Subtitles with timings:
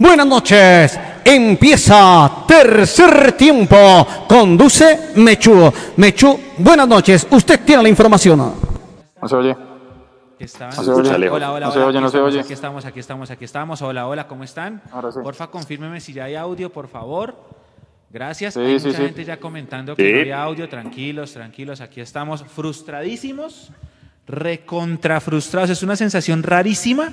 [0.00, 0.98] Buenas noches.
[1.22, 3.76] Empieza tercer tiempo.
[4.26, 5.70] Conduce Mechu.
[5.98, 7.26] Mechu, buenas noches.
[7.30, 8.38] Usted tiene la información.
[8.38, 9.54] No se oye.
[10.40, 11.28] No se oye.
[11.28, 11.66] Hola, hola.
[11.66, 12.40] No se oye, aquí no se estamos, oye.
[12.40, 13.82] Aquí estamos, aquí estamos, aquí estamos.
[13.82, 14.80] Hola, hola, ¿cómo están?
[14.90, 15.18] Ahora sí.
[15.22, 17.34] Porfa, confírmeme si ya hay audio, por favor.
[18.08, 18.54] Gracias.
[18.54, 19.04] Sí, hay sí, mucha sí.
[19.04, 20.12] gente ya comentando que Sí.
[20.14, 20.66] no hay audio.
[20.66, 21.82] Tranquilos, tranquilos.
[21.82, 23.70] Aquí estamos frustradísimos,
[24.26, 25.68] recontra frustrados.
[25.68, 27.12] Es una sensación rarísima.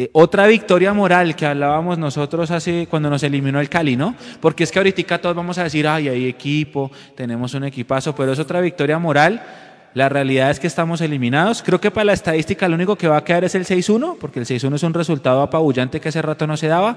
[0.00, 4.14] Eh, otra victoria moral que hablábamos nosotros hace cuando nos eliminó el Cali, ¿no?
[4.40, 8.32] Porque es que ahorita todos vamos a decir, ay, hay equipo, tenemos un equipazo, pero
[8.32, 9.42] es otra victoria moral.
[9.94, 11.64] La realidad es que estamos eliminados.
[11.64, 14.38] Creo que para la estadística lo único que va a quedar es el 6-1, porque
[14.38, 16.96] el 6-1 es un resultado apabullante que hace rato no se daba.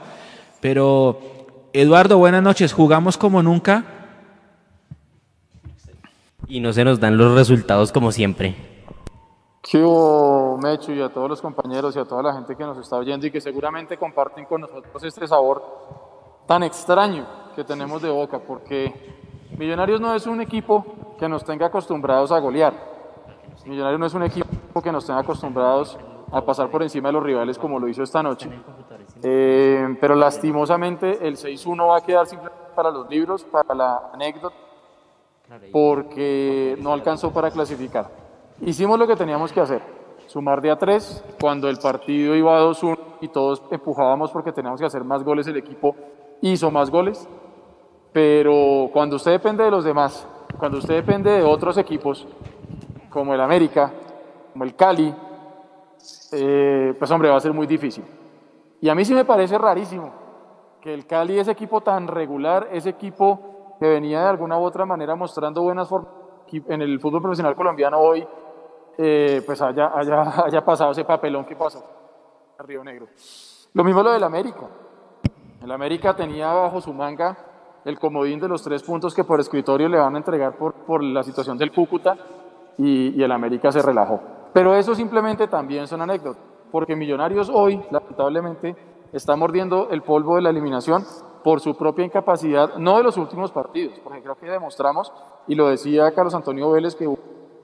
[0.60, 2.72] Pero, Eduardo, buenas noches.
[2.72, 3.84] Jugamos como nunca.
[6.48, 8.71] Y no se nos dan los resultados como siempre.
[9.62, 12.80] ¿Qué hubo, Mechu, y a todos los compañeros y a toda la gente que nos
[12.80, 15.64] está oyendo y que seguramente comparten con nosotros este sabor
[16.48, 18.40] tan extraño que tenemos de boca?
[18.40, 19.22] Porque
[19.58, 20.84] Millonarios no es un equipo
[21.20, 22.74] que nos tenga acostumbrados a golear.
[23.66, 25.96] Millonarios no es un equipo que nos tenga acostumbrados
[26.32, 28.50] a pasar por encima de los rivales como lo hizo esta noche.
[29.22, 34.56] Eh, pero lastimosamente el 6-1 va a quedar simplemente para los libros, para la anécdota,
[35.72, 38.21] porque no alcanzó para clasificar.
[38.62, 39.82] Hicimos lo que teníamos que hacer,
[40.28, 44.80] sumar de a tres, cuando el partido iba a 2-1 y todos empujábamos porque teníamos
[44.80, 45.96] que hacer más goles, el equipo
[46.42, 47.28] hizo más goles,
[48.14, 50.28] pero cuando usted depende de los demás,
[50.60, 52.28] cuando usted depende de otros equipos,
[53.10, 53.92] como el América,
[54.54, 55.12] como el Cali,
[56.32, 58.06] eh, pues hombre, va a ser muy difícil.
[58.80, 60.12] Y a mí sí me parece rarísimo
[60.82, 64.86] que el Cali, ese equipo tan regular, ese equipo que venía de alguna u otra
[64.86, 68.28] manera mostrando buenas formas en el fútbol profesional colombiano hoy,
[68.98, 71.84] eh, pues haya, haya, haya pasado ese papelón que pasó
[72.58, 73.08] a Río Negro.
[73.74, 74.68] Lo mismo lo del América.
[75.62, 77.38] El América tenía bajo su manga
[77.86, 81.04] el comodín de los tres puntos que por escritorio le van a entregar por, por
[81.04, 82.18] la situación del Cúcuta
[82.78, 84.20] y, el América se relajó.
[84.54, 88.76] Pero eso simplemente también son anécdotas, porque Millonarios hoy, lamentablemente,
[89.14, 91.06] está mordiendo el polvo de la eliminación
[91.44, 95.12] por su propia incapacidad, no de los últimos partidos, porque creo que demostramos,
[95.48, 97.08] y lo decía Carlos Antonio Vélez, que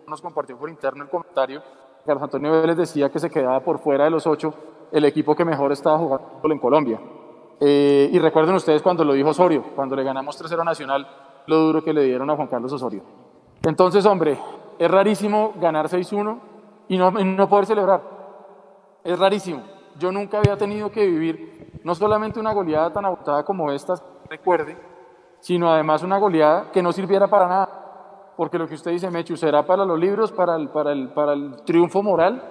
[0.08, 1.62] nos compartió por interno el comentario,
[2.06, 4.54] Carlos Antonio Vélez decía que se quedaba por fuera de los ocho
[4.92, 7.02] el equipo que mejor estaba jugando en Colombia.
[7.60, 11.08] Eh, y recuerden ustedes cuando lo dijo Osorio, cuando le ganamos 3-0 a Nacional,
[11.48, 13.04] lo duro que le dieron a Juan Carlos Osorio.
[13.64, 14.40] Entonces, hombre,
[14.80, 16.40] es rarísimo ganar 6-1
[16.88, 18.02] y no, no poder celebrar.
[19.04, 19.64] Es rarísimo.
[20.00, 23.96] Yo nunca había tenido que vivir no solamente una goleada tan agotada como esta,
[24.30, 24.78] recuerde,
[25.42, 27.87] sino además una goleada que no sirviera para nada.
[28.38, 31.34] Porque lo que usted dice, Mechu, será para los libros, para el, para el, para
[31.34, 32.42] el triunfo moral,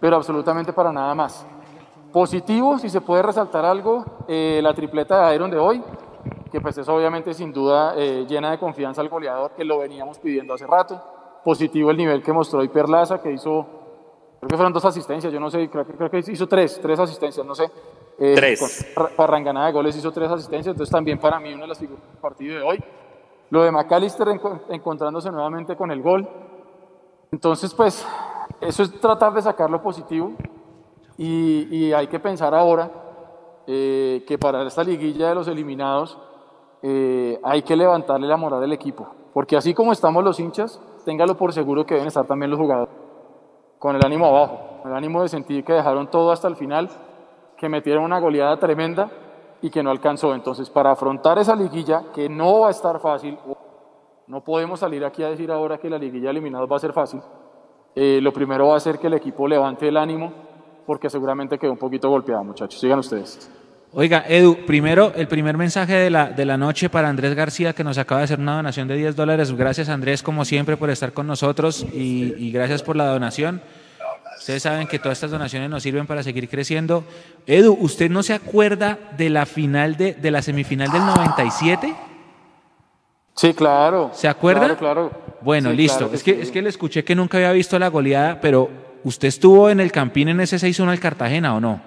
[0.00, 1.46] pero absolutamente para nada más.
[2.12, 5.82] Positivo, si se puede resaltar algo, eh, la tripleta de Iron de hoy,
[6.50, 10.18] que pues es obviamente sin duda eh, llena de confianza al goleador, que lo veníamos
[10.18, 11.00] pidiendo hace rato.
[11.44, 13.64] Positivo el nivel que mostró hoy Perlaza, que hizo,
[14.40, 16.98] creo que fueron dos asistencias, yo no sé, creo que, creo que hizo tres, tres
[16.98, 17.70] asistencias, no sé.
[18.18, 18.92] Eh, Tres.
[18.94, 22.04] con Parranganada de goles hizo tres asistencias, entonces también para mí una de las figuras
[22.06, 22.84] del partido de hoy.
[23.52, 26.26] Lo de McAllister enco- encontrándose nuevamente con el gol.
[27.30, 28.02] Entonces, pues,
[28.62, 30.32] eso es tratar de sacar lo positivo.
[31.18, 32.90] Y, hay que pensar ahora
[33.66, 36.18] eh, que para esta liguilla de los eliminados
[36.80, 39.06] eh, hay que levantarle la moral del equipo.
[39.34, 42.94] Porque así como estamos los hinchas, téngalo por seguro que deben estar también los jugadores.
[43.78, 46.88] Con el ánimo abajo, el ánimo de sentir que dejaron todo hasta el final,
[47.58, 49.10] que metieron una goleada tremenda
[49.62, 50.34] y que no alcanzó.
[50.34, 53.38] Entonces, para afrontar esa liguilla, que no va a estar fácil,
[54.26, 56.92] no podemos salir aquí a decir ahora que la liguilla de eliminados va a ser
[56.92, 57.20] fácil.
[57.94, 60.32] Eh, lo primero va a ser que el equipo levante el ánimo,
[60.84, 62.80] porque seguramente quedó un poquito golpeado, muchachos.
[62.80, 63.50] Sigan ustedes.
[63.94, 67.84] Oiga, Edu, primero el primer mensaje de la, de la noche para Andrés García, que
[67.84, 69.54] nos acaba de hacer una donación de 10 dólares.
[69.54, 73.60] Gracias, Andrés, como siempre, por estar con nosotros y gracias por la donación.
[74.42, 77.04] Ustedes saben que todas estas donaciones nos sirven para seguir creciendo.
[77.46, 81.94] Edu, ¿usted no se acuerda de la final de, de la semifinal del 97?
[83.36, 84.10] Sí, claro.
[84.12, 84.62] ¿Se acuerda?
[84.76, 85.10] Claro, claro.
[85.42, 85.98] Bueno, Sí, listo.
[85.98, 86.40] claro es, que, sí.
[86.40, 88.68] es que le escuché que nunca había visto la goleada, pero
[89.04, 91.80] ¿usted estuvo en el Campín en ese 6-1 al Cartagena o no?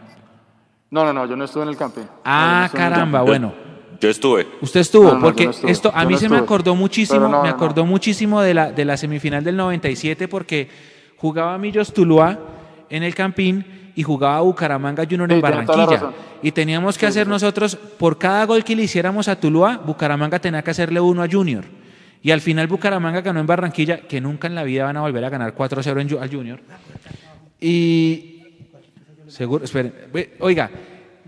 [0.91, 2.09] No, no, no, yo no estuve en el campeón.
[2.23, 3.53] Ah, caramba, bueno.
[3.99, 4.47] Yo estuve.
[4.61, 6.37] Usted estuvo, No, no, yo porque no estuve, esto a yo mí no se me
[6.37, 11.57] acordó muchísimo, me no, acordó muchísimo de la, de la semifinal del 97 porque jugaba
[11.57, 12.37] Millos Tuluá
[12.89, 16.11] en el Campín y jugaba Bucaramanga Junior en Sí, Barranquilla.
[16.41, 20.61] Y teníamos que hacer nosotros, por cada gol que le hiciéramos a Tuluá, Bucaramanga tenía
[20.61, 21.63] que hacerle uno a Junior.
[22.21, 25.23] Y al final Bucaramanga ganó en Barranquilla, que nunca en la vida van a volver
[25.23, 26.59] a ganar 4-0 en Ju- al Junior.
[27.59, 28.41] Y
[29.27, 29.93] seguro, esperen,
[30.39, 30.69] oiga,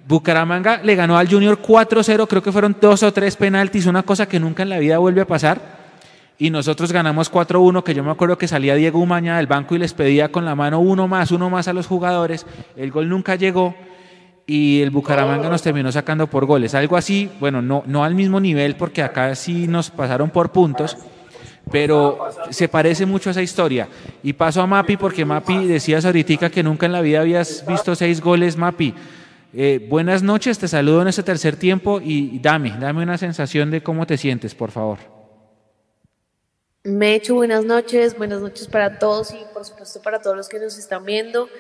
[0.08, 4.28] Bucaramanga le ganó al Junior 4-0, creo que fueron dos o tres penaltis, una cosa
[4.28, 5.87] que nunca en la vida vuelve a pasar.
[6.40, 9.80] Y nosotros ganamos 4-1, que yo me acuerdo que salía Diego Umaña del banco y
[9.80, 12.46] les pedía con la mano uno más, uno más a los jugadores.
[12.76, 13.74] El gol nunca llegó
[14.46, 16.76] y el Bucaramanga nos terminó sacando por goles.
[16.76, 20.96] Algo así, bueno, no, no al mismo nivel porque acá sí nos pasaron por puntos,
[21.72, 22.20] pero
[22.52, 23.88] se parece mucho a esa historia.
[24.22, 27.96] Y paso a Mapi porque Mapi decías ahorita que nunca en la vida habías visto
[27.96, 28.94] seis goles, Mapi.
[29.54, 33.82] Eh, buenas noches, te saludo en este tercer tiempo y dame, dame una sensación de
[33.82, 35.17] cómo te sientes, por favor.
[36.88, 40.60] Me hecho buenas noches, buenas noches para todos y por supuesto para todos los que
[40.60, 41.52] nos están viendo.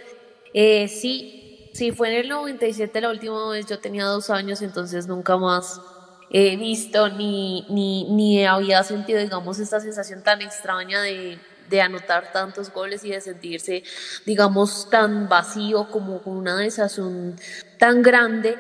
[0.53, 1.35] Eh, sí,
[1.73, 5.81] sí, fue en el 97 la última vez, yo tenía dos años, entonces nunca más
[6.29, 12.31] he visto ni, ni, ni había sentido, digamos, esta sensación tan extraña de, de anotar
[12.31, 13.83] tantos goles y de sentirse,
[14.25, 17.35] digamos, tan vacío como con una desazón
[17.77, 18.59] tan grande.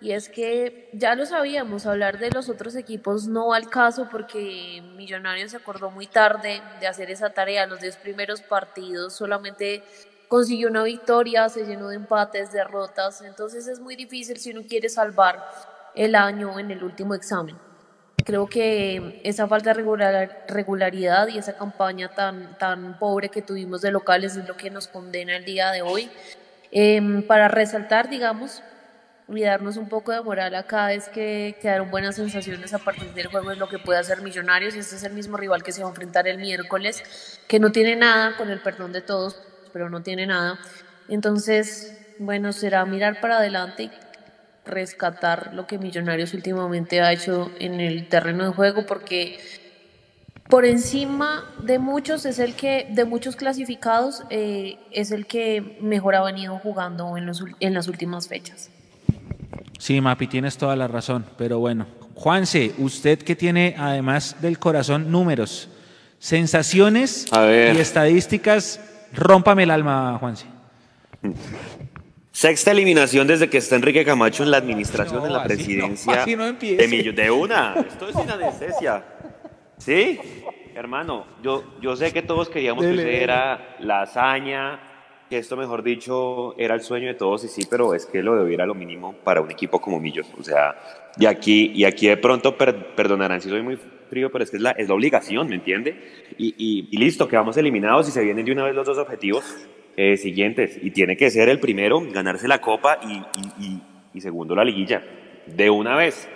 [0.00, 4.08] Y es que ya lo sabíamos, hablar de los otros equipos no va al caso
[4.10, 7.66] porque Millonarios se acordó muy tarde de hacer esa tarea.
[7.66, 9.82] Los 10 primeros partidos solamente
[10.28, 13.20] consiguió una victoria, se llenó de empates, derrotas.
[13.20, 15.44] Entonces es muy difícil si uno quiere salvar
[15.94, 17.56] el año en el último examen.
[18.24, 23.90] Creo que esa falta de regularidad y esa campaña tan, tan pobre que tuvimos de
[23.90, 26.10] locales es lo que nos condena el día de hoy.
[26.70, 28.62] Em, para resaltar, digamos,
[29.36, 33.28] y darnos un poco de moral acá es que quedaron buenas sensaciones a partir del
[33.28, 34.74] juego es lo que puede hacer Millonarios.
[34.74, 37.96] Este es el mismo rival que se va a enfrentar el miércoles, que no tiene
[37.96, 39.40] nada, con el perdón de todos,
[39.72, 40.58] pero no tiene nada.
[41.08, 43.90] Entonces, bueno, será mirar para adelante
[44.64, 49.38] rescatar lo que Millonarios últimamente ha hecho en el terreno de juego porque
[50.48, 56.16] por encima de muchos es el que de muchos clasificados eh, es el que mejor
[56.16, 58.70] ha venido jugando en, los, en las últimas fechas.
[59.78, 65.10] Sí, Mapi, tienes toda la razón, pero bueno, Juanse, usted que tiene además del corazón
[65.10, 65.68] números,
[66.18, 68.80] sensaciones y estadísticas,
[69.12, 70.46] rómpame el alma, Juanse.
[72.32, 77.12] Sexta eliminación desde que está Enrique Camacho en la administración, en la presidencia de Millo.
[77.12, 79.04] De una, esto es sin anestesia.
[79.78, 80.20] ¿Sí?
[80.74, 84.89] Hermano, yo, yo sé que todos queríamos que era la hazaña,
[85.30, 88.34] que esto, mejor dicho, era el sueño de todos, y sí, pero es que lo
[88.34, 90.26] de hoy era lo mínimo para un equipo como Millos.
[90.38, 90.76] O sea,
[91.16, 93.78] y aquí, y aquí de pronto perdonarán si soy muy
[94.10, 95.96] frío, pero es que es la, es la obligación, ¿me entiende?
[96.36, 99.44] Y, y, y listo, quedamos eliminados y se vienen de una vez los dos objetivos
[99.96, 100.78] eh, siguientes.
[100.82, 102.98] Y tiene que ser el primero, ganarse la copa
[104.14, 105.02] y, segundo la liguilla.
[105.46, 106.28] De una vez.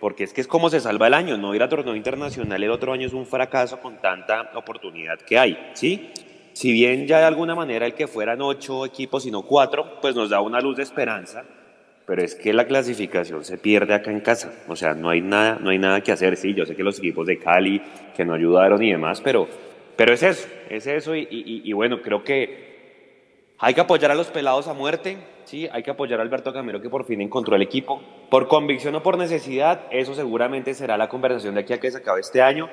[0.00, 1.36] Porque es que es como se salva el año.
[1.36, 5.38] No ir a torneo internacional el otro año es un fracaso con tanta oportunidad que
[5.38, 5.70] hay.
[5.74, 6.10] ¿Sí?
[6.52, 10.14] Si bien ya de alguna manera el que fueran ocho equipos y no cuatro, pues
[10.14, 11.44] nos da una luz de esperanza.
[12.06, 14.52] Pero es que la clasificación se pierde acá en casa.
[14.68, 16.36] O sea, no hay nada, no hay nada que hacer.
[16.36, 17.80] Sí, yo sé que los equipos de Cali
[18.16, 19.48] que no ayudaron y demás, pero,
[19.96, 21.14] pero es eso, es eso.
[21.14, 22.72] y bueno, creo que
[23.64, 25.68] hay que apoyar a los pelados a muerte, ¿sí?
[25.70, 28.02] hay que apoyar a Alberto Camero que por fin encontró el equipo.
[28.28, 31.98] Por convicción o por necesidad, eso seguramente será la conversación de aquí a que se
[31.98, 32.68] acabe este año.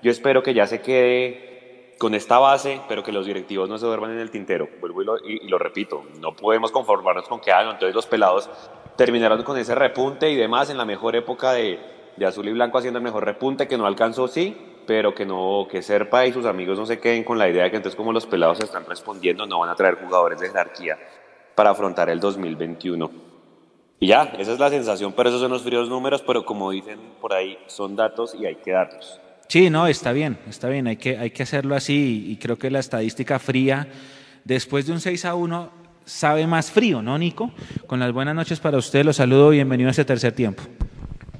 [0.00, 1.57] Yo espero que ya se quede
[1.98, 4.68] con esta base, pero que los directivos no se duerman en el tintero.
[4.80, 7.72] Vuelvo y lo, repito, no podemos conformarnos con que hagan.
[7.72, 8.48] Entonces los pelados
[8.96, 11.78] terminaron con ese repunte y demás en la mejor época de,
[12.16, 14.56] de azul y blanco haciendo el mejor repunte que no alcanzó, sí,
[14.86, 17.70] pero que no, que Serpa y sus amigos no se queden con la idea de
[17.70, 20.98] que entonces como los pelados están respondiendo, no van a traer jugadores de jerarquía
[21.54, 23.10] para afrontar el 2021.
[24.00, 27.00] Y ya, esa es la sensación, pero esos son los fríos números, pero como dicen
[27.20, 29.20] por ahí, son datos y hay que darlos.
[29.48, 32.70] Sí, no, está bien, está bien, hay que, hay que hacerlo así y creo que
[32.70, 33.88] la estadística fría,
[34.44, 35.70] después de un 6 a 1,
[36.04, 37.50] sabe más frío, ¿no, Nico?
[37.86, 40.64] Con las buenas noches para usted, los saludo, bienvenido a este tercer tiempo.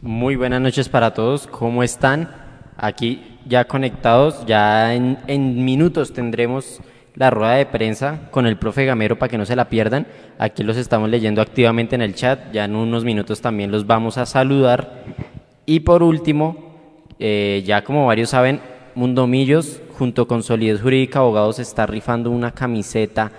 [0.01, 2.35] Muy buenas noches para todos, ¿cómo están?
[2.79, 6.81] Aquí ya conectados, ya en, minutos tendremos
[7.15, 10.07] la rueda de prensa con el profe Gamero para que no se la pierdan.
[10.39, 14.17] Aquí los estamos leyendo activamente en el chat, ya en unos minutos también los vamos
[14.17, 15.05] a saludar.
[15.67, 16.68] Y por último,
[17.19, 18.61] eh, ya como varios saben,
[18.95, 23.33] Mundo Millos junto con Solidez Jurídica Abogados está rifando una camiseta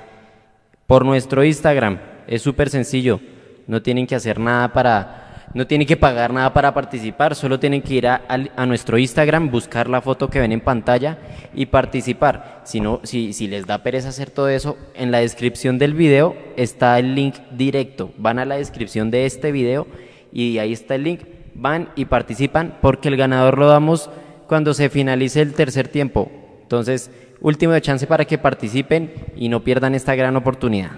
[0.88, 2.00] por nuestro Instagram.
[2.28, 3.20] Es súper sencillo,
[3.68, 7.82] no tienen que hacer nada para no tienen que pagar nada para participar, solo tienen
[7.82, 11.18] que ir a, nuestro Instagram, buscar la foto que ven en pantalla
[11.56, 12.62] y participar.
[12.66, 16.36] Si, no, si, si les da pereza hacer todo eso, en la descripción del video
[16.56, 18.12] está el link directo.
[18.18, 19.88] Van a la descripción de este video
[20.32, 21.22] y ahí está el link.
[21.60, 24.10] Van y participan porque el ganador lo damos
[24.48, 26.32] cuando se finalice el tercer tiempo.
[26.62, 27.12] Entonces,
[27.42, 30.92] último chance para que participen y no pierdan esta gran oportunidad.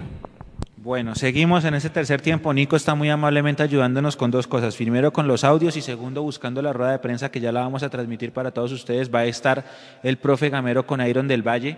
[0.76, 2.52] Bueno, seguimos en ese tercer tiempo.
[2.52, 4.76] Nico está muy amablemente ayudándonos con dos cosas.
[4.76, 7.82] Primero con los audios y segundo buscando la rueda de prensa que ya la vamos
[7.82, 9.12] a transmitir para todos ustedes.
[9.12, 9.64] Va a estar
[10.02, 11.76] el profe Gamero con Iron del Valle,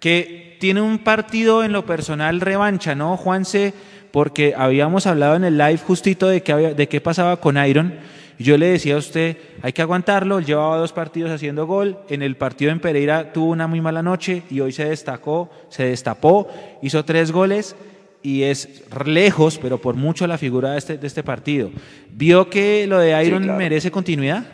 [0.00, 3.74] que tiene un partido en lo personal revancha, ¿no, Juanse?
[4.10, 7.94] Porque habíamos hablado en el live justito de qué, de qué pasaba con Iron.
[8.38, 12.22] Yo le decía a usted, hay que aguantarlo, él llevaba dos partidos haciendo gol, en
[12.22, 16.48] el partido en Pereira tuvo una muy mala noche y hoy se destacó, se destapó,
[16.80, 17.74] hizo tres goles
[18.22, 21.70] y es lejos, pero por mucho la figura de este, de este partido.
[22.10, 24.44] ¿Vio que lo de Iron merece continuidad?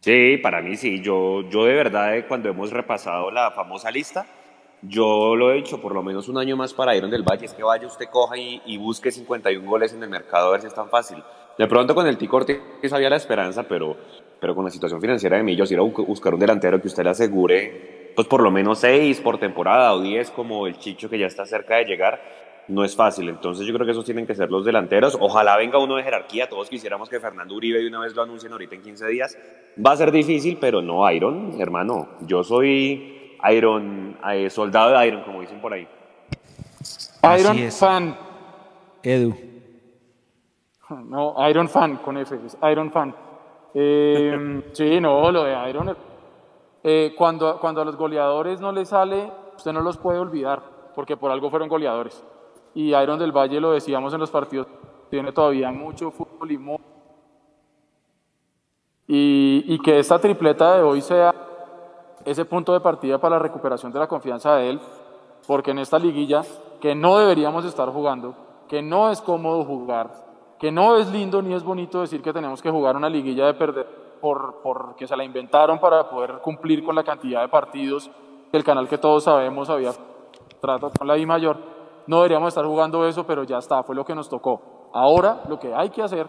[0.00, 1.00] Sí, para mí sí.
[1.02, 4.26] Yo, yo de verdad, eh, cuando hemos repasado la famosa lista,
[4.82, 7.46] yo lo he hecho por lo menos un año más para Iron del Valle.
[7.46, 10.60] Es que vaya, usted coja y, y busque 51 goles en el mercado a ver
[10.60, 11.22] si es tan fácil.
[11.58, 12.60] De pronto con el Tico Ortiz
[12.92, 13.96] había la esperanza, pero,
[14.40, 17.10] pero con la situación financiera de Millos, ir a buscar un delantero que usted le
[17.10, 21.26] asegure pues por lo menos seis por temporada o diez como el Chicho que ya
[21.26, 22.20] está cerca de llegar,
[22.68, 23.28] no es fácil.
[23.28, 25.16] Entonces yo creo que esos tienen que ser los delanteros.
[25.20, 26.48] Ojalá venga uno de jerarquía.
[26.48, 29.38] Todos quisiéramos que Fernando Uribe de una vez lo anuncien ahorita en 15 días.
[29.84, 32.08] Va a ser difícil, pero no Iron, hermano.
[32.22, 33.15] Yo soy
[33.50, 35.88] Iron, eh, soldado de Iron, como dicen por ahí.
[37.38, 38.16] Iron fan.
[39.02, 39.34] Edu.
[40.88, 42.38] No, Iron fan con F,
[42.70, 43.12] Iron fan.
[43.74, 45.96] Eh, sí, no, lo de Iron
[46.84, 50.62] eh, cuando, cuando a los goleadores no les sale, usted no los puede olvidar,
[50.94, 52.22] porque por algo fueron goleadores.
[52.74, 54.68] Y Iron del Valle, lo decíamos en los partidos,
[55.10, 56.58] tiene todavía mucho fútbol y
[59.08, 61.45] y, y que esta tripleta de hoy sea
[62.26, 64.80] ese punto de partida para la recuperación de la confianza de él,
[65.46, 66.42] porque en esta liguilla,
[66.80, 68.34] que no deberíamos estar jugando,
[68.68, 70.10] que no es cómodo jugar,
[70.58, 73.54] que no es lindo ni es bonito decir que tenemos que jugar una liguilla de
[73.54, 73.86] perder
[74.20, 78.10] por, porque se la inventaron para poder cumplir con la cantidad de partidos
[78.50, 79.92] que el canal que todos sabemos había
[80.60, 81.56] tratado con la I mayor.
[82.08, 84.88] No deberíamos estar jugando eso, pero ya está, fue lo que nos tocó.
[84.92, 86.26] Ahora lo que hay que hacer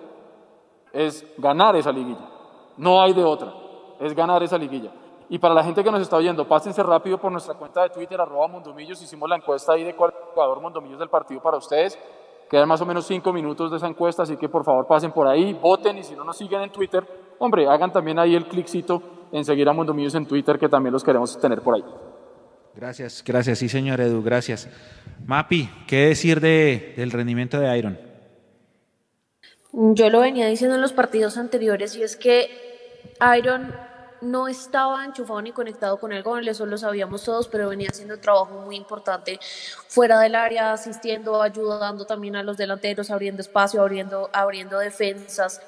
[0.94, 2.30] es ganar esa liguilla.
[2.78, 3.52] No hay de otra,
[4.00, 4.92] es ganar esa liguilla.
[5.30, 8.20] Y para la gente que nos está oyendo, pásense rápido por nuestra cuenta de Twitter,
[8.20, 11.98] arroba Mondomillos, hicimos la encuesta ahí de cuál jugador Mondomillos del partido para ustedes.
[12.50, 15.28] Quedan más o menos cinco minutos de esa encuesta, así que por favor pasen por
[15.28, 17.06] ahí, voten y si no nos siguen en Twitter,
[17.40, 19.02] hombre, hagan también ahí el cliccito
[19.34, 21.84] en seguir a Mundo Millos en Twitter, que también los queremos tener por ahí.
[22.74, 24.70] Gracias, gracias, sí señor Edu, gracias.
[25.26, 28.00] Mapi, ¿qué decir de, del rendimiento de Iron?
[29.74, 32.50] Yo lo venía diciendo en los partidos anteriores y es que
[33.38, 33.74] Iron
[34.22, 38.20] no estaba enchufado ni conectado con el gol, eso lo sabíamos todos, pero venía haciendo
[38.20, 39.40] trabajo muy importante
[39.88, 45.62] fuera del área, asistiendo, ayudando también a los delanteros, abriendo espacio, abriendo, abriendo defensas.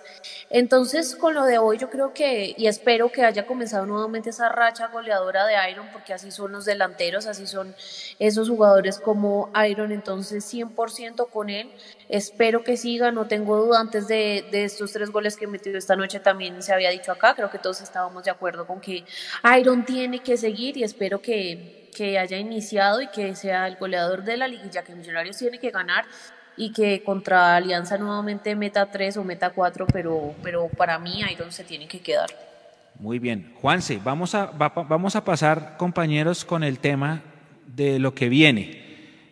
[0.50, 4.50] Entonces, con lo de hoy, yo creo que, y espero que haya comenzado nuevamente esa
[4.50, 7.76] racha goleadora de Iron, porque así son los delanteros, así son
[8.20, 11.72] esos jugadores como Iron, entonces 100% con él.
[12.10, 13.80] Espero que siga, no tengo duda.
[13.80, 17.52] Antes de, estos tres goles que metió esta noche también se había dicho acá, creo
[17.52, 19.04] que todos estábamos de acuerdo con que
[19.60, 24.24] Iron tiene que seguir y espero que, que haya iniciado y que sea el goleador
[24.24, 26.06] de la liguilla que Millonarios tiene que ganar
[26.56, 31.52] y que contra Alianza nuevamente meta 3 o meta 4, pero, pero para mí Iron
[31.52, 32.30] se tiene que quedar.
[32.98, 33.54] Muy bien.
[33.62, 37.22] Juanse, vamos a, vamos a pasar, compañeros, con el tema
[37.68, 38.88] de lo que viene.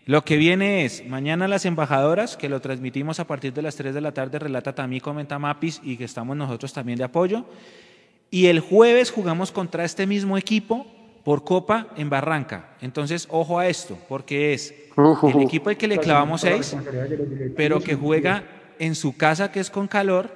[0.05, 3.93] Lo que viene es, mañana las embajadoras, que lo transmitimos a partir de las 3
[3.93, 7.45] de la tarde, relata también, comenta Mapis y que estamos nosotros también de apoyo.
[8.29, 10.85] Y el jueves jugamos contra este mismo equipo
[11.23, 12.69] por Copa en Barranca.
[12.81, 14.73] Entonces, ojo a esto, porque es
[15.33, 16.75] el equipo al que le clavamos seis,
[17.55, 18.43] pero que juega
[18.79, 20.31] en su casa, que es con calor,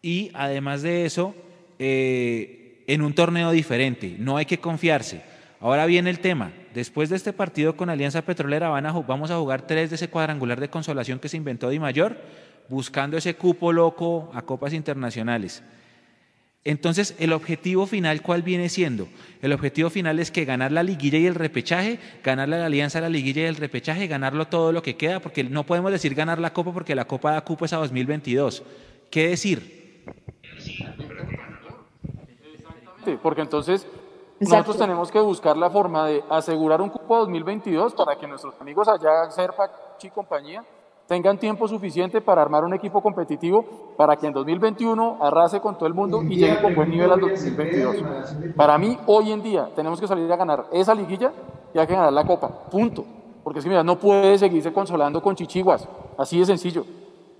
[0.00, 1.34] y además de eso,
[1.78, 4.16] eh, en un torneo diferente.
[4.18, 5.22] No hay que confiarse.
[5.60, 6.52] Ahora viene el tema.
[6.72, 10.08] Después de este partido con Alianza Petrolera van a, vamos a jugar tres de ese
[10.08, 12.16] cuadrangular de consolación que se inventó Di Mayor,
[12.68, 15.62] buscando ese cupo loco a copas internacionales.
[16.68, 19.08] Entonces, el objetivo final, ¿cuál viene siendo?
[19.40, 23.08] El objetivo final es que ganar la liguilla y el repechaje, ganar la alianza, la
[23.08, 26.52] liguilla y el repechaje, ganarlo todo lo que queda, porque no podemos decir ganar la
[26.52, 28.62] copa porque la copa da cupo es a 2022.
[29.10, 30.04] ¿Qué decir?
[33.02, 33.86] Sí, porque entonces
[34.38, 38.88] nosotros tenemos que buscar la forma de asegurar un cupo 2022 para que nuestros amigos
[38.88, 39.70] allá, Serpa
[40.02, 40.62] y compañía,
[41.08, 43.64] tengan tiempo suficiente para armar un equipo competitivo
[43.96, 47.18] para que en 2021 arrase con todo el mundo y llegue con buen nivel al
[47.18, 47.96] 2022.
[48.54, 51.32] Para mí, hoy en día, tenemos que salir a ganar esa liguilla
[51.72, 52.48] y hay que ganar la copa.
[52.70, 53.06] Punto.
[53.42, 55.88] Porque si mira, no puede seguirse consolando con chichiguas.
[56.18, 56.84] Así de sencillo.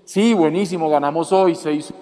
[0.03, 1.93] Sí, buenísimo, ganamos hoy, se hizo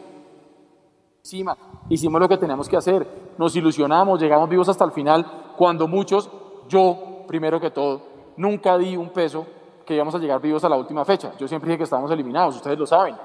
[1.22, 1.58] encima,
[1.90, 3.06] hicimos lo que teníamos que hacer,
[3.38, 5.26] nos ilusionamos, llegamos vivos hasta el final,
[5.58, 6.30] cuando muchos,
[6.70, 8.02] yo primero que todo,
[8.38, 9.46] nunca di un peso
[9.88, 11.32] que íbamos a llegar vivos a la última fecha.
[11.40, 13.16] Yo siempre dije que estábamos eliminados, ustedes lo saben.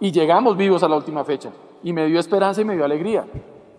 [0.00, 1.50] Y llegamos vivos a la última fecha.
[1.82, 3.24] Y me dio esperanza y me dio alegría.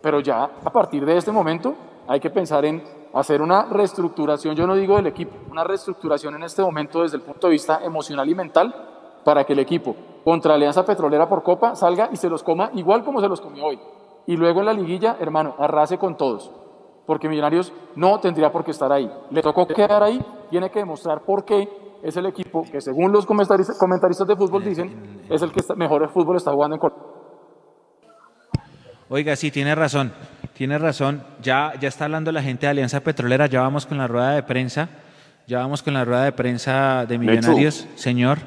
[0.01, 1.75] Pero ya a partir de este momento
[2.08, 2.81] hay que pensar en
[3.13, 7.24] hacer una reestructuración, yo no digo del equipo, una reestructuración en este momento desde el
[7.24, 8.74] punto de vista emocional y mental
[9.24, 13.03] para que el equipo contra Alianza Petrolera por Copa salga y se los coma igual
[13.03, 13.79] como se los comió hoy.
[14.27, 16.51] Y luego en la liguilla, hermano, arrase con todos.
[17.05, 19.12] Porque Millonarios no tendría por qué estar ahí.
[19.31, 21.67] Le tocó quedar ahí, tiene que demostrar por qué
[22.03, 26.10] es el equipo que según los comentaristas, de fútbol dicen, es el que mejor el
[26.10, 27.08] fútbol está jugando en Colombia.
[29.10, 30.13] Oiga, sí, tiene razón,
[30.53, 31.24] tiene razón.
[31.41, 34.44] Ya, ya está hablando la gente de Alianza Petrolera, ya vamos con la rueda de
[34.44, 34.89] prensa,
[35.48, 38.38] ya vamos con la rueda de prensa de Millonarios, señor.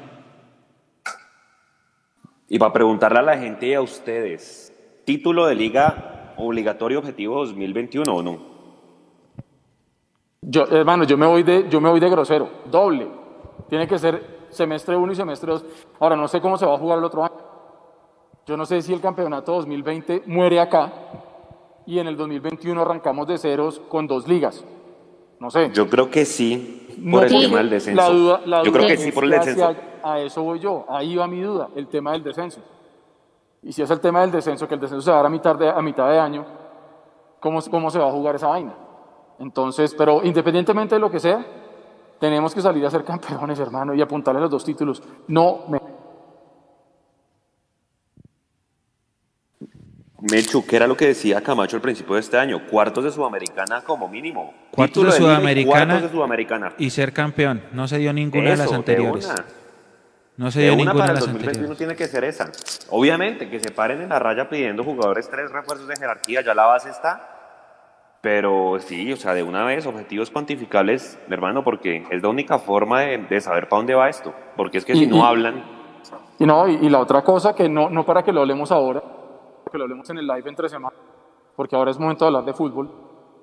[2.47, 4.73] Y para preguntarle a la gente y a ustedes,
[5.05, 8.53] ¿título de liga obligatorio objetivo 2021 o no?
[10.41, 13.22] Yo, hermano, yo me voy de, yo me voy de grosero, doble.
[13.69, 15.65] Tiene que ser semestre 1 y semestre 2.
[15.99, 17.35] Ahora, no sé cómo se va a jugar el otro año.
[18.45, 20.91] Yo no sé si el campeonato 2020 muere acá
[21.85, 24.63] y en el 2021 arrancamos de ceros con dos ligas.
[25.39, 25.71] No sé.
[25.73, 28.39] Yo creo que sí, por el tema del descenso.
[28.45, 29.75] yo creo que sí, por el descenso.
[30.03, 32.59] A, eso voy yo, ahí va mi duda, el tema del descenso.
[33.61, 35.29] Y si es el tema del descenso, que el descenso se va a dar a
[35.29, 36.45] mitad de, a mitad de año,
[37.39, 38.73] ¿cómo, ¿cómo se va a jugar esa vaina?
[39.39, 41.45] Entonces, pero independientemente de lo que sea,
[42.23, 45.03] tenemos que salir a ser campeones, hermano, y apuntarle los dos títulos.
[45.27, 45.77] No me
[50.31, 52.65] Mechu, ¿qué era lo que decía Camacho al principio de este año?
[52.65, 54.53] Cuartos de Sudamericana como mínimo.
[54.71, 57.61] Cuartos de, Sudamericana, de Sudamericana y ser campeón.
[57.73, 59.29] No se dio ninguna de las anteriores.
[60.37, 62.49] No se dio ninguna para de las el 2021 tiene que ser esa.
[62.89, 66.67] Obviamente, que se paren en la raya pidiendo jugadores tres refuerzos de jerarquía, ya la
[66.67, 67.32] base está.
[68.23, 73.01] Pero sí, o sea, de una vez, objetivos cuantificables, hermano, porque es la única forma
[73.01, 74.33] de, saber para dónde va esto.
[74.55, 75.61] Porque es que si no hablan.
[76.39, 79.03] Y no, y, y, la otra cosa, que no, no para que lo hablemos ahora,
[79.69, 80.97] que lo hablemos en el live entre semanas,
[81.57, 82.89] porque ahora es momento de hablar de fútbol,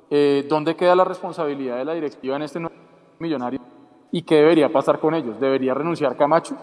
[0.09, 2.74] eh, ¿dónde queda la responsabilidad de la directiva en este nuevo
[3.18, 3.61] millonario?
[4.11, 5.38] ¿Y qué debería pasar con ellos?
[5.38, 6.57] ¿Debería renunciar Camacho,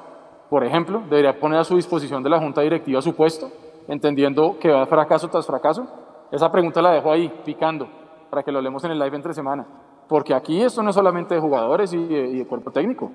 [0.49, 1.03] por ejemplo?
[1.07, 3.51] ¿Debería poner a su disposición de la junta directiva su puesto,
[3.87, 5.87] entendiendo que va fracaso tras fracaso?
[6.31, 7.87] Esa pregunta la dejo ahí, picando,
[8.29, 9.67] para que lo hablemos en el live entre semanas.
[10.07, 13.11] Porque aquí esto no es solamente de jugadores y de, cuerpo técnico.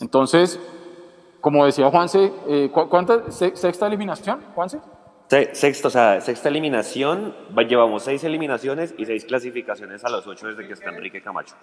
[0.00, 0.58] Entonces,
[1.40, 4.80] como decía Juanse, eh, ¿cuánta sexta eliminación, Juanse?
[5.28, 7.34] Sexto, o sea, sexta eliminación,
[7.66, 11.54] llevamos seis eliminaciones y seis clasificaciones a los ocho desde que está Enrique Camacho.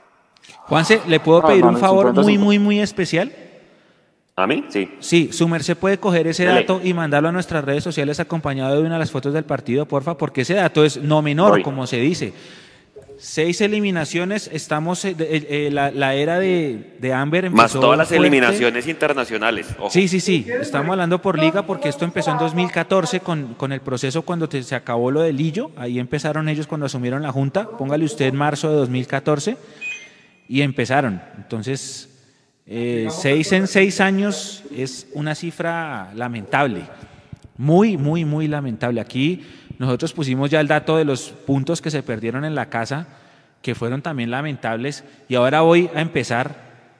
[0.63, 3.31] Juanse, ¿le puedo pedir un favor muy, muy, muy especial?
[4.35, 4.65] ¿A mí?
[4.69, 4.89] Sí.
[4.99, 8.81] Sí, Sumer se puede coger ese dato y mandarlo a nuestras redes sociales acompañado de
[8.81, 11.97] una de las fotos del partido, porfa, porque ese dato es no menor, como se
[11.97, 12.33] dice.
[13.21, 18.87] Seis eliminaciones, estamos, eh, eh, eh, la, era de, de Amber Más todas las eliminaciones
[18.87, 19.67] internacionales.
[19.89, 23.81] Sí, sí, sí, estamos hablando por liga porque esto empezó en 2014 con, con el
[23.81, 28.05] proceso cuando se acabó lo de Lillo, ahí empezaron ellos cuando asumieron la Junta, póngale
[28.05, 29.57] usted en marzo de 2014,
[30.47, 31.21] y empezaron.
[31.35, 32.09] Entonces,
[32.65, 36.83] seis en seis años es una cifra lamentable,
[37.57, 39.01] muy, muy, muy lamentable.
[39.01, 39.43] Aquí
[39.79, 43.07] nosotros pusimos ya el dato de los puntos que se perdieron en la casa,
[43.61, 46.53] que fueron también lamentables, y ahora voy a empezar,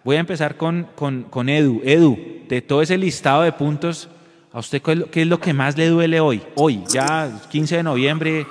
[0.05, 1.81] voy a empezar con, con, Edu.
[1.83, 4.09] Edu, de todo ese listado de puntos,
[4.53, 6.41] ¿a usted qué es lo que más le duele hoy?
[6.55, 8.47] Hoy, ya 15 de noviembre,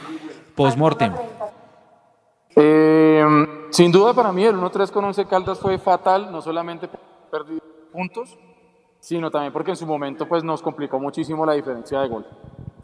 [0.55, 1.15] post-mortem.
[2.55, 3.25] Eh,
[3.71, 6.87] sin duda para mí el 1-3 con 11 Caldas fue fatal, no solamente
[7.31, 8.37] perder puntos,
[9.01, 12.27] sino también porque en su momento pues, nos complicó muchísimo la diferencia de gol.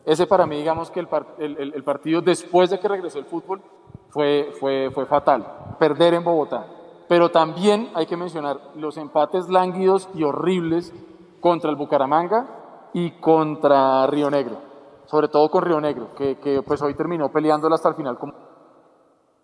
[0.06, 3.62] Ese para mí, digamos que el, el, partido después de que regresó el fútbol
[4.10, 5.46] fue, fue, fue fatal,
[5.78, 6.66] perder en Bogotá.
[7.08, 10.92] Pero también hay que mencionar los empates lánguidos y horribles
[11.40, 14.58] contra el Bucaramanga y contra Río Negro,
[15.06, 18.18] sobre todo con Río Negro, que, que pues hoy terminó peleándola hasta el final.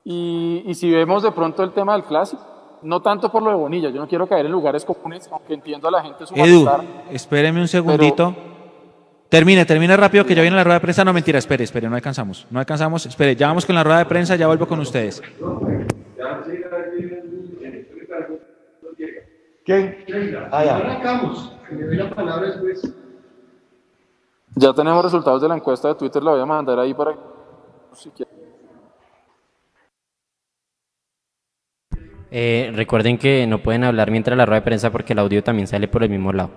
[0.04, 2.42] Y, y si vemos de pronto el tema del clásico,
[2.82, 5.88] no tanto por lo de Bonilla, yo no quiero caer en lugares comunes, aunque entiendo
[5.88, 6.66] a la gente su Edu,
[7.10, 8.34] espéreme un segundito.
[9.30, 11.04] Termine, termine rápido que ya viene la rueda de prensa.
[11.04, 12.48] No, mentira, espere, espere, no alcanzamos.
[12.50, 15.22] No alcanzamos, espere, ya vamos con la rueda de prensa, ya vuelvo con ustedes.
[19.64, 19.98] ¿Quién?
[20.50, 21.00] Ah, ya.
[24.56, 27.14] Ya tenemos resultados de la encuesta de Twitter, la voy a mandar ahí para
[32.32, 35.68] eh, recuerden que no pueden hablar mientras la rueda de prensa porque el audio también
[35.68, 36.50] sale por el mismo lado.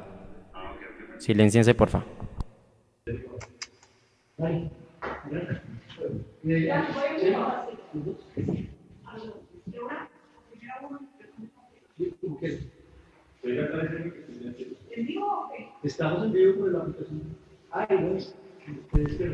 [1.19, 2.32] Silenciense, por favor.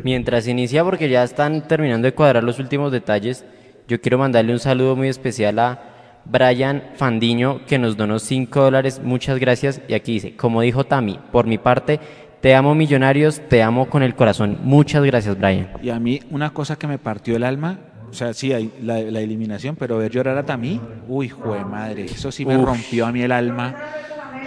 [0.03, 3.45] Mientras inicia, porque ya están terminando de cuadrar los últimos detalles,
[3.87, 8.99] yo quiero mandarle un saludo muy especial a Brian Fandiño, que nos donó 5 dólares.
[9.03, 9.81] Muchas gracias.
[9.87, 11.99] Y aquí dice, como dijo Tami, por mi parte,
[12.41, 14.57] te amo millonarios, te amo con el corazón.
[14.63, 15.69] Muchas gracias, Brian.
[15.81, 18.99] Y a mí una cosa que me partió el alma, o sea, sí, hay la,
[18.99, 23.21] eliminación, pero ver llorar a Tami, uy, jue madre, eso sí me rompió a mí
[23.21, 23.75] el alma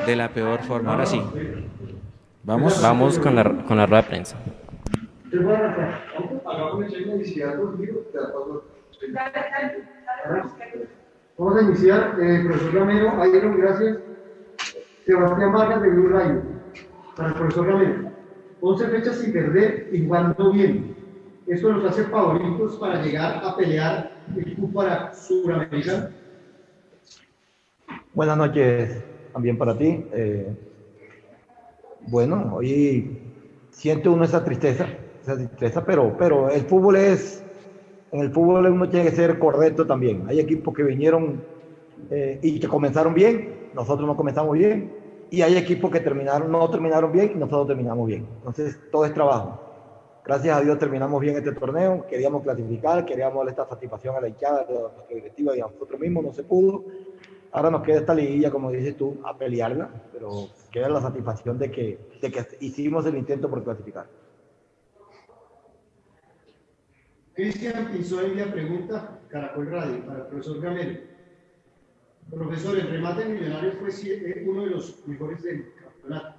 [0.07, 0.93] de la peor forma.
[0.93, 1.23] Ahora sí.
[2.45, 4.37] Vamos, vamos con la, con la rueda de prensa.
[11.39, 13.99] Vamos a iniciar, eh, profesor Ramiro, Iron, gracias.
[15.07, 16.43] Sebastián Vargas de Blue Rayo,
[17.17, 18.11] para el profesor Ramiro.
[18.61, 20.95] 11 fechas sin perder y jugando bien.
[21.47, 26.11] Esto nos hace favoritos para llegar a pelear el cupo para Sudamérica.
[28.15, 30.05] Buenas noches también para ti.
[30.13, 30.55] Eh,
[32.07, 33.19] bueno, hoy
[33.71, 34.87] siento uno esa tristeza,
[35.23, 37.43] esa tristeza, pero, pero el fútbol es,
[38.13, 40.25] en el fútbol uno tiene que ser correcto también.
[40.29, 41.43] Hay equipos que vinieron
[42.11, 45.02] eh, y que comenzaron bien, nosotros no comenzamos bien,
[45.33, 48.29] y hay equipos que terminaron, no terminaron bien y nosotros terminamos bien.
[48.37, 49.63] Entonces, todo es trabajo.
[50.23, 54.29] Gracias a Dios terminamos bien este torneo, queríamos clasificar, queríamos darle esta satisfacción a la
[54.29, 56.85] hinchada, a nuestra directiva y a nosotros mismos, no se pudo.
[57.51, 61.71] Ahora nos queda esta liguilla, como dices tú, a pelearla, pero queda la satisfacción de
[61.71, 64.07] que, de que hicimos el intento por clasificar.
[67.33, 67.89] Cristian
[68.37, 71.12] la pregunta, Caracol Radio, para el profesor Gamero.
[72.35, 76.35] Profesor, el remate millonario fue eh, uno de los mejores del campeonato.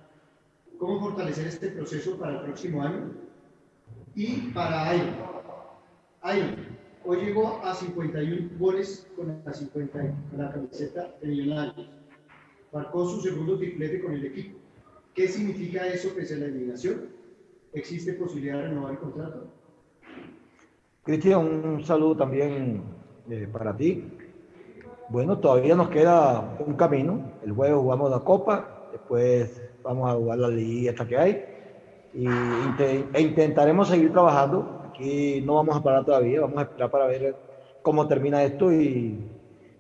[0.80, 3.12] ¿Cómo fortalecer este proceso para el próximo año?
[4.16, 5.04] Y para Ayo,
[6.22, 6.46] Ayo,
[7.06, 10.00] hoy llegó a 51 goles con la, 50,
[10.32, 11.90] con la camiseta de Millonarios.
[12.72, 14.58] Marcó su segundo triplete con el equipo.
[15.14, 17.10] ¿Qué significa eso pese a la eliminación?
[17.72, 19.48] ¿Existe posibilidad de renovar el contrato?
[21.04, 22.82] Cristian, un saludo también
[23.30, 24.04] eh, para ti.
[25.10, 27.20] Bueno, todavía nos queda un camino.
[27.44, 31.46] El jueves jugamos la Copa, después vamos a jugar la hasta que hay
[32.14, 32.28] y
[33.14, 34.82] e intentaremos seguir trabajando.
[34.90, 37.36] Aquí no vamos a parar todavía, vamos a esperar para ver
[37.82, 39.28] cómo termina esto y,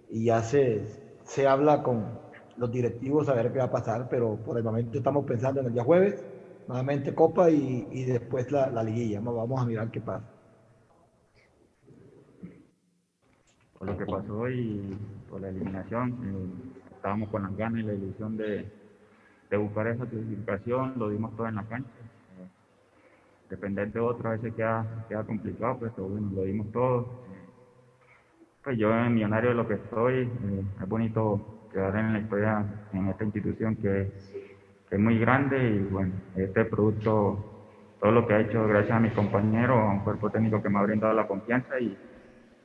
[0.09, 0.83] y ya se,
[1.23, 2.19] se habla con
[2.57, 5.67] los directivos a ver qué va a pasar, pero por el momento estamos pensando en
[5.67, 6.23] el día jueves,
[6.67, 9.19] nuevamente Copa y, y después la, la, liguilla.
[9.21, 10.23] Vamos a mirar qué pasa.
[13.83, 14.97] Por lo que pasó hoy,
[15.29, 16.15] por la eliminación,
[16.95, 18.65] estábamos con las ganas y la ilusión de,
[19.49, 21.89] de buscar esa clasificación, lo dimos todo en la cancha
[23.49, 27.25] depender de otro a veces queda, queda complicado, pues, pero bueno, lo dimos todo.
[28.63, 32.65] Pues yo en Millonario de lo que estoy, eh, es bonito quedar en la historia
[32.93, 34.11] en esta institución que,
[34.91, 37.65] es muy grande y bueno, este producto,
[37.99, 40.79] todo lo que ha hecho gracias a mis compañeros, a un cuerpo técnico que me
[40.79, 41.97] ha brindado la confianza y,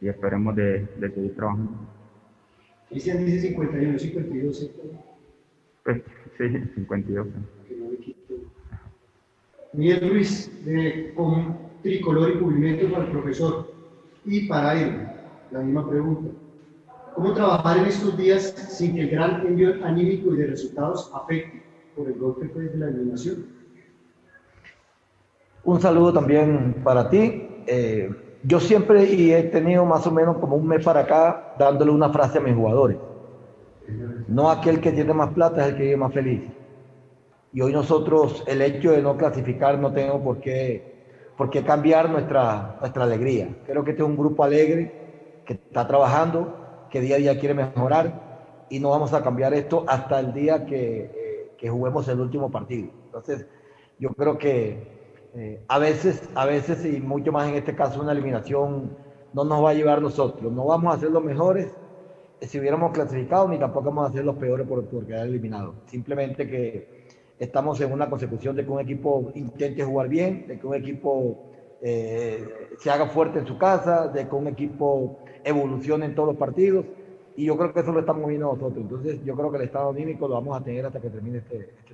[0.01, 1.71] y esperemos de, de, seguir trabajando.
[2.89, 4.71] Cristian dice 51, 52,
[5.85, 6.03] Pues
[6.39, 7.27] sí, 52.
[9.73, 13.73] Miguel Ruiz, de, con tricolor y cubrimiento para el profesor.
[14.25, 15.09] Y para él,
[15.51, 16.31] la misma pregunta.
[17.15, 21.63] ¿Cómo trabajar en estos días sin que el gran envío anímico y de resultados afecte
[21.97, 23.47] por el golpe de la eliminación?
[25.65, 27.49] Un saludo también para ti.
[27.67, 28.11] Eh,
[28.43, 32.11] yo siempre y he tenido más o menos como un mes para acá dándole una
[32.11, 32.97] frase a mis jugadores.
[34.29, 36.43] No aquel que tiene más plata es el que vive más feliz.
[37.53, 42.11] Y hoy nosotros, el hecho de no clasificar, no tenemos por qué, por qué cambiar
[42.11, 43.49] nuestra, nuestra alegría.
[43.67, 47.55] Creo que este es un grupo alegre que está trabajando, que día a día quiere
[47.55, 52.21] mejorar y no vamos a cambiar esto hasta el día que, eh, que juguemos el
[52.21, 52.91] último partido.
[53.07, 53.47] Entonces,
[53.99, 54.98] yo creo que
[55.35, 58.97] eh, a veces, a veces y mucho más en este caso, una eliminación
[59.33, 60.53] no nos va a llevar nosotros.
[60.53, 61.69] No vamos a ser los mejores
[62.41, 65.75] si hubiéramos clasificado, ni tampoco vamos a ser los peores por, por quedar eliminados.
[65.87, 70.67] Simplemente que estamos en una consecución de que un equipo intente jugar bien, de que
[70.67, 71.45] un equipo
[71.83, 76.37] eh, se haga fuerte en su casa, de que un equipo evolucione en todos los
[76.37, 76.85] partidos.
[77.37, 78.83] Y yo creo que eso lo estamos viendo nosotros.
[78.83, 81.71] Entonces, yo creo que el estado anímico lo vamos a tener hasta que termine este,
[81.79, 81.88] este.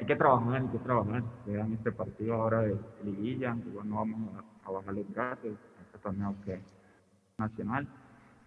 [0.00, 1.22] Hay que trabajar, hay que trabajar.
[1.46, 6.34] Vean este partido ahora de liguilla, igual no vamos a, bajar los brazos, este torneo
[6.44, 6.76] que es
[7.38, 7.88] nacional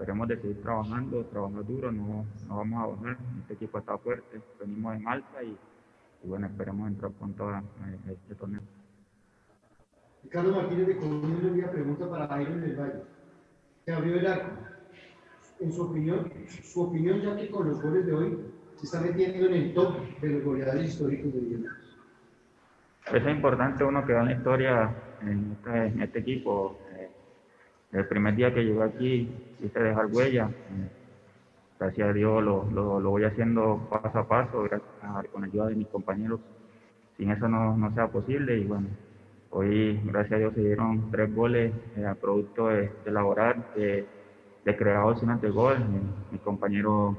[0.01, 4.41] esperemos de seguir trabajando, trabajar duro, no, no vamos a bajar, este equipo está fuerte,
[4.59, 5.55] venimos en alta y,
[6.23, 7.63] bueno, esperemos entrar con toda
[8.09, 8.61] este torneo.
[10.23, 13.03] Ricardo Martínez de Colombia una pregunta para Iron del Valle.
[13.85, 14.51] Se abrió el arco.
[15.59, 16.31] En su opinión,
[16.63, 18.50] su opinión, ya que con los goles de hoy
[18.81, 21.97] se está metiendo en el top de los goleadores históricos de Millonarios.
[23.13, 24.91] Es importante uno que da la historia
[25.21, 26.79] en este, este equipo.
[26.95, 27.09] Eh,
[27.91, 30.49] el primer día que llegué aquí quise dejar huella.
[30.49, 30.89] Eh,
[31.79, 35.87] gracias a Dios lo, lo, voy haciendo paso a paso, gracias con ayuda de mis
[35.87, 36.39] compañeros.
[37.17, 38.87] Sin eso no, no sea posible y bueno,
[39.51, 44.07] hoy gracias a Dios se dieron tres goles eh, a producto de, de laborar, de,
[44.65, 45.77] de crear opciones de gol.
[46.31, 47.15] Mi, compañero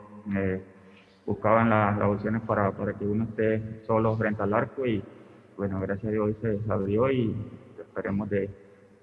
[1.27, 5.03] buscaban las, las opciones para, para, que uno esté solo frente al arco y
[5.57, 7.35] bueno, gracias a Dios hoy se abrió y
[7.79, 8.51] esperemos de,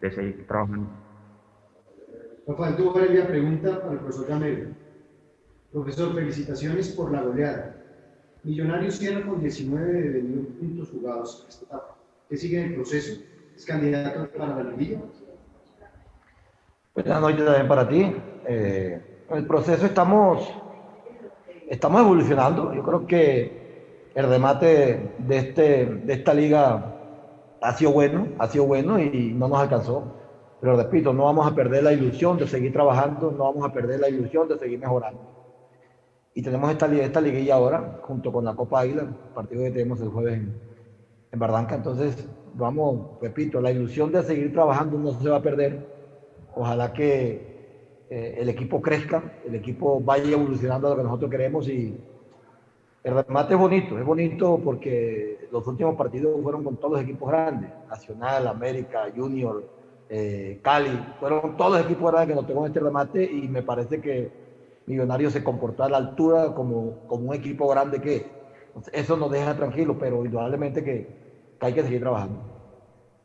[0.02, 0.90] de seguir trabajando.
[2.48, 4.70] Rafael, tuvo una pregunta para el profesor Gamero.
[5.72, 7.76] Profesor, felicitaciones por la goleada.
[8.44, 11.96] Millonarios cierra con 19 de 21 puntos jugados en esta etapa.
[12.28, 13.22] ¿Qué sigue en el proceso?
[13.56, 15.00] ¿Es candidato para la liguilla?
[16.96, 18.16] Buenas noches también para ti.
[18.48, 20.52] Eh, en el proceso estamos,
[21.70, 22.74] estamos evolucionando.
[22.74, 26.96] Yo creo que el remate de, este, de esta liga
[27.62, 30.16] ha sido bueno, ha sido bueno y no nos alcanzó.
[30.60, 34.00] Pero repito, no vamos a perder la ilusión de seguir trabajando, no vamos a perder
[34.02, 35.22] la ilusión de seguir mejorando.
[36.34, 40.10] Y tenemos esta, esta liguilla ahora, junto con la Copa Águila, partido que tenemos el
[40.10, 40.54] jueves en,
[41.32, 41.76] en Barranca.
[41.76, 45.88] Entonces, vamos, repito, la ilusión de seguir trabajando no se va a perder.
[46.56, 47.49] Ojalá que
[48.10, 51.98] eh, el equipo crezca, el equipo vaya evolucionando a lo que nosotros queremos y
[53.04, 57.30] el remate es bonito, es bonito porque los últimos partidos fueron con todos los equipos
[57.30, 59.64] grandes, Nacional, América, Junior,
[60.10, 64.02] eh, Cali, fueron todos los equipos grandes que nos tocó este remate y me parece
[64.02, 64.50] que
[64.90, 68.26] Millonarios se comportó a la altura como, como un equipo grande que es.
[68.92, 71.08] Eso nos deja tranquilos, pero indudablemente que
[71.60, 72.42] hay que seguir trabajando.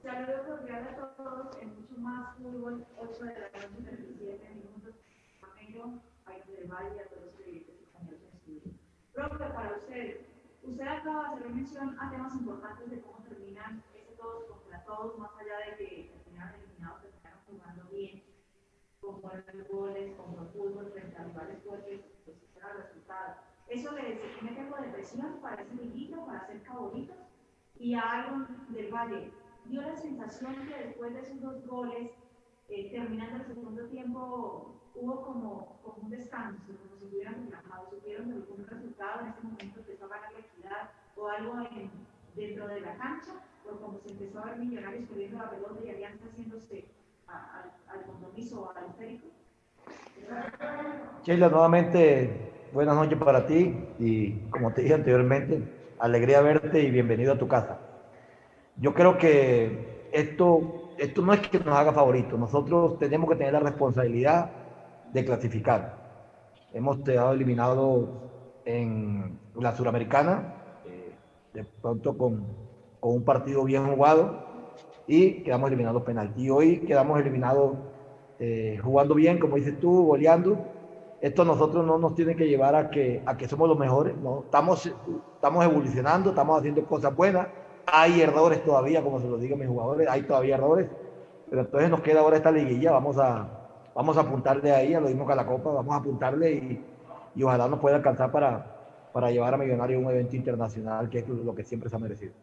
[0.03, 4.95] Saludos cordiales a todos en mucho más fútbol, 8 de la noche, 37 minutos.
[5.41, 8.73] Camilo, País del Valle, a todos los periodistas españoles en estudio.
[9.25, 10.21] Para usted,
[10.63, 15.19] usted acaba de hacer mención a temas importantes de cómo terminan ese todos contra todos,
[15.19, 18.23] más allá de que terminaron eliminados, terminaron jugando bien,
[19.01, 23.35] con buenos goles, con buen fútbol frente a rivales fuertes, pues era el resultado.
[23.69, 24.03] Eso le
[24.39, 27.17] tiene tiempo de presión para ese liguito, para ser favoritos.
[27.77, 29.33] Y a Aaron del Valle,
[29.65, 32.11] dio la sensación que después de esos dos goles,
[32.69, 36.64] eh, terminando el segundo tiempo, hubo como, como un descanso,
[38.23, 41.91] de algún resultado en ese momento empezó a ganar la equidad o algo en,
[42.37, 43.33] dentro de la cancha,
[43.67, 46.85] o como se empezó a ver millonarios corriendo la pelota y Alianza haciéndose
[47.27, 49.27] a, a, al compromiso al esférico.
[51.25, 55.63] Sheila, nuevamente buenas noches para ti y como te dije anteriormente,
[55.99, 57.79] alegría verte y bienvenido a tu casa.
[58.77, 63.53] Yo creo que esto, esto no es que nos haga favorito, nosotros tenemos que tener
[63.53, 64.51] la responsabilidad
[65.13, 66.04] de clasificar.
[66.75, 68.09] Hemos quedado eliminados
[68.65, 71.15] en la Suramericana, eh,
[71.53, 72.45] de pronto con,
[72.99, 74.45] con, un partido bien jugado
[75.07, 76.43] y quedamos eliminados penalti.
[76.43, 77.75] Y hoy quedamos eliminados
[78.41, 80.59] eh, jugando bien, como dices tú, goleando.
[81.21, 84.41] Esto nosotros no nos tiene que llevar a que, a que somos los mejores, ¿no?
[84.41, 84.93] Estamos,
[85.37, 87.47] estamos evolucionando, estamos haciendo cosas buenas.
[87.87, 90.89] Hay errores todavía, como se lo digo a mis jugadores, hay todavía errores.
[91.49, 93.64] Pero entonces nos queda ahora esta liguilla, vamos a,
[93.95, 96.85] vamos a apuntarle ahí, a lo mismo que a la Copa, vamos a apuntarle y,
[97.35, 101.19] y ojalá nos pueda alcanzar para, para llevar a Millonarios a un evento internacional, que
[101.21, 102.35] es lo que siempre se ha merecido.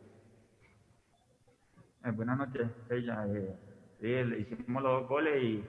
[2.04, 3.26] Eh, buenas noches, ella.
[3.28, 3.56] Eh,
[4.00, 4.08] sí,
[4.40, 5.64] hicimos los dos goles y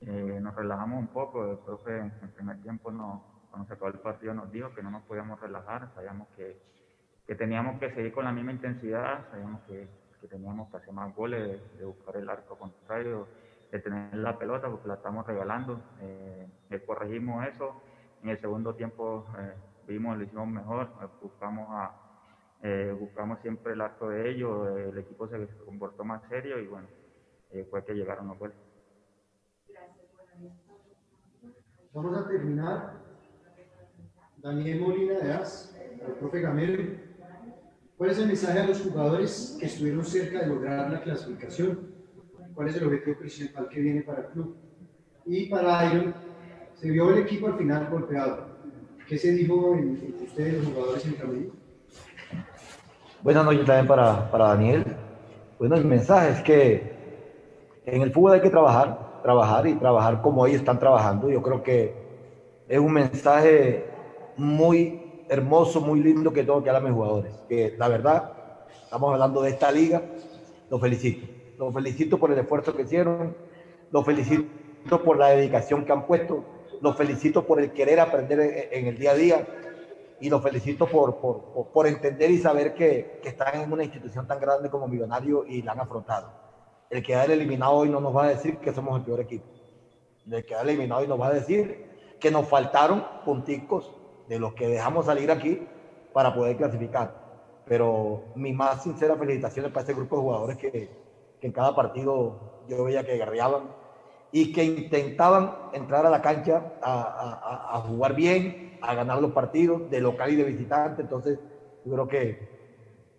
[0.00, 1.50] eh, nos relajamos un poco.
[1.50, 4.82] El profe en el primer tiempo, no, cuando se acabó el partido, nos dijo que
[4.82, 5.90] no nos podíamos relajar.
[5.94, 6.56] Sabíamos que,
[7.26, 9.88] que teníamos que seguir con la misma intensidad, sabíamos que,
[10.20, 13.26] que teníamos que hacer más goles, de, de, buscar el arco contrario,
[13.70, 15.80] de tener la pelota, porque la estamos regalando.
[16.00, 16.48] Eh,
[16.86, 17.82] corregimos eso.
[18.22, 19.54] En el segundo tiempo eh,
[19.86, 20.88] vimos, lo hicimos mejor,
[21.20, 22.06] buscamos a
[22.62, 26.88] eh, buscamos siempre el arco de ellos, el equipo se comportó más serio y bueno,
[27.50, 28.56] eh, fue que llegaron los goles.
[31.92, 33.06] Vamos a terminar.
[34.38, 36.82] Daniel Molina de AS, el profe Gamero.
[37.96, 41.95] ¿Cuál es el mensaje a los jugadores que estuvieron cerca de lograr la clasificación?
[42.56, 44.56] ¿Cuál es el objetivo principal que viene para el club?
[45.26, 46.14] Y para Iron,
[46.74, 48.46] se vio el equipo al final golpeado.
[49.06, 51.52] ¿Qué se dijo entre ustedes, los jugadores en camino?
[53.22, 54.86] Buenas noches también para, para Daniel.
[55.58, 56.92] Bueno, el mensaje es que
[57.84, 61.28] en el fútbol hay que trabajar, trabajar y trabajar como ellos están trabajando.
[61.28, 61.94] Yo creo que
[62.68, 63.84] es un mensaje
[64.38, 67.34] muy hermoso, muy lindo que tengo que dar a mis jugadores.
[67.50, 68.32] Que la verdad,
[68.82, 70.00] estamos hablando de esta liga,
[70.70, 71.35] los felicito.
[71.58, 73.36] Los felicito por el esfuerzo que hicieron,
[73.90, 76.44] los felicito por la dedicación que han puesto,
[76.80, 79.46] los felicito por el querer aprender en el día a día
[80.20, 84.26] y los felicito por, por, por entender y saber que, que, están en una institución
[84.26, 86.30] tan grande como Millonario y la han afrontado.
[86.90, 89.46] El que quedar eliminado hoy no nos va a decir que somos el peor equipo.
[90.26, 91.86] El que quedar eliminado hoy nos va a decir
[92.20, 93.92] que nos faltaron punticos
[94.28, 95.66] de los que dejamos salir aquí
[96.12, 97.14] para poder clasificar.
[97.66, 101.05] Pero mi más sincera felicitaciones para este grupo de jugadores que,
[101.40, 103.64] que en cada partido yo veía que guerreaban
[104.32, 110.00] y que intentaban entrar a la cancha a, jugar bien, a ganar los partidos de
[110.00, 111.02] local y de visitante.
[111.02, 111.38] Entonces,
[111.84, 112.48] yo creo que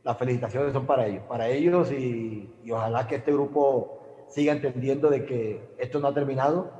[0.03, 5.10] las felicitaciones son para ellos, para ellos y, y, ojalá que este grupo siga entendiendo
[5.10, 6.71] de que esto no ha terminado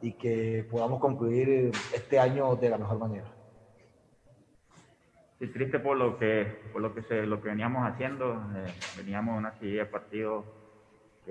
[0.00, 3.26] y que podamos concluir este año de la mejor manera.
[5.38, 9.36] Sí, triste por lo que por lo que se, lo que veníamos haciendo, eh, veníamos
[9.38, 10.44] una serie de partidos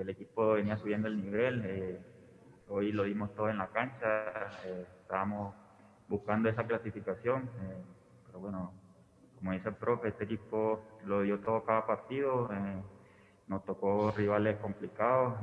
[0.02, 1.62] el equipo venía subiendo el nivel.
[1.66, 2.00] Eh,
[2.70, 5.56] hoy lo dimos todo en la cancha, eh, estábamos
[6.08, 7.84] buscando esa clasificación, eh,
[8.26, 8.72] pero bueno,
[9.38, 12.50] como dice el profe, este equipo lo dio todo cada partido,
[13.48, 15.36] nos tocó rivales complicados,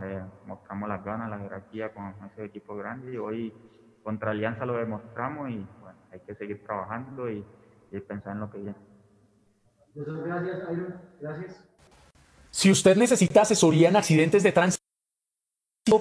[0.46, 3.54] mostramos las ganas, la jerarquía con ese equipo grande y hoy
[4.02, 7.44] contra Alianza lo demostramos y bueno, hay que seguir trabajando y,
[7.90, 8.76] y pensar en lo que viene.
[9.94, 10.94] Gracias, Iron.
[11.20, 11.69] Gracias.
[12.60, 14.82] Si usted necesita asesoría en accidentes de tránsito,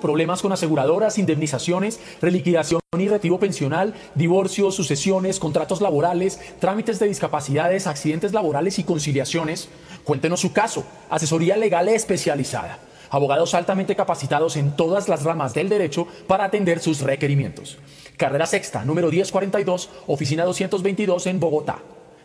[0.02, 7.88] problemas con aseguradoras, indemnizaciones, reliquidación y retiro pensional, divorcios, sucesiones, contratos laborales, trámites de discapacidades,
[7.88, 9.70] accidentes laborales y conciliaciones,
[10.04, 10.84] cuéntenos su caso.
[11.10, 12.80] Asesoría legal especializada.
[13.10, 17.78] Abogados altamente capacitados en todas las ramas del derecho para atender sus requerimientos.
[18.18, 21.80] Carrera Sexta, número 1042, oficina 222 en Bogotá.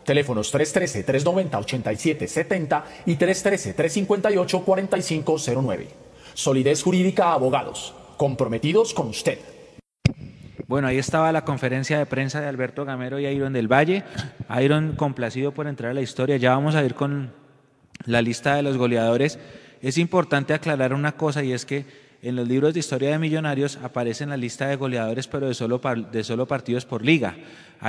[0.05, 5.87] Teléfonos 313-390-8770 y 313-358-4509.
[6.33, 7.93] Solidez Jurídica Abogados.
[8.17, 9.39] Comprometidos con usted.
[10.67, 14.03] Bueno, ahí estaba la conferencia de prensa de Alberto Gamero y Iron del Valle.
[14.61, 16.37] Iron complacido por entrar a la historia.
[16.37, 17.31] Ya vamos a ir con
[18.05, 19.39] la lista de los goleadores.
[19.81, 21.85] Es importante aclarar una cosa y es que
[22.25, 25.53] en los libros de historia de millonarios aparece en la lista de goleadores, pero de
[25.53, 25.79] solo,
[26.11, 27.35] de solo partidos por liga.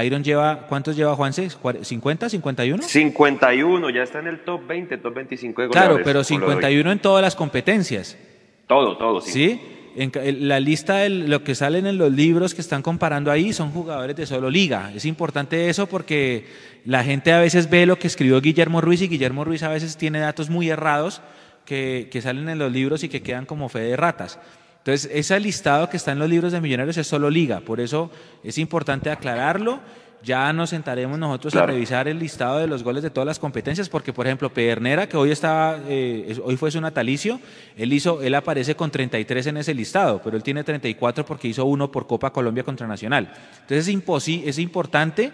[0.04, 1.48] Iron lleva, ¿cuántos lleva Juanse?
[1.48, 2.82] ¿50, 51?
[2.82, 5.94] 51, ya está en el top 20, top 25 de goleadores.
[5.94, 8.18] Claro, pero 51 en todas las competencias.
[8.66, 9.32] Todo, todo, sí.
[9.32, 9.60] ¿Sí?
[9.96, 10.12] En
[10.46, 14.14] la lista de lo que salen en los libros que están comparando ahí son jugadores
[14.16, 14.92] de solo liga.
[14.94, 16.44] Es importante eso porque
[16.84, 19.96] la gente a veces ve lo que escribió Guillermo Ruiz y Guillermo Ruiz a veces
[19.96, 21.22] tiene datos muy errados
[21.66, 24.38] que, que, salen en los libros y que quedan como fe de ratas.
[24.78, 28.08] Entonces, ese listado que está en los libros de Millonarios es solo liga, por eso
[28.44, 29.80] es importante aclararlo.
[30.22, 31.64] Ya nos sentaremos nosotros claro.
[31.64, 35.08] a revisar el listado de los goles de todas las competencias, porque por ejemplo Pedernera,
[35.08, 37.38] que hoy estaba, eh, hoy fue su natalicio,
[37.76, 41.64] él hizo, él aparece con 33 en ese listado, pero él tiene 34 porque hizo
[41.64, 43.32] uno por Copa Colombia contra Nacional.
[43.60, 45.32] Entonces es, es importante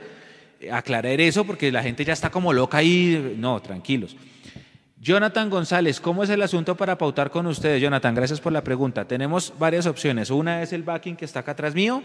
[0.70, 3.36] aclarar eso porque la gente ya está como loca ahí.
[3.38, 4.16] No, tranquilos.
[5.02, 7.82] Jonathan González, ¿cómo es el asunto para pautar con ustedes?
[7.82, 9.04] Jonathan, gracias por la pregunta.
[9.04, 10.30] Tenemos varias opciones.
[10.30, 12.04] Una es el backing que está acá atrás mío.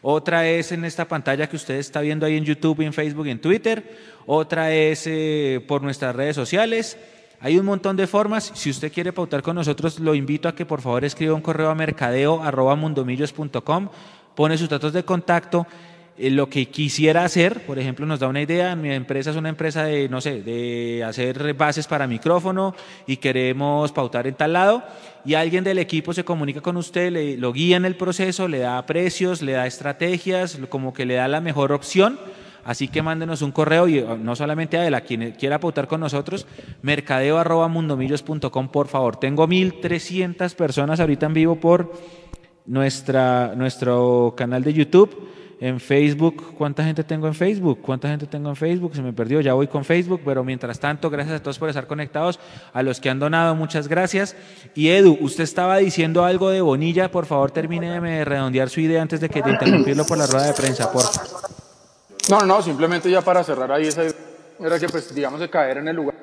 [0.00, 3.40] Otra es en esta pantalla que usted está viendo ahí en YouTube, en Facebook en
[3.40, 3.98] Twitter.
[4.26, 6.96] Otra es eh, por nuestras redes sociales.
[7.40, 8.52] Hay un montón de formas.
[8.54, 11.70] Si usted quiere pautar con nosotros, lo invito a que por favor escriba un correo
[11.70, 13.88] a mercadeo.mundomillos.com,
[14.36, 15.66] pone sus datos de contacto
[16.28, 19.84] lo que quisiera hacer, por ejemplo, nos da una idea, mi empresa es una empresa
[19.84, 22.74] de, no sé, de hacer bases para micrófono
[23.06, 24.82] y queremos pautar en tal lado,
[25.24, 28.58] y alguien del equipo se comunica con usted, le, lo guía en el proceso, le
[28.58, 32.18] da precios, le da estrategias, como que le da la mejor opción.
[32.62, 36.00] Así que mándenos un correo y no solamente a él, a quien quiera pautar con
[36.00, 36.46] nosotros,
[36.82, 39.16] mercadeo.mundomillos.com, por favor.
[39.16, 41.90] Tengo 1.300 personas ahorita en vivo por
[42.66, 47.80] nuestra, nuestro canal de YouTube en Facebook, ¿cuánta gente tengo en Facebook?
[47.82, 48.94] ¿Cuánta gente tengo en Facebook?
[48.94, 51.86] Se me perdió, ya voy con Facebook, pero mientras tanto, gracias a todos por estar
[51.86, 52.40] conectados,
[52.72, 54.34] a los que han donado, muchas gracias.
[54.74, 59.02] Y Edu, usted estaba diciendo algo de Bonilla, por favor termine de redondear su idea
[59.02, 61.04] antes de que interrumpirlo por la rueda de prensa, por.
[62.30, 65.88] No, no, simplemente ya para cerrar ahí esa era que pues digamos de caer en
[65.88, 66.14] el lugar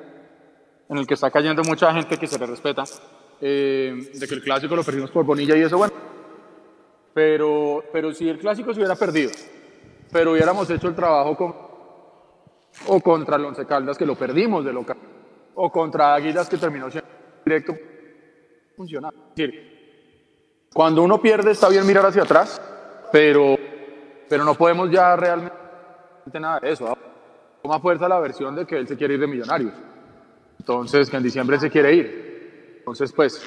[0.88, 2.84] en el que está cayendo mucha gente que se le respeta,
[3.40, 5.92] eh, de que el clásico lo perdimos por Bonilla y eso, bueno,
[7.14, 9.30] pero, pero si el clásico se hubiera perdido,
[10.12, 11.54] pero hubiéramos hecho el trabajo con,
[12.86, 14.96] o contra el Once Caldas que lo perdimos de local,
[15.54, 17.08] o contra Águilas que terminó siendo
[17.44, 17.74] directo,
[18.76, 19.08] funciona.
[19.08, 22.60] Es decir, cuando uno pierde está bien mirar hacia atrás,
[23.10, 23.56] pero,
[24.28, 25.58] pero no podemos ya realmente
[26.40, 26.96] nada de eso.
[27.62, 29.72] Toma fuerza la versión de que él se quiere ir de Millonarios.
[30.58, 32.76] Entonces, que en diciembre se quiere ir.
[32.78, 33.42] Entonces, pues,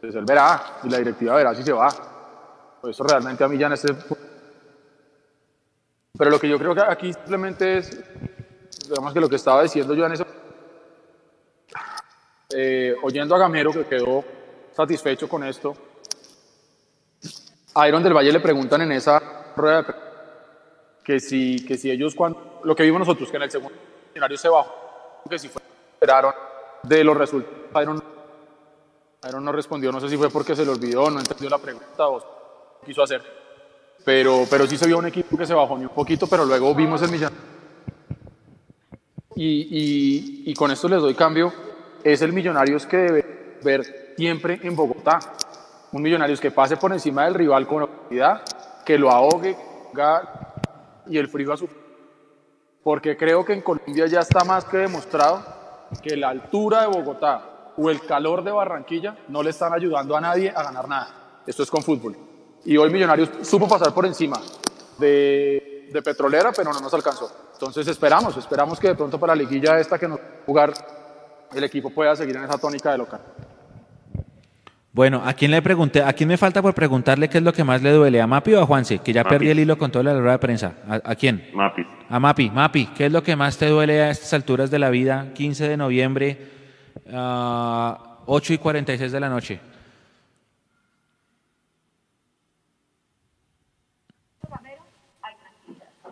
[0.00, 1.88] pues él verá y la directiva verá si se va.
[2.88, 3.94] Eso realmente a mí ya en este
[6.16, 8.04] Pero lo que yo creo que aquí simplemente es,
[8.88, 10.26] digamos que lo que estaba diciendo yo en eso,
[12.54, 14.24] eh, oyendo a Gamero que quedó
[14.72, 15.74] satisfecho con esto,
[17.74, 19.20] a Iron del Valle le preguntan en esa
[19.56, 19.94] rueda de
[21.02, 23.76] que si, que si ellos, cuando, lo que vimos nosotros, que en el segundo
[24.08, 25.60] escenario se bajó, que si fue,
[25.94, 26.34] esperaron
[26.82, 27.82] de los resultados.
[27.82, 28.02] Iron,
[29.28, 32.08] Iron no respondió, no sé si fue porque se le olvidó, no entendió la pregunta
[32.08, 32.43] o
[32.84, 33.22] quiso hacer.
[34.04, 37.02] Pero, pero sí se vio un equipo que se bajó un poquito, pero luego vimos
[37.02, 37.32] el millón.
[39.34, 41.52] Y, y, y con esto les doy cambio,
[42.04, 45.18] es el Millonarios que debe ver siempre en Bogotá.
[45.90, 48.42] Un Millonarios que pase por encima del rival con autoridad,
[48.84, 49.56] que lo ahogue
[51.06, 51.68] y el frío a su...
[52.82, 55.44] Porque creo que en Colombia ya está más que demostrado
[56.02, 60.20] que la altura de Bogotá o el calor de Barranquilla no le están ayudando a
[60.20, 61.42] nadie a ganar nada.
[61.46, 62.16] Esto es con fútbol.
[62.64, 64.40] Y hoy Millonarios supo pasar por encima
[64.98, 67.30] de, de Petrolera, pero no nos alcanzó.
[67.52, 70.72] Entonces esperamos, esperamos que de pronto para la liguilla esta que nos jugar
[71.54, 73.20] el equipo pueda seguir en esa tónica de local.
[74.92, 76.02] Bueno, ¿a quién le pregunté?
[76.02, 78.20] ¿A quién me falta por preguntarle qué es lo que más le duele?
[78.20, 79.00] ¿A Mapi o a Juanse?
[79.00, 80.74] Que ya perdí el hilo con toda la rueda de prensa.
[80.88, 81.50] ¿A, quién?
[81.52, 81.82] Mapi.
[82.08, 82.48] A Mapi.
[82.50, 85.32] Mapi, ¿qué es lo que más te duele a estas alturas de la vida?
[85.34, 86.38] 15 de noviembre,
[87.12, 87.92] uh,
[88.26, 89.60] 8 y 46 de la noche.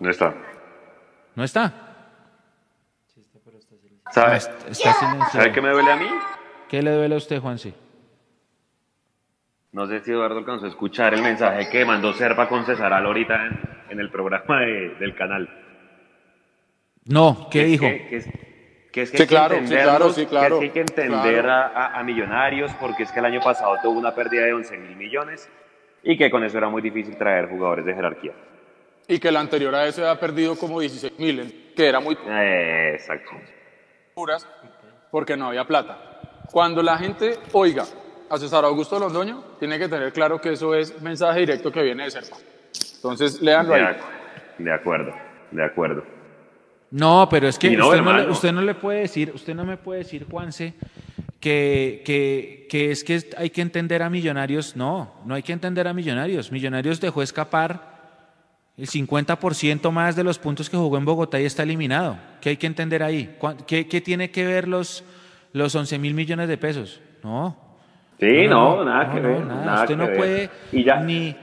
[0.02, 0.34] No está.
[1.36, 1.72] ¿No está?
[4.10, 6.08] ¿Sabe, ¿Sabe qué me duele a mí?
[6.68, 7.72] ¿Qué le duele a usted, Juanse?
[9.70, 13.46] No sé si Eduardo alcanzó a escuchar el mensaje que mandó Serpa con César ahorita
[13.46, 15.48] en, en, el programa del canal.
[17.04, 17.84] No, ¿qué dijo?
[17.84, 18.28] Que, es,
[18.90, 22.72] que, es que, claro, sí, claro, sí, claro, que hay que entender a, a, Millonarios
[22.74, 25.48] porque es que el año pasado tuvo una pérdida de 11 mil millones
[26.02, 28.32] y que con eso era muy difícil traer jugadores de jerarquía.
[29.08, 32.16] Y que el anterior a ese ha perdido como 16 mil, que era muy...
[32.26, 33.30] Eh, exacto.
[35.10, 36.20] Porque no había plata.
[36.50, 37.84] Cuando la gente oiga
[38.30, 42.04] a César Augusto Londoño, tiene que tener claro que eso es mensaje directo que viene
[42.04, 42.36] de Serpa.
[42.96, 43.96] Entonces, léanlo ahí.
[44.58, 45.12] De acuerdo,
[45.50, 46.04] de acuerdo.
[46.90, 49.78] No, pero es que usted, no le, usted, no le, puede decir, usted no me
[49.78, 50.74] puede decir, Juanse,
[51.40, 54.76] que, que, que, es que hay que entender a Millonarios.
[54.76, 56.52] No, no hay que entender a Millonarios.
[56.52, 57.91] Millonarios dejó escapar
[58.76, 62.18] el 50% más de los puntos que jugó en Bogotá y está eliminado.
[62.40, 63.36] ¿Qué hay que entender ahí?
[63.66, 65.04] ¿Qué, qué tiene que ver los,
[65.52, 67.00] los 11 mil millones de pesos?
[67.22, 67.56] No,
[68.22, 69.42] Sí, no, nada que ver.
[69.42, 70.48] Usted no puede
[71.04, 71.34] ni,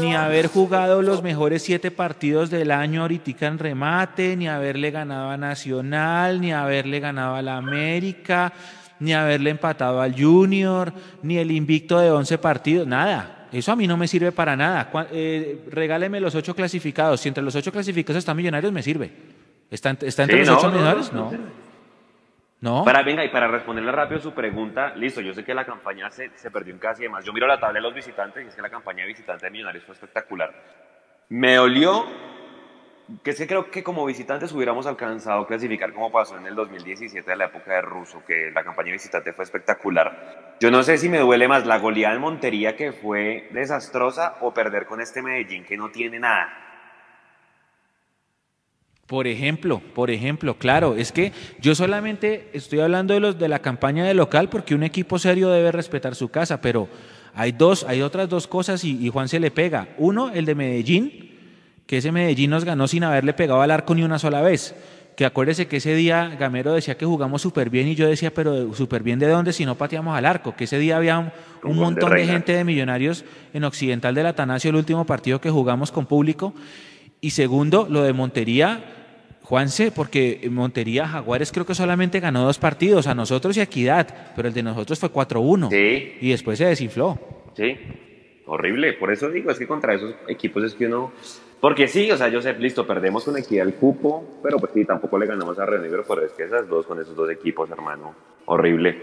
[0.00, 5.28] ni haber jugado los mejores siete partidos del año ahorita en remate, ni haberle ganado
[5.28, 8.54] a Nacional, ni haberle ganado a la América,
[8.98, 10.90] ni haberle empatado al Junior,
[11.22, 13.35] ni el invicto de 11 partidos, nada.
[13.52, 14.90] Eso a mí no me sirve para nada.
[15.12, 17.20] Eh, regáleme los ocho clasificados.
[17.20, 19.10] Si entre los ocho clasificados están millonarios, me sirve.
[19.70, 21.12] ¿Está, está entre los ocho millonarios?
[21.12, 21.30] no.
[22.58, 22.84] No.
[22.84, 26.30] Para, venga, y para responderle rápido su pregunta, listo, yo sé que la campaña se,
[26.36, 27.22] se perdió en casi demás.
[27.24, 29.50] Yo miro la tabla de los visitantes y es que la campaña de visitantes de
[29.50, 30.52] Millonarios fue espectacular.
[31.28, 32.06] Me dolió
[33.22, 37.36] que sé creo que como visitantes hubiéramos alcanzado clasificar como pasó en el 2017 de
[37.36, 40.56] la época de Russo, que la campaña visitante fue espectacular.
[40.60, 44.52] Yo no sé si me duele más la goleada en Montería que fue desastrosa o
[44.52, 46.66] perder con este Medellín que no tiene nada.
[49.06, 53.60] Por ejemplo, por ejemplo, claro, es que yo solamente estoy hablando de los de la
[53.60, 56.88] campaña de local porque un equipo serio debe respetar su casa, pero
[57.32, 59.88] hay dos, hay otras dos cosas y, Juan se le pega.
[59.96, 61.35] Uno, el de Medellín,
[61.86, 64.74] que ese Medellín nos ganó sin haberle pegado al arco ni una sola vez.
[65.16, 68.74] Que acuérdese que ese día Gamero decía que jugamos súper bien y yo decía, pero
[68.74, 70.54] súper bien de dónde si no pateamos al arco.
[70.54, 71.32] Que ese día había un,
[71.62, 73.24] un montón de, de gente de millonarios
[73.54, 76.52] en Occidental del Atanasio, el último partido que jugamos con público.
[77.22, 78.84] Y segundo, lo de Montería,
[79.42, 84.32] Juanse, porque Montería Jaguares creo que solamente ganó dos partidos, a nosotros y a Equidad,
[84.34, 85.70] pero el de nosotros fue 4-1.
[85.70, 86.18] Sí.
[86.20, 87.18] Y después se desinfló.
[87.56, 87.74] Sí,
[88.44, 88.92] horrible.
[88.94, 91.12] Por eso digo, es que contra esos equipos es que uno.
[91.60, 94.84] Porque sí, o sea, yo sé, listo, perdemos con Equidad el cupo, pero pues sí,
[94.84, 97.70] tampoco le ganamos a Río Negro, pero es que esas dos, con esos dos equipos,
[97.70, 99.00] hermano, horrible.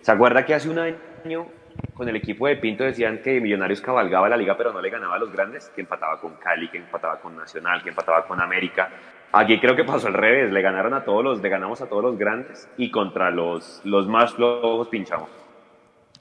[0.00, 1.46] ¿Se acuerda que hace un año
[1.94, 5.16] con el equipo de Pinto decían que Millonarios cabalgaba la liga, pero no le ganaba
[5.16, 8.90] a los grandes, que empataba con Cali, que empataba con Nacional, que empataba con América.
[9.32, 12.02] Aquí creo que pasó al revés, le ganaron a todos los, le ganamos a todos
[12.02, 15.28] los grandes y contra los, los más flojos pinchamos.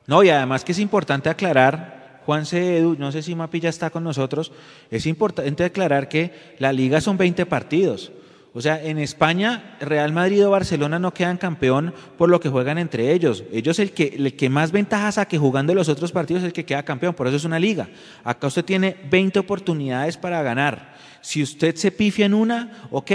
[0.07, 2.77] No, y además que es importante aclarar, Juan C.
[2.77, 4.51] Edu, no sé si Mapi ya está con nosotros,
[4.89, 8.11] es importante aclarar que la liga son 20 partidos.
[8.55, 12.77] O sea, en España, Real Madrid o Barcelona no quedan campeón por lo que juegan
[12.77, 13.43] entre ellos.
[13.51, 16.63] Ellos el que, el que más ventajas saque jugando los otros partidos es el que
[16.63, 17.89] queda campeón, por eso es una liga.
[18.23, 20.93] Acá usted tiene 20 oportunidades para ganar.
[21.21, 23.11] Si usted se pifia en una, ok,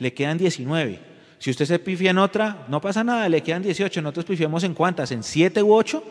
[0.00, 0.98] le quedan 19.
[1.38, 4.02] Si usted se pifia en otra, no pasa nada, le quedan 18.
[4.02, 6.02] Nosotros pifiamos en cuántas, en 7 u 8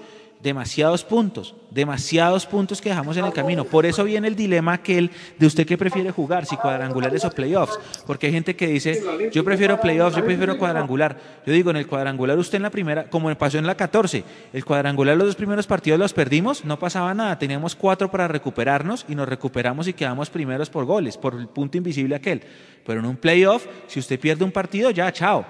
[0.42, 3.66] demasiados puntos, demasiados puntos que dejamos en el camino.
[3.66, 7.78] Por eso viene el dilema aquel de usted que prefiere jugar, si cuadrangulares o playoffs.
[8.08, 9.02] Porque hay gente que dice,
[9.34, 11.18] yo prefiero playoffs, yo prefiero cuadrangular.
[11.46, 14.24] Yo digo, en el cuadrangular usted en la primera, como pasó en la 14,
[14.54, 19.06] el cuadrangular los dos primeros partidos los perdimos, no pasaba nada, teníamos cuatro para recuperarnos
[19.10, 22.44] y nos recuperamos y quedamos primeros por goles, por el punto invisible aquel.
[22.86, 25.46] Pero en un playoff, si usted pierde un partido, ya, chao.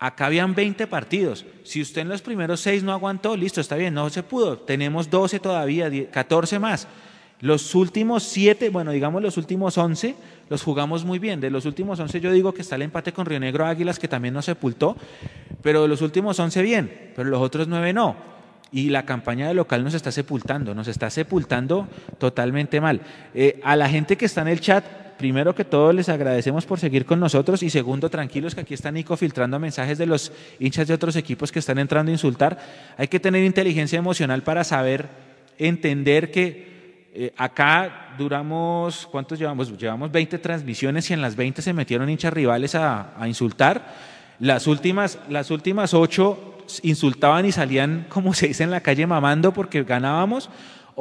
[0.00, 1.44] Acá habían 20 partidos.
[1.62, 4.56] Si usted en los primeros 6 no aguantó, listo, está bien, no se pudo.
[4.56, 6.88] Tenemos 12 todavía, 14 más.
[7.40, 10.14] Los últimos 7, bueno, digamos los últimos 11,
[10.48, 11.38] los jugamos muy bien.
[11.38, 14.08] De los últimos 11 yo digo que está el empate con Río Negro Águilas, que
[14.08, 14.96] también nos sepultó,
[15.62, 18.16] pero de los últimos 11 bien, pero los otros 9 no.
[18.72, 21.88] Y la campaña de local nos está sepultando, nos está sepultando
[22.18, 23.02] totalmente mal.
[23.34, 24.84] Eh, a la gente que está en el chat,
[25.20, 28.90] primero que todo les agradecemos por seguir con nosotros y segundo, tranquilos que aquí está
[28.90, 32.58] Nico filtrando mensajes de los hinchas de otros equipos que están entrando a insultar.
[32.96, 35.10] Hay que tener inteligencia emocional para saber,
[35.58, 39.76] entender que eh, acá duramos, ¿cuántos llevamos?
[39.76, 43.94] Llevamos 20 transmisiones y en las 20 se metieron hinchas rivales a, insultar.
[44.38, 49.52] Las últimas, las últimas ocho insultaban y salían, como se dice en la calle, mamando
[49.52, 50.48] porque ganábamos.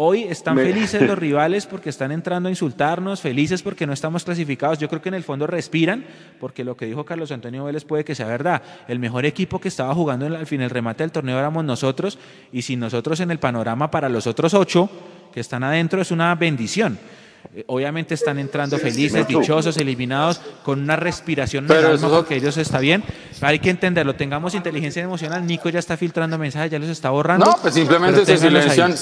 [0.01, 4.79] Hoy están felices los rivales porque están entrando a insultarnos, felices porque no estamos clasificados.
[4.79, 6.05] Yo creo que en el fondo respiran,
[6.39, 8.61] porque lo que dijo Carlos Antonio Vélez puede que sea verdad.
[8.87, 12.17] El mejor equipo que estaba jugando al fin el remate del torneo éramos nosotros,
[12.53, 14.89] y sin nosotros en el panorama para los otros ocho
[15.33, 16.97] que están adentro es una bendición.
[17.53, 22.55] Eh, obviamente están entrando felices, dichosos, eliminados, con una respiración en el alma porque ellos
[22.55, 23.03] está bien.
[23.41, 25.45] Hay que entenderlo, tengamos inteligencia emocional.
[25.45, 27.47] Nico ya está filtrando mensajes, ya los está borrando.
[27.47, 28.95] No, pues simplemente se silencian.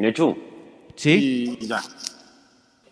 [0.00, 0.36] Nechu.
[0.94, 1.58] Sí.
[1.60, 1.80] Y ya.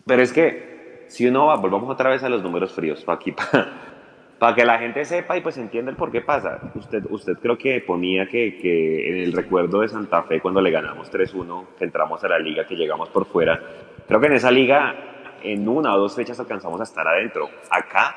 [0.05, 3.31] Pero es que, si uno va, volvamos otra vez a los números fríos, para aquí,
[4.39, 6.71] para, que la gente sepa y pues entienda el por qué pasa.
[6.75, 10.71] Usted, usted creo que ponía que, que en el recuerdo de Santa Fe, cuando le
[10.71, 13.59] ganamos 3-1, que entramos a la liga, que llegamos por fuera,
[14.07, 14.95] creo que en esa liga,
[15.41, 17.49] en una o dos fechas alcanzamos a estar adentro.
[17.69, 18.15] Acá,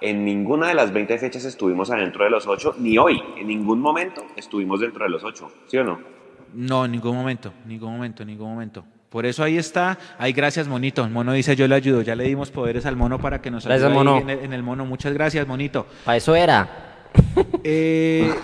[0.00, 3.80] en ninguna de las 20 fechas estuvimos adentro de los 8, ni hoy, en ningún
[3.80, 6.17] momento estuvimos dentro de los 8, ¿sí o no?
[6.54, 8.84] No, en ningún momento, ningún momento, ningún momento.
[9.10, 9.98] Por eso ahí está.
[10.18, 11.02] Ay, gracias, monito.
[11.04, 12.02] El mono dice, yo le ayudo.
[12.02, 14.18] Ya le dimos poderes al mono para que nos ayude mono.
[14.18, 14.84] En, el, mono.
[14.84, 15.86] Muchas gracias, monito.
[16.04, 16.68] Para eso era.
[17.64, 18.34] Eh,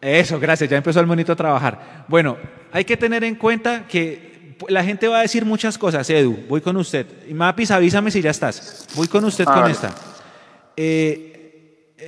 [0.00, 0.70] eso, gracias.
[0.70, 2.04] Ya empezó el monito a trabajar.
[2.06, 2.36] Bueno,
[2.70, 6.08] hay que tener en cuenta que la gente va a decir muchas cosas.
[6.10, 7.06] Edu, voy con usted.
[7.32, 8.86] Mapis, avísame si ya estás.
[8.94, 9.92] Voy con usted con esta.
[10.76, 11.35] Eh,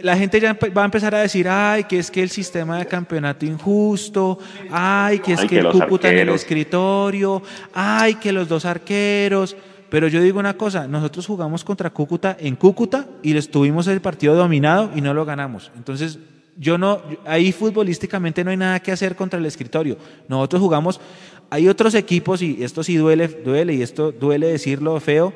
[0.02, 2.86] la gente ya va a empezar a decir, ay, que es que el sistema de
[2.86, 4.38] campeonato injusto,
[4.70, 9.56] ay, que es que, el Cúcuta en el escritorio, ay, que los dos arqueros.
[9.88, 14.02] Pero yo digo una cosa, nosotros jugamos contra Cúcuta en Cúcuta y les tuvimos el
[14.02, 15.72] partido dominado y no lo ganamos.
[15.74, 16.18] Entonces,
[16.58, 19.96] yo no, ahí futbolísticamente no hay nada que hacer contra el escritorio.
[20.28, 21.00] Nosotros jugamos,
[21.48, 25.32] hay otros equipos, y esto sí duele, duele, y esto duele decirlo feo,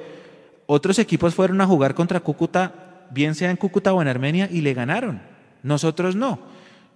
[0.67, 4.61] otros equipos fueron a jugar contra Cúcuta bien sea en Cúcuta o en Armenia, y
[4.61, 5.23] le ganaron.
[5.63, 6.39] Nosotros no.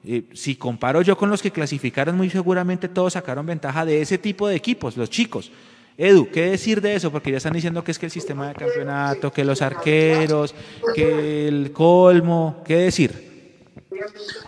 [0.05, 4.19] Eh, si comparo yo con los que clasificaron, muy seguramente todos sacaron ventaja de ese
[4.19, 5.51] tipo de equipos, los chicos.
[5.99, 7.11] Edu, ¿qué decir de eso?
[7.11, 10.55] Porque ya están diciendo que es que el sistema de campeonato, que los arqueros,
[10.95, 13.65] que el colmo, ¿qué decir?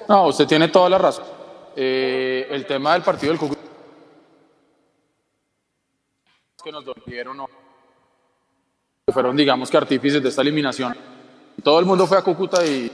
[0.08, 1.24] No, usted tiene toda la razón.
[1.74, 3.58] Eh, el tema del partido del Cúcuta
[6.62, 7.48] que nos dolieron, no.
[9.12, 11.17] fueron, digamos que artífices de esta eliminación
[11.62, 12.90] todo el mundo fue a Cúcuta y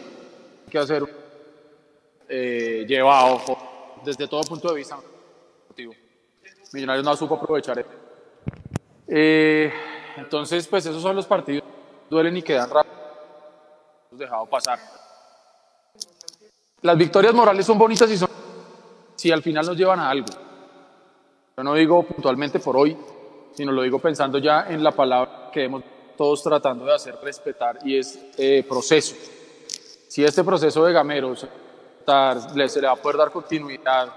[0.71, 1.03] que hacer
[2.29, 3.41] eh, llevado
[4.05, 4.99] desde todo punto de vista.
[6.73, 7.87] Millonarios no supo aprovechar.
[9.07, 9.73] Eh,
[10.17, 11.63] entonces, pues esos son los partidos.
[12.11, 12.95] Duelen y quedan rápido.
[14.11, 14.79] dejado pasar.
[16.83, 18.29] Las victorias morales son bonitas y son
[19.15, 20.27] si al final nos llevan a algo.
[21.57, 22.97] Yo no digo puntualmente por hoy,
[23.53, 25.83] sino lo digo pensando ya en la palabra que hemos
[26.17, 29.15] todos tratando de hacer respetar y es eh, proceso.
[30.09, 31.49] Si este proceso de Gamero se,
[32.69, 34.13] se le va a poder dar continuidad,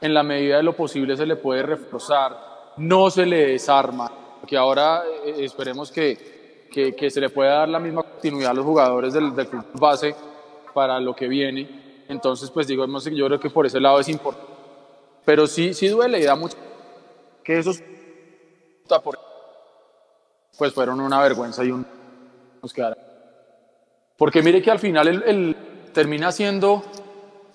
[0.00, 4.10] en la medida de lo posible se le puede reforzar, no se le desarma,
[4.46, 8.54] que ahora eh, esperemos que, que, que, se le pueda dar la misma continuidad a
[8.54, 10.14] los jugadores del, del club base
[10.74, 12.04] para lo que viene.
[12.08, 14.52] Entonces, pues digo, yo creo que por ese lado es importante.
[15.24, 16.56] Pero sí, sí duele y da mucho
[17.44, 17.82] que esos
[19.02, 19.18] por
[20.58, 21.86] pues fueron una vergüenza y un
[22.60, 22.98] nos quedaron.
[24.16, 25.56] Porque mire que al final el,
[25.94, 26.82] termina siendo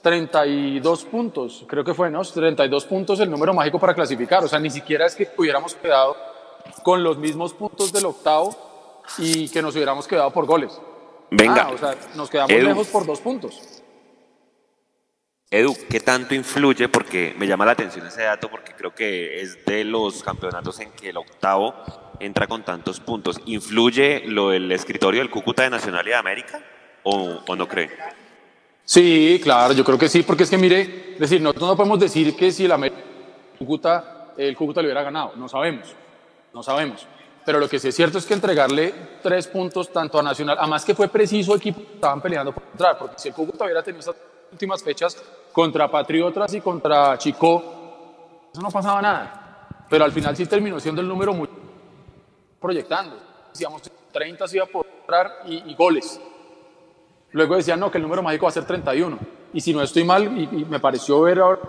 [0.01, 2.21] 32 puntos, creo que fue, ¿no?
[2.23, 4.43] 32 puntos el número mágico para clasificar.
[4.45, 6.15] O sea, ni siquiera es que hubiéramos quedado
[6.83, 8.55] con los mismos puntos del octavo
[9.17, 10.79] y que nos hubiéramos quedado por goles.
[11.29, 11.63] Venga.
[11.63, 13.81] Ah, o sea, nos quedamos lejos por dos puntos.
[15.51, 16.89] Edu, ¿qué tanto influye?
[16.89, 20.91] Porque me llama la atención ese dato porque creo que es de los campeonatos en
[20.93, 21.75] que el octavo
[22.25, 23.39] entra con tantos puntos.
[23.45, 26.61] ¿Influye lo del escritorio del Cúcuta de Nacional América
[27.03, 27.89] o, o no cree?
[28.85, 32.35] Sí, claro, yo creo que sí, porque es que mire, decir, nosotros no podemos decir
[32.35, 33.01] que si el América,
[33.57, 35.95] Cúcuta, el Cúcuta le hubiera ganado, no sabemos,
[36.53, 37.07] no sabemos.
[37.45, 40.83] Pero lo que sí es cierto es que entregarle tres puntos tanto a Nacional, además
[40.83, 44.15] que fue preciso equipo estaban peleando por entrar, porque si el Cúcuta hubiera tenido esas
[44.51, 45.21] últimas fechas
[45.51, 49.67] contra Patriotas y contra Chico, eso no pasaba nada.
[49.89, 51.47] Pero al final sí terminó siendo el número muy
[52.63, 53.17] proyectando.
[53.51, 53.81] Decíamos
[54.13, 56.19] 30 se iba a poder entrar y, goles.
[57.31, 59.19] Luego decían, no, que el número mágico va a ser 31.
[59.53, 61.59] Y si no estoy mal, y, me pareció ver ahora,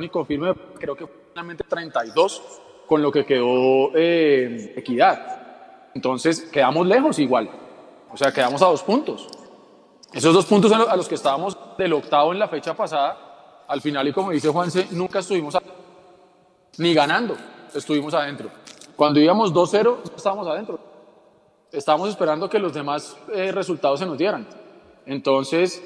[0.00, 2.42] y confirme, creo que fue finalmente 32
[2.86, 5.90] con lo que quedó eh, Equidad.
[5.94, 7.50] Entonces, quedamos lejos igual.
[8.10, 9.28] O sea, quedamos a dos puntos.
[10.14, 14.08] Esos dos puntos a los que estábamos del octavo en la fecha pasada, al final,
[14.08, 15.58] y como dice Juanse, nunca estuvimos
[16.78, 17.36] ni ganando,
[17.74, 18.48] estuvimos adentro.
[18.98, 20.80] Cuando íbamos 2-0, estábamos adentro.
[21.70, 24.44] Estábamos esperando que los demás eh, resultados se nos dieran.
[25.06, 25.80] Entonces,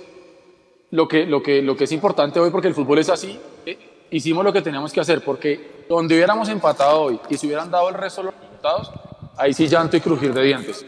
[0.90, 4.06] lo que, lo, que, lo que es importante hoy, porque el fútbol es así, eh,
[4.10, 7.90] hicimos lo que teníamos que hacer, porque donde hubiéramos empatado hoy y se hubieran dado
[7.90, 8.90] el resto de los resultados,
[9.36, 10.86] ahí sí llanto y crujir de dientes.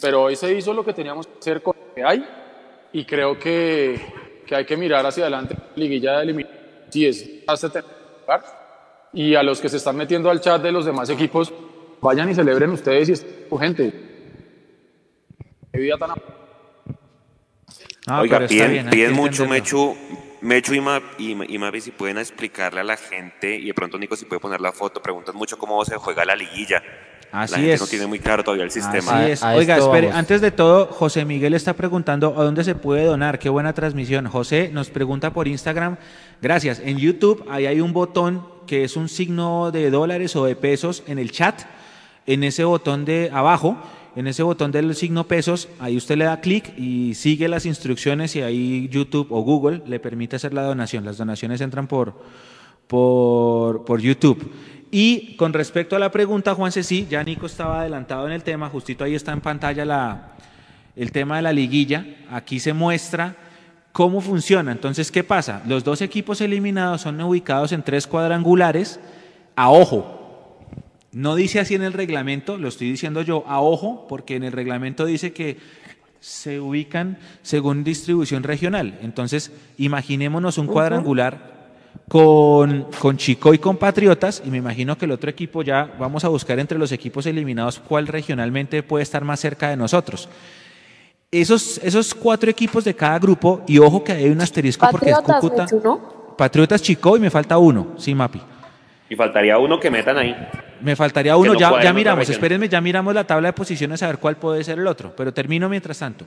[0.00, 2.24] Pero hoy se hizo lo que teníamos que hacer con lo que hay
[2.92, 4.00] y creo que,
[4.46, 5.56] que hay que mirar hacia adelante.
[5.74, 6.60] Liguilla de eliminación,
[6.90, 7.82] sí es hasta
[9.16, 11.50] Y a los que se están metiendo al chat de los demás equipos,
[12.02, 13.26] vayan y celebren ustedes y es
[13.58, 13.90] gente.
[15.72, 16.10] Qué vida tan.
[18.06, 19.96] Ah, Oiga, piden, piden mucho, Mechu,
[20.42, 24.16] Mechu y, Ma, y, Mavi, si pueden explicarle a la gente, y de pronto Nico
[24.16, 26.82] si puede poner la foto, preguntan mucho cómo se juega la liguilla.
[27.32, 27.80] Así la gente es.
[27.80, 29.22] no tiene muy claro todavía el sistema.
[29.22, 29.42] Así es.
[29.42, 33.38] Oiga, espere, antes de todo, José Miguel está preguntando a dónde se puede donar.
[33.38, 34.26] Qué buena transmisión.
[34.26, 35.96] José nos pregunta por Instagram.
[36.42, 36.80] Gracias.
[36.84, 41.02] En YouTube ahí hay un botón que es un signo de dólares o de pesos
[41.06, 41.62] en el chat.
[42.26, 43.78] En ese botón de abajo,
[44.16, 48.34] en ese botón del signo pesos, ahí usted le da clic y sigue las instrucciones
[48.34, 51.04] y ahí YouTube o Google le permite hacer la donación.
[51.04, 52.14] Las donaciones entran por,
[52.88, 54.50] por, por YouTube.
[54.90, 58.68] Y con respecto a la pregunta, Juan sí, ya Nico estaba adelantado en el tema,
[58.68, 60.36] justito ahí está en pantalla la,
[60.96, 63.36] el tema de la liguilla, aquí se muestra
[63.96, 64.72] cómo funciona.
[64.72, 65.62] Entonces, ¿qué pasa?
[65.66, 69.00] Los dos equipos eliminados son ubicados en tres cuadrangulares
[69.56, 70.58] a ojo.
[71.12, 74.52] No dice así en el reglamento, lo estoy diciendo yo a ojo, porque en el
[74.52, 75.56] reglamento dice que
[76.20, 78.98] se ubican según distribución regional.
[79.00, 81.70] Entonces, imaginémonos un cuadrangular
[82.06, 86.22] con, con Chico y con Patriotas, y me imagino que el otro equipo ya vamos
[86.26, 90.28] a buscar entre los equipos eliminados cuál regionalmente puede estar más cerca de nosotros.
[91.40, 95.18] Esos, esos cuatro equipos de cada grupo, y ojo que hay un asterisco porque es
[95.18, 95.66] Cúcuta.
[96.36, 98.40] Patriotas, Chico y me falta uno, sí, Mapi.
[99.08, 100.34] Y faltaría uno que metan ahí.
[100.80, 104.18] Me faltaría uno, ya, ya miramos, espérenme, ya miramos la tabla de posiciones a ver
[104.18, 106.26] cuál puede ser el otro, pero termino mientras tanto.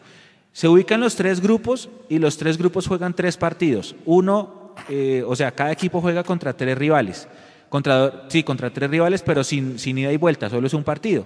[0.52, 3.96] Se ubican los tres grupos y los tres grupos juegan tres partidos.
[4.06, 7.28] Uno eh, o sea, cada equipo juega contra tres rivales.
[7.68, 11.26] Contra, sí, contra tres rivales, pero sin, sin ida y vuelta, solo es un partido.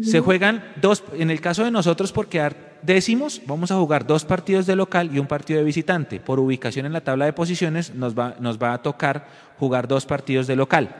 [0.00, 4.24] Se juegan dos, en el caso de nosotros por quedar décimos, vamos a jugar dos
[4.24, 6.20] partidos de local y un partido de visitante.
[6.20, 9.26] Por ubicación en la tabla de posiciones nos va, nos va a tocar
[9.58, 10.94] jugar dos partidos de local.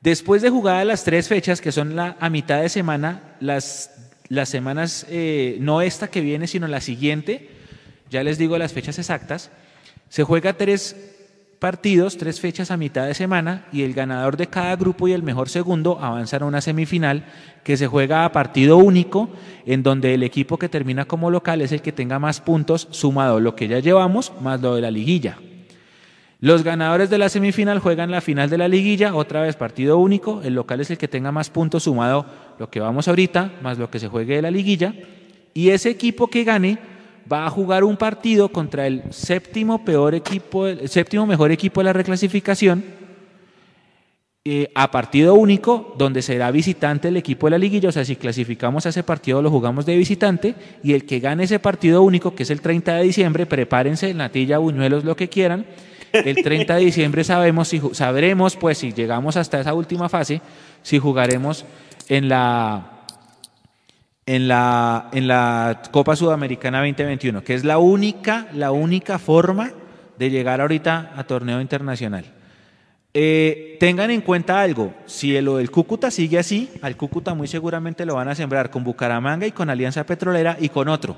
[0.00, 3.90] Después de jugar las tres fechas, que son la, a mitad de semana, las,
[4.28, 7.50] las semanas, eh, no esta que viene, sino la siguiente,
[8.10, 9.50] ya les digo las fechas exactas,
[10.08, 11.13] se juega tres
[11.64, 15.22] partidos, tres fechas a mitad de semana y el ganador de cada grupo y el
[15.22, 17.24] mejor segundo avanzan a una semifinal
[17.62, 19.30] que se juega a partido único
[19.64, 23.40] en donde el equipo que termina como local es el que tenga más puntos sumado
[23.40, 25.38] lo que ya llevamos más lo de la liguilla.
[26.38, 30.42] Los ganadores de la semifinal juegan la final de la liguilla, otra vez partido único,
[30.42, 32.26] el local es el que tenga más puntos sumado
[32.58, 34.92] lo que vamos ahorita más lo que se juegue de la liguilla
[35.54, 36.76] y ese equipo que gane
[37.30, 41.84] va a jugar un partido contra el séptimo peor equipo, el séptimo mejor equipo de
[41.84, 42.84] la reclasificación
[44.46, 47.88] eh, a partido único, donde será visitante el equipo de la liguilla.
[47.88, 50.54] O sea, si clasificamos a ese partido, lo jugamos de visitante.
[50.82, 54.58] Y el que gane ese partido único, que es el 30 de diciembre, prepárense, natilla,
[54.58, 55.64] buñuelos, lo que quieran.
[56.12, 60.42] El 30 de diciembre sabemos si, sabremos, pues, si llegamos hasta esa última fase,
[60.82, 61.64] si jugaremos
[62.08, 62.93] en la
[64.26, 69.72] en la, en la Copa Sudamericana 2021, que es la única, la única forma
[70.18, 72.24] de llegar ahorita a torneo internacional.
[73.12, 78.06] Eh, tengan en cuenta algo, si lo del Cúcuta sigue así, al Cúcuta muy seguramente
[78.06, 81.16] lo van a sembrar con Bucaramanga y con Alianza Petrolera y con otro,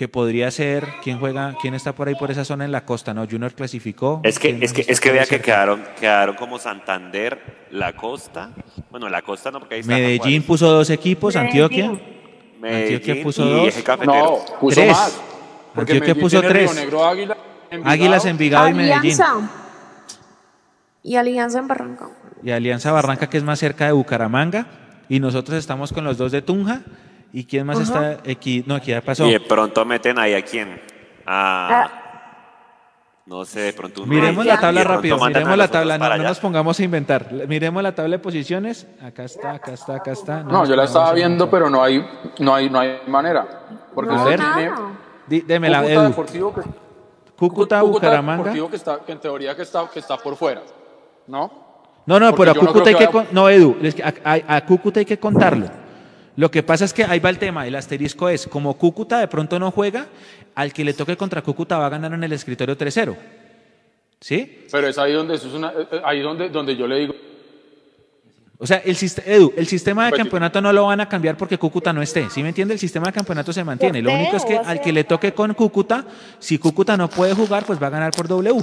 [0.00, 3.12] que podría ser, ¿quién juega, quién está por ahí por esa zona en la costa?
[3.12, 3.26] ¿No?
[3.30, 4.22] Junior clasificó.
[4.24, 8.48] Es que, es que, es que vea que quedaron, quedaron como Santander, la costa,
[8.90, 11.92] bueno, la costa no, porque ahí está Medellín puso dos equipos, Antioquia.
[12.58, 13.76] Medellín Antioquia puso y dos.
[13.76, 13.84] Eje.
[14.06, 14.90] No, puso Tres.
[14.90, 15.20] más.
[15.74, 16.74] Antioquia Medellín puso tres.
[16.74, 17.36] Negro, Águila,
[17.70, 17.92] Envigado.
[17.92, 18.98] Águilas, Envigado y Medellín.
[19.00, 19.50] Alianza.
[21.02, 22.08] Y Alianza en Barranca.
[22.42, 24.66] Y Alianza Barranca, que es más cerca de Bucaramanga.
[25.10, 26.80] Y nosotros estamos con los dos de Tunja.
[27.32, 28.12] ¿Y quién más Ajá.
[28.12, 28.30] está?
[28.30, 28.64] Equi...
[28.66, 29.26] No, aquí ya pasó.
[29.26, 30.80] Y de pronto meten ahí a quién.
[31.26, 31.88] A,
[33.26, 34.04] no sé, de pronto.
[34.04, 37.32] Miremos la tabla rápido, miremos la tabla, no, no nos pongamos a inventar.
[37.46, 38.88] Miremos la tabla de posiciones.
[39.00, 40.42] Acá está, acá está, acá está.
[40.42, 42.04] No, nos yo la estaba viendo, pero no hay,
[42.40, 43.46] no hay, no hay manera.
[43.94, 44.72] Porque A usted ver.
[45.28, 46.08] tiene démela, Cúcuta Edu.
[46.08, 46.60] Deportivo que,
[47.36, 48.42] Cúcuta, Bucaramanga.
[48.42, 50.62] Deportivo que está, que en teoría que está, que está por fuera,
[51.28, 51.52] ¿no?
[52.06, 53.06] No, no, Porque pero a no Cúcuta hay que...
[53.06, 55.66] con- No, Edu, es que a, a- a Cúcuta hay que contarlo.
[56.36, 59.28] Lo que pasa es que ahí va el tema, el asterisco es, como Cúcuta de
[59.28, 60.06] pronto no juega,
[60.54, 63.16] al que le toque contra Cúcuta va a ganar en el escritorio 3-0.
[64.20, 64.66] ¿Sí?
[64.70, 67.14] Pero es ahí donde eso es una, eh, eh, ahí donde, donde yo le digo,
[68.58, 71.56] O sea, el Edu, el sistema de Pues campeonato no lo van a cambiar porque
[71.56, 72.28] Cúcuta no esté.
[72.28, 72.74] ¿Sí me entiende?
[72.74, 74.02] El sistema de campeonato se mantiene.
[74.02, 76.04] Lo único es que al que le toque con Cúcuta,
[76.38, 78.62] si Cúcuta no puede jugar, pues va a ganar por W.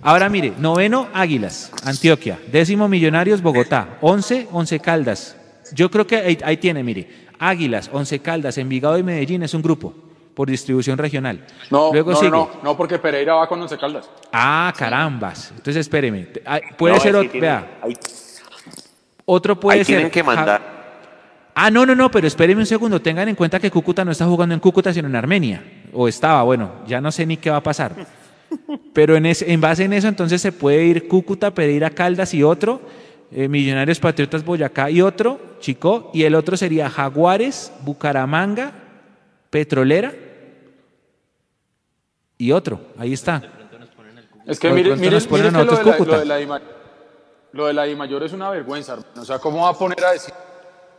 [0.00, 2.38] Ahora mire, noveno Águilas, Antioquia.
[2.52, 3.98] Décimo Millonarios, Bogotá.
[4.00, 5.36] Once, Once Caldas.
[5.74, 7.08] Yo creo que ahí, ahí tiene, mire.
[7.38, 9.94] Águilas, Once Caldas, Envigado y Medellín es un grupo
[10.34, 11.44] por distribución regional.
[11.70, 12.30] no, Luego no, sigue.
[12.30, 14.08] no, no, porque Pereira va con Once Caldas.
[14.32, 15.50] Ah, carambas.
[15.50, 16.28] Entonces espéreme.
[16.46, 17.40] Ah, Puede No, ser es otro.
[17.40, 17.96] Vea, ahí-
[19.24, 19.96] otro puede ahí ser.
[19.96, 20.82] tienen que mandar.
[21.54, 23.00] Ah, no, no, no, pero espéreme un segundo.
[23.02, 25.62] Tengan en cuenta que Cúcuta no está jugando en Cúcuta, sino en Armenia.
[25.92, 27.92] O estaba, bueno, ya no sé ni qué va a pasar.
[28.94, 32.42] Pero en, ese- en base en eso, entonces se puede ir Cúcuta, Pereira, Caldas y
[32.42, 32.80] otro.
[33.34, 36.10] Eh, Millonarios Patriotas Boyacá y otro, Chico.
[36.12, 38.72] Y el otro sería Jaguares, Bucaramanga,
[39.50, 40.12] Petrolera
[42.38, 42.80] y otro.
[42.98, 43.42] Ahí está.
[44.46, 46.24] Es que mire, mire, nos ponen mire a que lo otros de, la, lo, de
[46.26, 46.64] la Di
[47.52, 49.22] lo de la Di Mayor es una vergüenza, hermano.
[49.22, 50.34] O sea, ¿cómo va a poner a decir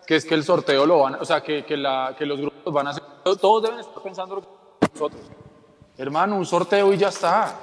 [0.06, 2.40] que es que el sorteo lo van a, o sea, que, que, la, que los
[2.40, 4.48] grupos van a hacer, todos deben estar pensando lo que
[4.94, 5.22] nosotros.
[5.98, 7.56] Hermano, un sorteo y ya está.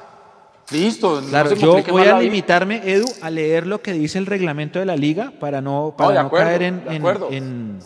[0.70, 1.20] Listo.
[1.20, 4.78] no Claro, se yo voy a limitarme, Edu, a leer lo que dice el reglamento
[4.78, 7.80] de la liga para no, para no acuerdo, caer en,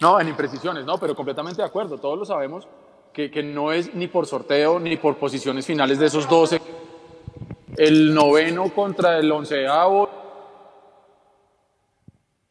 [0.00, 1.98] No, en imprecisiones, no, pero completamente de acuerdo.
[1.98, 2.66] Todos lo sabemos
[3.12, 6.60] que, que no es ni por sorteo ni por posiciones finales de esos 12.
[7.76, 10.08] El noveno contra el onceavo.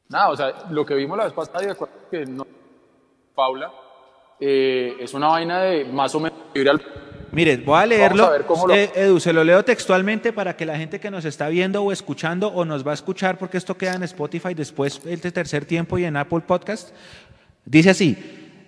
[0.09, 2.45] Nada, o sea, lo que vimos la vez pasada, y de acuerdo que no,
[3.33, 3.71] Paula,
[4.39, 6.37] eh, es una vaina de más o menos
[6.69, 6.81] al
[7.33, 8.25] Mire, voy a leerlo.
[8.25, 11.09] a ver cómo lo- Eh, Edu, se lo leo textualmente para que la gente que
[11.09, 14.53] nos está viendo o escuchando o nos va a escuchar, porque esto queda en Spotify
[14.53, 16.89] después el de tercer tiempo y en Apple Podcast.
[17.65, 18.17] Dice así,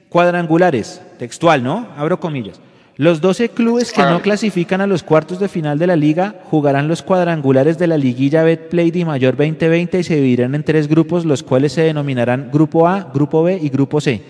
[0.09, 1.88] cuadrangulares, textual, ¿no?
[1.95, 2.59] Abro comillas.
[2.97, 6.88] Los 12 clubes que no clasifican a los cuartos de final de la liga jugarán
[6.88, 11.26] los cuadrangulares de la liguilla Betplay Di Mayor 2020 y se dividirán en tres grupos,
[11.26, 14.22] los cuales se denominarán Grupo A, Grupo B y Grupo C.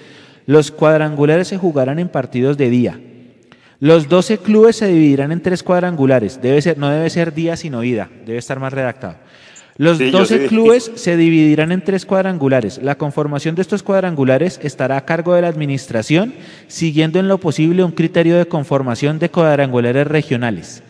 [0.47, 2.99] Los cuadrangulares se jugarán en partidos de día.
[3.85, 6.41] Los 12 clubes se dividirán en tres cuadrangulares.
[6.41, 8.09] Debe ser, no debe ser día sino ida.
[8.25, 9.17] Debe estar más redactado.
[9.77, 10.47] Los Sí, yo 12 sí.
[10.47, 12.81] clubes se dividirán en tres cuadrangulares.
[12.81, 16.33] La conformación de estos cuadrangulares estará a cargo de la administración,
[16.67, 20.81] siguiendo en lo posible un criterio de conformación de cuadrangulares regionales.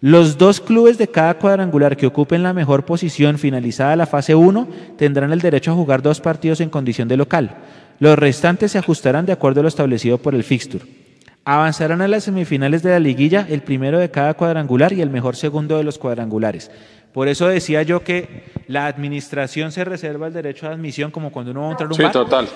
[0.00, 4.66] Los dos clubes de cada cuadrangular que ocupen la mejor posición finalizada la fase 1
[4.96, 7.58] tendrán el derecho a jugar dos partidos en condición de local.
[7.98, 11.09] Los restantes se ajustarán de acuerdo a lo establecido por el fixture.
[11.44, 15.36] Avanzarán a las semifinales de la liguilla el primero de cada cuadrangular y el mejor
[15.36, 16.70] segundo de los cuadrangulares.
[17.12, 21.50] Por eso decía yo que la administración se reserva el derecho de admisión como cuando
[21.50, 22.12] uno va a entrar a un Sí, bar.
[22.12, 22.48] total.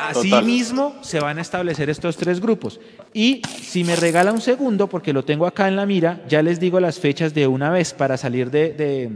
[0.00, 0.44] Así Total.
[0.44, 2.80] mismo se van a establecer estos tres grupos.
[3.12, 6.58] Y si me regala un segundo, porque lo tengo acá en la mira, ya les
[6.58, 9.10] digo las fechas de una vez para salir de, de-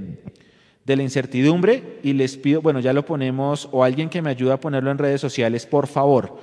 [0.84, 4.52] de la incertidumbre y les pido, bueno, ya lo ponemos, o alguien que me ayude
[4.52, 6.38] a ponerlo en redes sociales, por favor.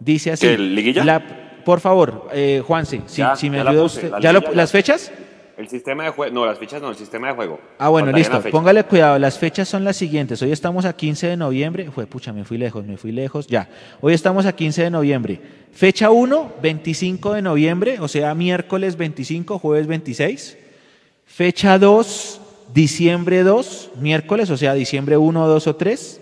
[0.00, 0.46] Dice así.
[0.46, 1.02] ¿Qué, liguilla?
[1.02, 1.22] la-
[1.66, 4.08] por favor, eh, Juanse, si, Ya, si me la ayuda usted.
[4.12, 5.10] la ¿Ya lo- ¿Las fechas?
[5.58, 6.32] El sistema de juego.
[6.32, 7.58] No, las fichas no, el sistema de juego.
[7.78, 8.40] Ah, bueno, listo.
[8.52, 9.18] Póngale cuidado.
[9.18, 10.40] Las fechas son las siguientes.
[10.42, 11.90] Hoy estamos a 15 de noviembre.
[11.90, 13.46] Fue, pucha, me fui lejos, me fui lejos.
[13.48, 13.68] Ya.
[14.00, 15.40] Hoy estamos a 15 de noviembre.
[15.72, 20.56] Fecha 1, 25 de noviembre, o sea, miércoles 25, jueves 26.
[21.24, 22.40] Fecha 2,
[22.74, 26.20] diciembre 2, miércoles, o sea, diciembre 1, 2 o 3.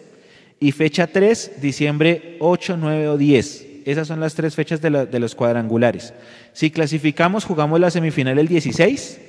[0.61, 3.64] Y fecha 3, diciembre 8, 9 o 10.
[3.85, 6.15] Esas son las tres fechas de, de los cuadrangulares.
[6.53, 9.21] Si clasificamos, jugamos la semifinal el 16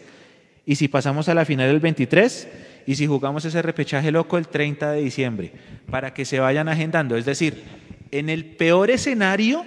[0.65, 2.47] y si pasamos a la final el 23
[2.87, 5.51] y si jugamos ese repechaje loco el 30 de diciembre,
[5.89, 7.17] para que se vayan agendando.
[7.17, 7.63] Es decir,
[8.11, 9.65] en el peor escenario,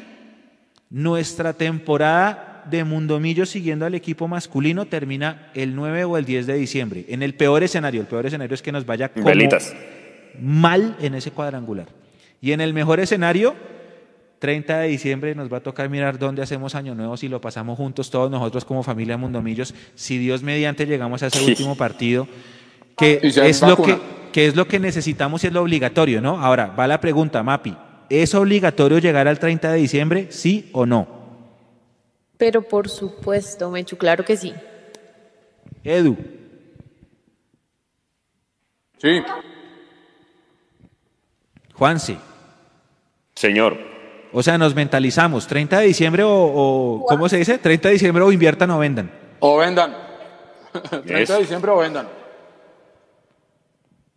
[0.91, 6.55] nuestra temporada de Mundomillo siguiendo al equipo masculino termina el 9 o el 10 de
[6.55, 7.05] diciembre.
[7.09, 9.28] En el peor escenario, el peor escenario es que nos vaya como
[10.41, 11.89] mal en ese cuadrangular.
[12.41, 13.57] Y en el mejor escenario,
[14.39, 17.76] 30 de diciembre nos va a tocar mirar dónde hacemos Año Nuevo, si lo pasamos
[17.76, 22.28] juntos todos nosotros como familia Mundomillos, si Dios mediante llegamos a ese último partido,
[22.97, 23.99] que es, lo que,
[24.32, 26.41] que es lo que necesitamos y es lo obligatorio, ¿no?
[26.41, 27.76] Ahora, va la pregunta, Mapi,
[28.09, 31.18] ¿es obligatorio llegar al 30 de diciembre, sí o no?
[32.36, 34.55] Pero por supuesto, Menchu, claro que sí.
[35.82, 36.16] Edu.
[38.99, 39.22] Sí.
[41.74, 42.16] Juanse.
[43.34, 43.97] Señor.
[44.33, 47.59] O sea, nos mentalizamos, 30 de diciembre o, ¿cómo se dice?
[47.59, 49.11] 30 de diciembre o inviertan o vendan.
[49.41, 49.97] O vendan.
[51.07, 52.09] 30 de diciembre o vendan.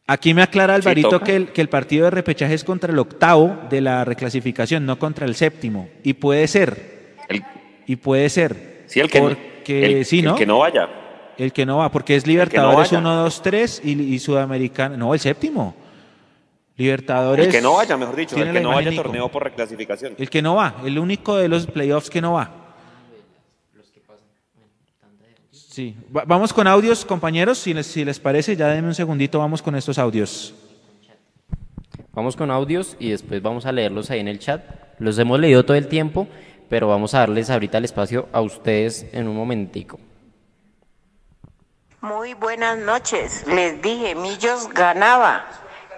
[0.08, 3.58] Aquí me aclara Alvarito que, el, que el partido de repechaje es contra el octavo
[3.70, 5.88] de la reclasificación, no contra el séptimo.
[6.04, 7.16] Y puede ser.
[7.88, 8.84] y puede ser.
[8.88, 10.32] Sí, el que, porque, sí, ¿no?
[10.32, 10.90] el que no vaya.
[11.38, 14.98] El que no va, porque es Libertadores 1, 2, 3 y, y Sudamericana.
[14.98, 15.76] No, el séptimo.
[16.82, 17.46] Libertadores.
[17.46, 20.16] El que no vaya, mejor dicho, el que no vaya al torneo por reclasificación.
[20.18, 22.50] El que no va, el único de los playoffs que no va.
[25.52, 29.62] Sí, vamos con audios, compañeros, si les, si les parece, ya denme un segundito, vamos
[29.62, 30.56] con estos audios.
[32.14, 34.64] Vamos con audios y después vamos a leerlos ahí en el chat.
[34.98, 36.28] Los hemos leído todo el tiempo,
[36.68, 40.00] pero vamos a darles ahorita el espacio a ustedes en un momentico.
[42.02, 43.46] Muy buenas noches.
[43.46, 45.46] Les dije, Millos ganaba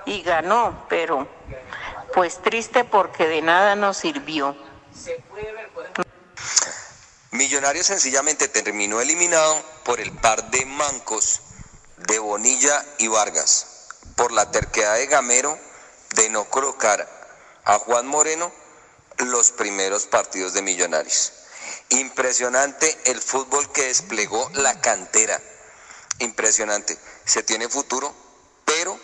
[0.06, 1.28] y ganó, pero
[2.14, 4.56] pues triste porque de nada nos sirvió.
[7.32, 11.42] Millonario sencillamente terminó eliminado por el par de mancos
[11.98, 15.58] de Bonilla y Vargas, por la terquedad de Gamero
[16.16, 17.08] de no colocar
[17.66, 18.52] a Juan Moreno
[19.18, 21.34] los primeros partidos de Millonarios.
[21.90, 25.40] Impresionante el fútbol que desplegó la cantera.
[26.20, 26.98] Impresionante.
[27.26, 28.14] Se tiene futuro,
[28.66, 29.00] pero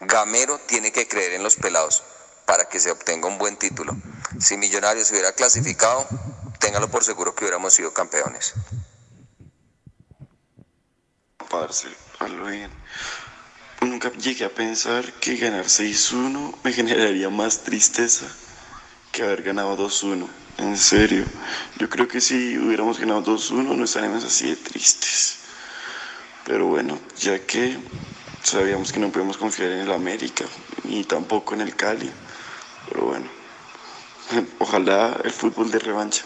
[0.00, 2.02] Gamero tiene que creer en los pelados
[2.46, 3.96] para que se obtenga un buen título.
[4.38, 6.06] Si Millonarios hubiera clasificado,
[6.60, 8.54] téngalo por seguro que hubiéramos sido campeones.
[11.48, 11.88] Parce,
[12.20, 12.70] lo bien.
[13.80, 18.26] Nunca llegué a pensar que ganar 6-1 me generaría más tristeza
[19.12, 20.26] que haber ganado 2-1.
[20.58, 21.24] En serio,
[21.76, 25.36] yo creo que si hubiéramos ganado 2-1 no estaríamos así de tristes.
[26.44, 27.78] Pero bueno, ya que
[28.44, 30.44] sabíamos que no podemos confiar en el América,
[30.84, 32.12] ni tampoco en el Cali.
[32.88, 33.26] Pero bueno,
[34.58, 36.24] ojalá el fútbol de revancha.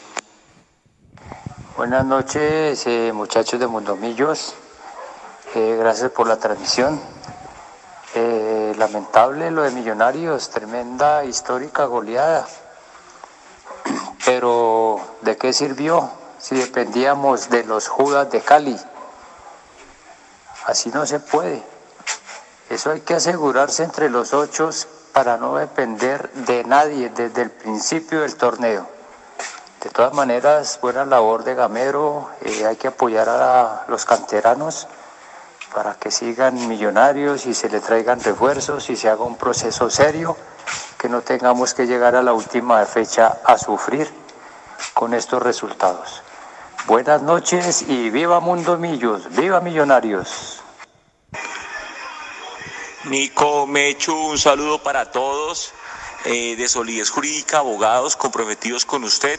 [1.77, 4.55] Buenas noches, eh, muchachos de Mundomillos.
[5.55, 7.01] Eh, gracias por la transmisión.
[8.15, 12.49] Eh, lamentable lo de Millonarios, tremenda histórica goleada.
[14.25, 18.77] Pero, ¿de qué sirvió si dependíamos de los Judas de Cali?
[20.67, 21.78] Así no se puede.
[22.71, 24.71] Eso hay que asegurarse entre los ocho
[25.13, 28.87] para no depender de nadie desde el principio del torneo.
[29.83, 34.87] De todas maneras, buena labor de Gamero, eh, hay que apoyar a los canteranos
[35.73, 40.37] para que sigan millonarios y se le traigan refuerzos y se haga un proceso serio,
[40.99, 44.13] que no tengamos que llegar a la última fecha a sufrir
[44.95, 46.23] con estos resultados.
[46.87, 50.58] Buenas noches y viva Mundo Millos, viva Millonarios.
[53.09, 55.73] Nico Mechu, un saludo para todos.
[56.25, 59.39] Eh, de solidez jurídica, abogados comprometidos con usted.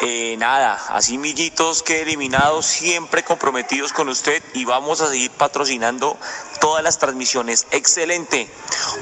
[0.00, 6.16] Eh, nada, así millitos que eliminados, siempre comprometidos con usted y vamos a seguir patrocinando
[6.58, 7.66] todas las transmisiones.
[7.70, 8.48] Excelente.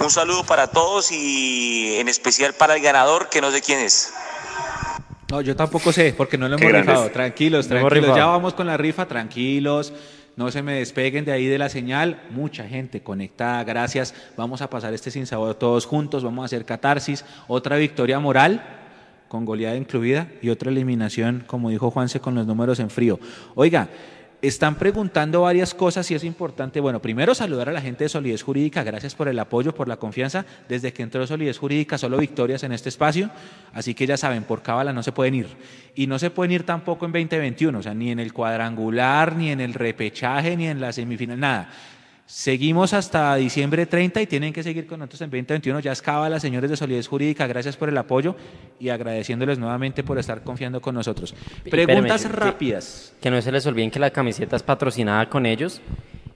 [0.01, 4.13] Un saludo para todos y en especial para el ganador, que no sé quién es.
[5.31, 7.11] No, yo tampoco sé, porque no lo hemos rifado.
[7.11, 8.17] Tranquilos, tranquilos.
[8.17, 9.93] Ya vamos con la rifa, tranquilos
[10.39, 12.23] no se me despeguen de ahí de la señal.
[12.31, 14.15] Mucha gente conectada, gracias.
[14.37, 17.25] Vamos a pasar este sin sabor todos juntos, vamos a hacer catarsis.
[17.49, 18.63] Otra victoria moral
[19.27, 23.19] con goleada incluida y otra eliminación, como dijo Juanse, con los números en frío.
[23.57, 23.89] Oiga,
[24.41, 28.43] están preguntando varias cosas y es importante, bueno, primero saludar a la gente de Solidez
[28.43, 30.45] Jurídica, gracias por el apoyo, por la confianza.
[30.69, 33.31] Desde que entró Solidez Jurídica, solo victorias en este espacio,
[33.73, 35.49] así que ya saben, por cábala no se pueden ir.
[35.95, 39.51] Y no se pueden ir tampoco en 2021, o sea, ni en el cuadrangular, ni
[39.51, 41.71] en el repechaje, ni en la semifinal, nada.
[42.29, 45.81] Seguimos hasta diciembre 30 y tienen que seguir con nosotros en 2021.
[45.81, 48.37] Ya escaba las señores de Solidez Jurídica, gracias por el apoyo
[48.79, 51.35] y agradeciéndoles nuevamente por estar confiando con nosotros.
[51.71, 53.15] Preguntas rápidas.
[53.23, 55.81] Que, no se les olviden que la camiseta es patrocinada con ellos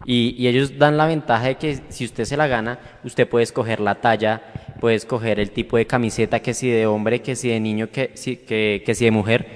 [0.07, 3.43] y, y, ellos dan la ventaja de que si usted se la gana, usted puede
[3.43, 4.43] escoger la talla,
[4.80, 8.12] puede escoger el tipo de camiseta, que si de hombre, que si de niño, que
[8.14, 9.47] si, que, que si de mujer.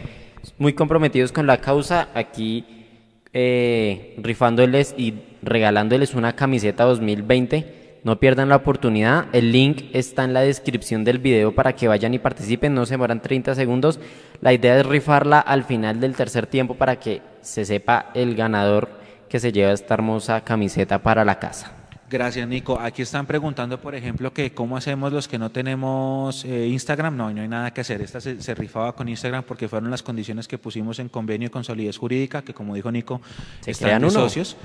[0.59, 2.77] Muy comprometidos con la causa, aquí
[3.39, 5.13] eh, rifándoles y
[5.47, 8.01] regalándoles una camiseta 2020.
[8.05, 9.27] No pierdan la oportunidad.
[9.33, 12.75] El link está en la descripción del video para que vayan y participen.
[12.75, 13.99] No se demoran 30 segundos.
[14.41, 18.89] La idea es rifarla al final del tercer tiempo para que se sepa el ganador
[19.29, 21.76] que se lleva esta hermosa camiseta para la casa.
[22.09, 22.79] Gracias, Nico.
[22.79, 27.17] Aquí están preguntando, por ejemplo, que cómo hacemos los que no tenemos eh, Instagram.
[27.17, 28.01] No, no hay nada que hacer.
[28.01, 31.99] Esta se, rifaba con Instagram porque fueron las condiciones que pusimos en convenio con solidez
[31.99, 33.21] jurídica, que como dijo Nico,
[33.61, 34.57] se están socios.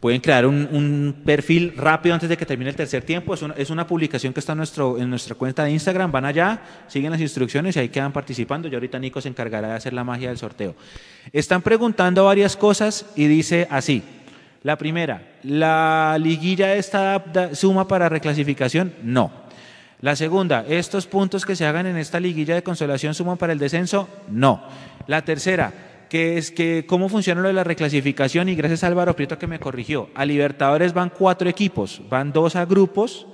[0.00, 3.34] Pueden crear un, perfil rápido antes de que termine el tercer tiempo.
[3.34, 6.12] Es una, es una publicación que está en, nuestro, en nuestra cuenta de Instagram.
[6.12, 8.68] Van allá, siguen las instrucciones y ahí quedan participando.
[8.68, 10.76] Y ahorita Nico se encargará de hacer la magia del sorteo.
[11.32, 14.04] Están preguntando varias cosas y dice así.
[14.64, 17.22] La primera, ¿la liguilla esta
[17.54, 18.94] suma para reclasificación?
[19.02, 19.30] No.
[20.00, 23.58] La segunda, ¿estos puntos que se hagan en esta liguilla de consolación suman para el
[23.58, 24.08] descenso?
[24.30, 24.62] No.
[25.06, 29.14] La tercera, que es que cómo funciona lo de la reclasificación y gracias a Álvaro
[29.14, 30.08] Prieto que me corrigió.
[30.14, 33.26] A Libertadores van cuatro equipos, van dos a grupos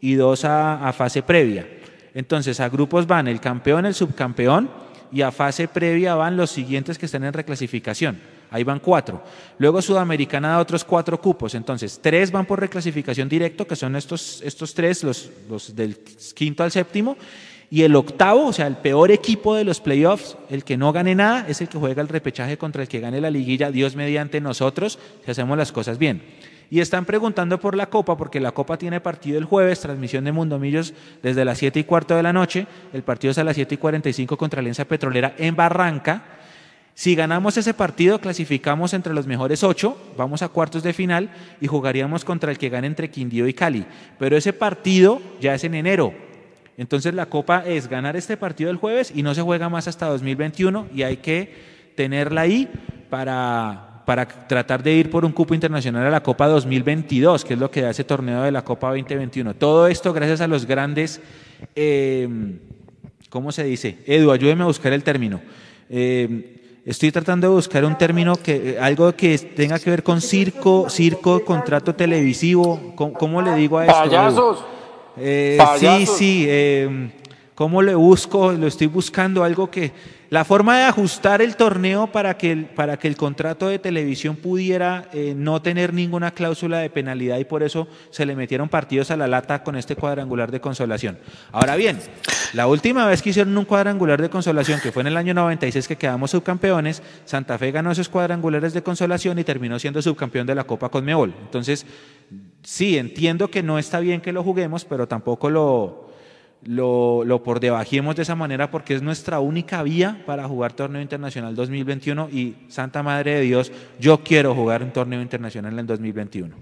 [0.00, 1.66] y dos a, a fase previa.
[2.14, 4.70] Entonces a grupos van el campeón, el subcampeón
[5.10, 8.37] y a fase previa van los siguientes que están en reclasificación.
[8.50, 9.22] Ahí van cuatro.
[9.58, 11.54] Luego Sudamericana da otros cuatro cupos.
[11.54, 15.98] Entonces, tres van por reclasificación directo, que son estos, estos tres, los, los del
[16.34, 17.16] quinto al séptimo.
[17.70, 21.14] Y el octavo, o sea, el peor equipo de los playoffs, el que no gane
[21.14, 24.40] nada, es el que juega el repechaje contra el que gane la liguilla, Dios mediante
[24.40, 26.22] nosotros, si hacemos las cosas bien.
[26.70, 30.32] Y están preguntando por la Copa, porque la Copa tiene partido el jueves, transmisión de
[30.32, 32.66] Mundomillos desde las 7 y cuarto de la noche.
[32.92, 36.37] El partido es a las 7 y 45 contra Alianza Petrolera en Barranca.
[36.98, 41.30] Si ganamos ese partido, clasificamos entre los mejores ocho, vamos a cuartos de final
[41.60, 43.86] y jugaríamos contra el que gane entre Quindío y Cali.
[44.18, 46.12] Pero ese partido ya es en enero.
[46.76, 50.06] Entonces la Copa es ganar este partido el jueves y no se juega más hasta
[50.06, 51.54] 2021 y hay que
[51.94, 52.68] tenerla ahí
[53.08, 57.60] para, para tratar de ir por un cupo internacional a la Copa 2022, que es
[57.60, 59.54] lo que da ese torneo de la Copa 2021.
[59.54, 61.20] Todo esto gracias a los grandes,
[61.76, 62.58] eh,
[63.30, 63.98] ¿cómo se dice?
[64.04, 65.40] Edu, ayúdeme a buscar el término.
[65.88, 66.56] Eh,
[66.88, 71.44] Estoy tratando de buscar un término que algo que tenga que ver con circo, circo,
[71.44, 72.80] contrato televisivo.
[72.96, 73.98] ¿Cómo, le digo a esto?
[73.98, 74.64] Payasos.
[75.18, 76.46] Eh, sí, sí.
[76.48, 77.10] Eh,
[77.54, 78.52] ¿Cómo le busco?
[78.52, 79.92] Lo estoy buscando algo que
[80.30, 84.36] la forma de ajustar el torneo para que el, para que el contrato de televisión
[84.36, 89.10] pudiera eh, no tener ninguna cláusula de penalidad y por eso se le metieron partidos
[89.10, 91.18] a la lata con este cuadrangular de consolación.
[91.50, 91.98] Ahora bien,
[92.52, 95.88] la última vez que hicieron un cuadrangular de consolación, que fue en el año 96
[95.88, 100.54] que quedamos subcampeones, Santa Fe ganó esos cuadrangulares de consolación y terminó siendo subcampeón de
[100.54, 101.34] la Copa Conmebol.
[101.40, 101.86] Entonces,
[102.62, 106.07] sí, entiendo que no está bien que lo juguemos, pero tampoco lo
[106.64, 111.00] lo, lo por debajemos de esa manera porque es nuestra única vía para jugar torneo
[111.00, 116.56] internacional 2021 y Santa Madre de Dios, yo quiero jugar un torneo internacional en 2021.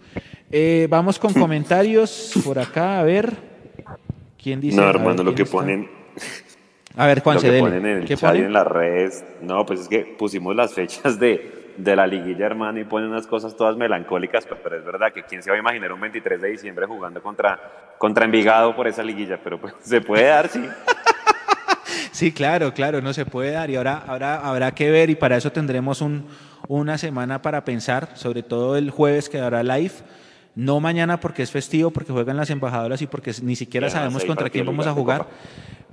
[0.51, 3.34] Eh, vamos con comentarios por acá, a ver.
[4.42, 4.76] ¿Quién dice?
[4.76, 5.88] No, hermano, lo que ponen...
[6.99, 9.80] A ver, Juan, lo que ponen en el chat y en las redes, no, pues
[9.80, 13.76] es que pusimos las fechas de de la liguilla, hermano, y pone unas cosas todas
[13.76, 17.22] melancólicas, pero, es verdad que quién se va a imaginar un 23 de diciembre jugando
[17.22, 17.58] contra,
[17.98, 20.64] contra Envigado por esa liguilla, pero pues se puede dar, sí.
[22.12, 25.36] Sí, claro, claro, no se puede dar y ahora, ahora habrá que ver y para
[25.36, 26.26] eso tendremos un,
[26.66, 29.92] una semana para pensar, sobre todo el jueves que habrá live,
[30.54, 34.48] no mañana porque es festivo, porque juegan las embajadoras y porque ni siquiera sabemos contra
[34.48, 35.26] quién vamos a jugar.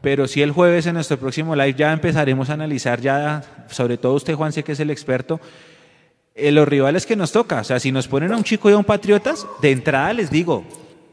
[0.01, 4.13] Pero sí el jueves en nuestro próximo live ya empezaremos a analizar ya, sobre todo
[4.13, 5.41] usted Juan, sé que es el experto,
[6.35, 7.61] eh, los rivales que nos toca.
[7.61, 10.29] O sea, si nos ponen a un chico y a un Patriotas, de entrada les
[10.29, 10.63] digo,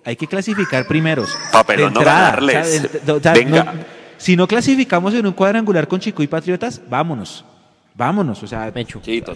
[0.04, 1.36] hay que clasificar primeros.
[1.76, 2.38] de entrada,
[4.16, 7.42] si no clasificamos en un cuadrangular con Chico y Patriotas, vámonos.
[7.94, 8.72] Vámonos, o sea,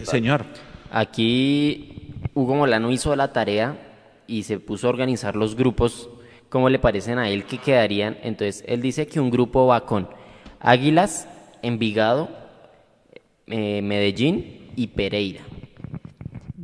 [0.05, 0.45] señor.
[0.91, 3.79] Aquí Hugo Molano hizo la tarea
[4.27, 6.11] y se puso a organizar los grupos,
[6.51, 8.19] como le parecen a él que quedarían.
[8.23, 10.09] Entonces, él dice que un grupo va con
[10.61, 11.29] Águilas,
[11.63, 12.29] Envigado,
[13.47, 15.43] eh, Medellín y Pereira.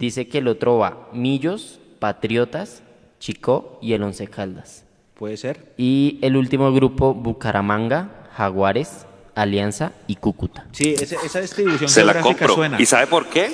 [0.01, 2.83] Dice que el otro va Millos, Patriotas,
[3.19, 4.87] Chico y el Once Caldas.
[5.15, 5.75] Puede ser.
[5.77, 10.67] Y el último grupo, Bucaramanga, Jaguares, Alianza y Cúcuta.
[10.73, 12.57] Sí, esa, distribución Se la compro.
[12.79, 13.53] ¿Y sabe por qué?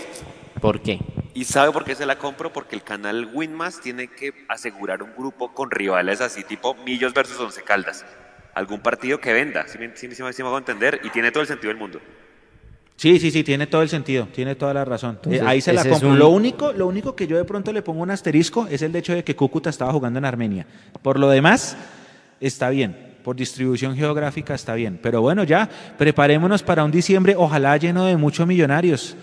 [0.61, 1.01] ¿Por qué?
[1.35, 2.53] ¿Y sabe por qué se la compro?
[2.53, 7.41] Porque el canal Winmas tiene que asegurar un grupo con rivales así, tipo Millos versus
[7.41, 8.07] Once Caldas.
[8.55, 11.71] Algún partido que venda, si me, si, me hago entender, y tiene todo el sentido
[11.71, 12.01] del mundo.
[12.97, 15.19] Sí, sí, sí, tiene todo el sentido, tiene toda la razón.
[15.31, 16.15] Eh, ahí se la compro.
[16.15, 19.13] Lo, único, lo único que yo de pronto le pongo un asterisco es el hecho
[19.13, 20.67] de que Cúcuta estaba jugando en Armenia.
[21.03, 21.77] Por lo demás,
[22.41, 23.17] está bien.
[23.23, 24.99] Por distribución geográfica está bien.
[25.03, 25.69] Pero bueno, ya,
[25.99, 29.15] preparémonos para un diciembre, ojalá lleno de muchos millonarios.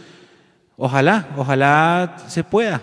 [0.78, 2.82] Ojalá, ojalá se pueda.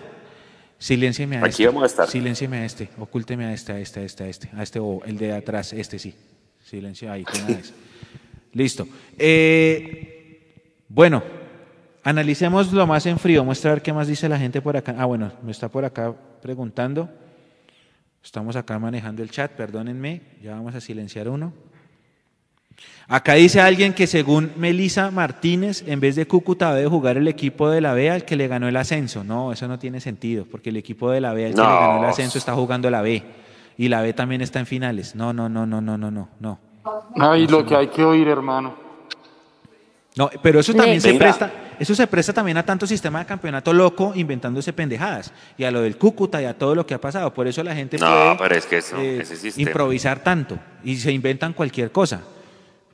[0.77, 1.67] Siléncieme a Aquí este.
[1.67, 2.09] vamos a estar.
[2.09, 2.89] Siléncieme a este.
[2.97, 4.49] Ocúlteme a este, a este, a este, a este.
[4.57, 6.13] A este o el de atrás, este sí.
[6.65, 7.23] Silencio ahí.
[8.53, 8.87] Listo.
[9.17, 10.20] Eh,
[10.93, 11.23] bueno,
[12.03, 13.45] analicemos lo más en frío.
[13.45, 14.95] Muestra a ver qué más dice la gente por acá.
[14.97, 17.09] Ah, bueno, me está por acá preguntando.
[18.21, 20.21] Estamos acá manejando el chat, perdónenme.
[20.43, 21.53] Ya vamos a silenciar uno.
[23.07, 27.69] Acá dice alguien que según Melisa Martínez, en vez de Cúcuta debe jugar el equipo
[27.69, 29.23] de la B al que le ganó el ascenso.
[29.23, 32.03] No, eso no tiene sentido, porque el equipo de la B al que le ganó
[32.03, 33.23] el ascenso está jugando la B.
[33.77, 35.15] Y la B también está en finales.
[35.15, 36.59] No, no, no, no, no, no, no, no.
[37.15, 38.80] Ay, lo que hay que oír, hermano.
[40.15, 43.71] No, pero eso también se presta, eso se presta también a tanto sistema de campeonato
[43.71, 47.33] loco inventándose pendejadas y a lo del Cúcuta y a todo lo que ha pasado.
[47.33, 49.23] Por eso la gente no, puede es que eso, eh,
[49.55, 52.21] improvisar tanto y se inventan cualquier cosa.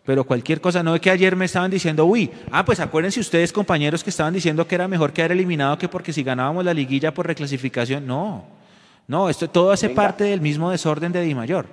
[0.06, 3.52] Pero cualquier cosa, no es que ayer me estaban diciendo, uy, ah, pues acuérdense ustedes,
[3.52, 7.14] compañeros, que estaban diciendo que era mejor quedar eliminado que porque si ganábamos la liguilla
[7.14, 8.08] por reclasificación.
[8.08, 8.46] No,
[9.08, 11.66] no, esto todo hace parte del mismo desorden de Di Mayor.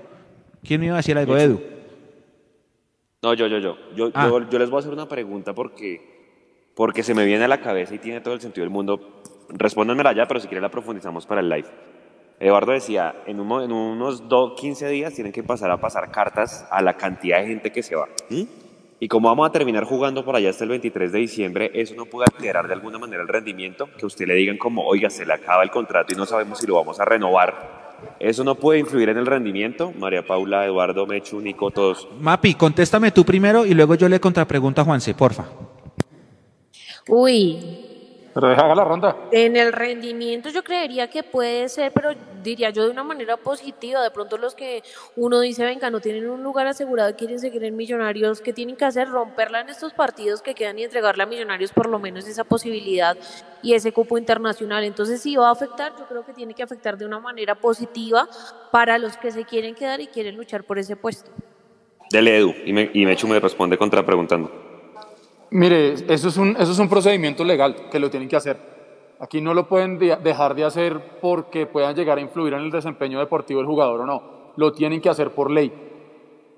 [0.67, 1.74] ¿Quién me iba a decir algo, Edu?
[3.25, 3.79] No, yo, yo, yo.
[3.97, 4.29] Yo, ah.
[4.51, 7.95] yo, les voy a hacer una pregunta porque, porque se me viene a la cabeza
[7.95, 9.23] y tiene todo el sentido del mundo.
[9.49, 11.69] Respóndanmela ya, pero si quieren la profundizamos para el live.
[12.39, 14.23] Eduardo decía, en, unos
[14.59, 17.97] 15 días tienen que pasar a pasar cartas a la cantidad de gente que se
[17.97, 18.09] va.
[18.29, 18.43] ¿Mm?
[19.01, 22.05] Y como vamos a terminar jugando por allá hasta el 23 de diciembre, eso no
[22.05, 25.33] puede alterar de alguna manera el rendimiento, que usted le digan como, oiga, se le
[25.33, 27.84] acaba el contrato y no sabemos si lo vamos a renovar.
[28.21, 29.93] ¿Eso no puede influir en el rendimiento?
[29.99, 32.09] María Paula, Eduardo, Mechu, Nico, todos.
[32.21, 35.47] Mapi, contéstame tú primero y luego yo le contrapregunto a Juanse, porfa.
[37.09, 37.84] Uy,
[38.35, 39.17] pero deja la ronda.
[39.31, 42.11] En el rendimiento yo creería que puede ser, pero
[42.43, 44.03] diría yo de una manera positiva.
[44.03, 44.83] De pronto los que
[45.15, 48.75] uno dice, venga, no tienen un lugar asegurado y quieren seguir en Millonarios, ¿qué tienen
[48.75, 49.09] que hacer?
[49.09, 53.17] Romperla en estos partidos que quedan y entregarle a Millonarios por lo menos esa posibilidad
[53.63, 54.83] y ese cupo internacional.
[54.83, 58.29] Entonces si va a afectar, yo creo que tiene que afectar de una manera positiva
[58.73, 61.31] para los que se quieren quedar y quieren luchar por ese puesto.
[62.11, 64.74] Dele Edu, y me, y Mechu me responde contra preguntando.
[65.55, 68.59] Mire, eso es, un, eso es un procedimiento legal que lo tienen que hacer.
[69.21, 73.21] Aquí no lo pueden dejar de hacer porque puedan llegar a influir en el desempeño
[73.21, 74.23] deportivo del jugador o no.
[74.57, 75.73] Lo tienen que hacer por ley.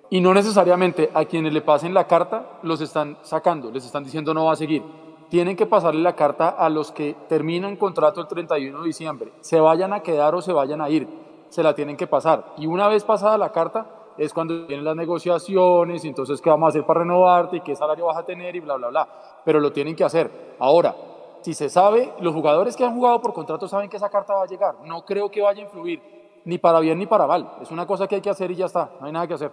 [0.09, 4.33] Y no necesariamente a quienes le pasen la carta los están sacando, les están diciendo
[4.33, 4.83] no va a seguir.
[5.29, 9.61] Tienen que pasarle la carta a los que terminan contrato el 31 de diciembre, se
[9.61, 11.07] vayan a quedar o se vayan a ir,
[11.51, 12.55] se la tienen que pasar.
[12.57, 16.67] Y una vez pasada la carta, es cuando vienen las negociaciones, y entonces qué vamos
[16.67, 19.09] a hacer para renovarte y qué salario vas a tener y bla, bla, bla.
[19.45, 20.31] Pero lo tienen que hacer.
[20.59, 20.95] Ahora,
[21.43, 24.45] si se sabe, los jugadores que han jugado por contrato saben que esa carta va
[24.45, 24.77] a llegar.
[24.85, 26.01] No creo que vaya a influir
[26.45, 27.53] ni para bien ni para mal.
[27.61, 28.91] Es una cosa que hay que hacer y ya está.
[29.01, 29.51] No hay nada que hacer.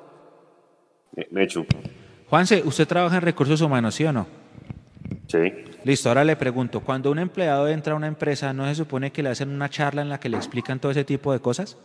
[1.29, 1.65] Me echo.
[2.29, 4.25] Juanse, ¿usted trabaja en recursos humanos, sí o no?
[5.27, 5.51] Sí.
[5.83, 9.21] Listo, ahora le pregunto, cuando un empleado entra a una empresa, ¿no se supone que
[9.21, 11.77] le hacen una charla en la que le explican todo ese tipo de cosas?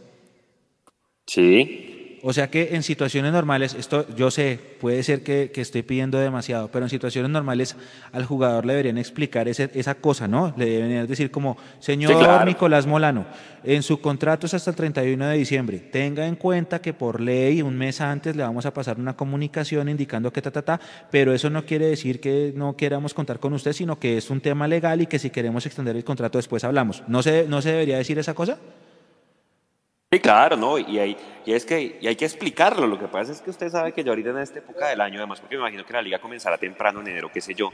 [1.27, 1.98] Sí.
[2.23, 6.19] O sea que en situaciones normales, esto yo sé, puede ser que, que estoy pidiendo
[6.19, 7.77] demasiado, pero en situaciones normales
[8.13, 10.55] al jugador le deberían explicar ese, esa cosa, ¿no?
[10.57, 13.27] Le deberían decir como, señor Nicolás Molano,
[13.65, 17.63] en su contrato es hasta el 31 de diciembre, tenga en cuenta que por ley
[17.63, 20.81] un mes antes le vamos a pasar una comunicación indicando que ta, ta, ta,
[21.11, 24.41] pero eso no quiere decir que no queramos contar con usted, sino que es un
[24.41, 27.03] tema legal y que si queremos extender el contrato después hablamos.
[27.07, 28.59] ¿No se, no se debería decir esa cosa?
[30.11, 30.79] Sí, claro, ¿no?
[30.79, 31.15] Y, hay,
[31.45, 32.87] y es que y hay que explicarlo.
[32.87, 35.19] Lo que pasa es que usted sabe que yo ahorita en esta época del año,
[35.19, 37.69] además porque me imagino que la liga comenzará temprano en enero, qué sé yo,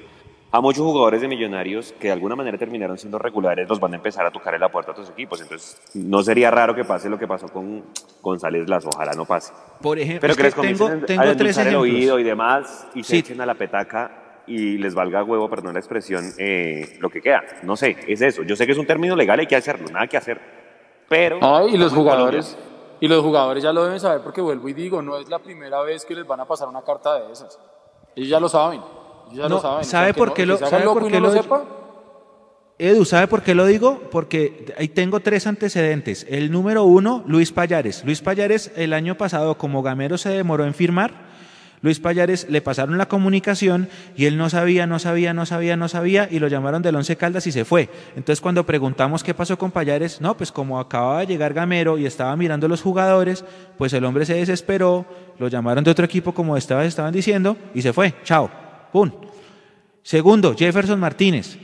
[0.50, 3.96] a muchos jugadores de millonarios que de alguna manera terminaron siendo regulares los van a
[3.98, 5.42] empezar a tocar en la puerta a otros equipos.
[5.42, 7.84] Entonces, no sería raro que pase lo que pasó con
[8.20, 8.90] González Lazo.
[8.92, 9.52] Ojalá no pase.
[9.80, 13.40] Por ejemplo, Pero que, les tengo, tengo tres el oído y demás y se echen
[13.42, 17.44] a la petaca y les valga huevo, perdón la expresión, eh, lo que queda.
[17.62, 18.42] No sé, es eso.
[18.42, 20.63] Yo sé que es un término legal, hay que hacerlo, nada que hacer.
[21.14, 21.68] Pero.
[21.68, 22.56] y los jugadores.
[23.00, 25.82] Y los jugadores ya lo deben saber porque vuelvo y digo, no es la primera
[25.82, 27.58] vez que les van a pasar una carta de esas.
[28.16, 28.80] Ellos ya lo saben.
[29.26, 29.84] Ellos ya lo saben.
[29.84, 31.64] ¿Sabe por qué lo, ¿sabe por qué lo, sepa?
[32.78, 34.00] Edu, ¿sabe por qué lo digo?
[34.10, 36.26] Porque ahí tengo tres antecedentes.
[36.28, 38.04] El número uno, Luis Payares.
[38.04, 41.12] Luis Payares el año pasado, como Gamero se demoró en firmar,
[41.84, 45.86] Luis Payares le pasaron la comunicación y él no sabía, no sabía, no sabía, no
[45.86, 47.90] sabía y lo llamaron del Once Caldas y se fue.
[48.16, 52.06] Entonces cuando preguntamos qué pasó con Payares, no, pues como acababa de llegar Gamero y
[52.06, 53.44] estaba mirando los jugadores,
[53.76, 55.04] pues el hombre se desesperó,
[55.38, 58.14] lo llamaron de otro equipo como estaban diciendo y se fue.
[58.24, 58.50] Chao.
[58.90, 59.10] ¡Pum!
[60.02, 61.58] Segundo, Jefferson Martínez.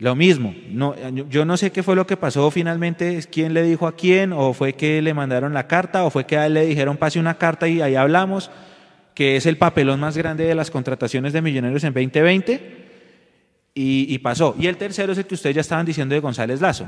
[0.00, 0.96] Lo mismo, no,
[1.30, 4.52] yo no sé qué fue lo que pasó finalmente, quién le dijo a quién, o
[4.54, 7.38] fue que le mandaron la carta, o fue que a él le dijeron pase una
[7.38, 8.50] carta y ahí hablamos,
[9.16, 12.86] que es el papelón más grande de las contrataciones de millonarios en 2020,
[13.74, 14.54] y, y pasó.
[14.58, 16.86] Y el tercero es el que ustedes ya estaban diciendo de González Lazo.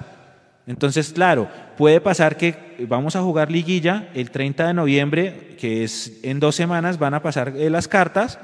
[0.66, 1.48] Entonces, claro,
[1.78, 2.54] puede pasar que
[2.86, 7.22] vamos a jugar liguilla el 30 de noviembre, que es en dos semanas, van a
[7.22, 8.38] pasar eh, las cartas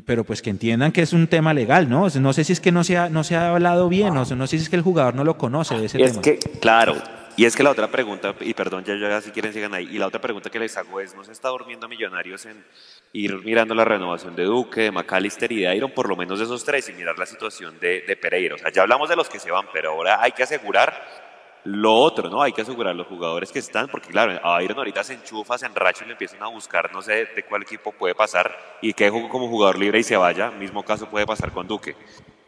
[0.00, 2.08] pero pues que entiendan que es un tema legal, ¿no?
[2.08, 4.46] No sé si es que no se ha, no se ha hablado bien, no, no
[4.46, 6.10] sé si es que el jugador no lo conoce de ese tema.
[6.10, 6.94] Es que, claro,
[7.36, 9.98] y es que la otra pregunta, y perdón, ya, ya si quieren sigan ahí, y
[9.98, 12.64] la otra pregunta que les hago es, ¿no se está durmiendo Millonarios en
[13.12, 16.44] ir mirando la renovación de Duque, de McAllister y de Iron, por lo menos de
[16.44, 18.54] esos tres, y mirar la situación de, de Pereira?
[18.54, 21.32] O sea, ya hablamos de los que se van, pero ahora hay que asegurar
[21.64, 22.42] lo otro, ¿no?
[22.42, 25.66] Hay que asegurar los jugadores que están, porque claro, a Iron ahorita se enchufa, se
[25.66, 29.08] enracha y le empiezan a buscar, no sé de cuál equipo puede pasar y que
[29.10, 30.50] como jugador libre y se vaya.
[30.50, 31.94] Mismo caso puede pasar con Duque.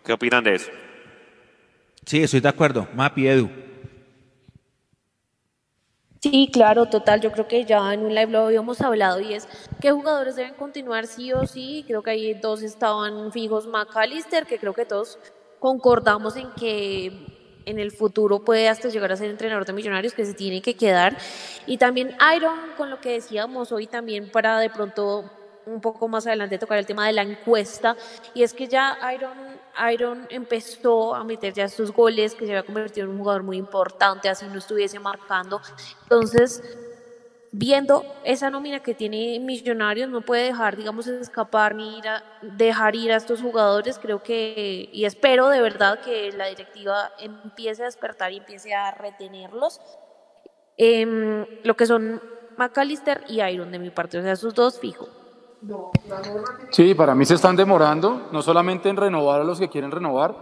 [0.05, 0.71] ¿Qué opinan de eso?
[2.05, 2.89] Sí, estoy de acuerdo.
[2.95, 3.51] Mapi, Edu.
[6.25, 7.21] Sí, claro, total.
[7.21, 9.47] Yo creo que ya en un live lo habíamos hablado y es
[9.79, 11.85] qué jugadores deben continuar sí o sí.
[11.87, 15.19] Creo que ahí dos estaban fijos McAllister, que creo que todos
[15.61, 20.25] concordamos en que en el futuro puede hasta llegar a ser entrenador de millonarios que
[20.25, 21.15] se tiene que quedar.
[21.67, 25.31] Y también Iron, con lo que decíamos hoy también para de pronto
[25.67, 27.97] un poco más adelante tocar el tema de la encuesta,
[28.33, 29.37] y es que ya Iron,
[29.93, 33.57] Iron empezó a meter ya estos goles, que se había convertido en un jugador muy
[33.57, 35.61] importante, así no estuviese marcando.
[36.03, 36.63] Entonces,
[37.51, 42.97] viendo esa nómina que tiene Millonarios, no puede dejar, digamos, escapar ni ir a, dejar
[42.97, 43.99] ir a estos jugadores.
[43.99, 48.91] Creo que, y espero de verdad que la directiva empiece a despertar y empiece a
[48.93, 49.81] retenerlos.
[50.77, 52.23] Em, lo que son
[52.57, 55.24] McAllister y Iron de mi parte, o sea, esos dos fijo.
[56.71, 60.35] Sí, para mí se están demorando, no solamente en renovar a los que quieren renovar,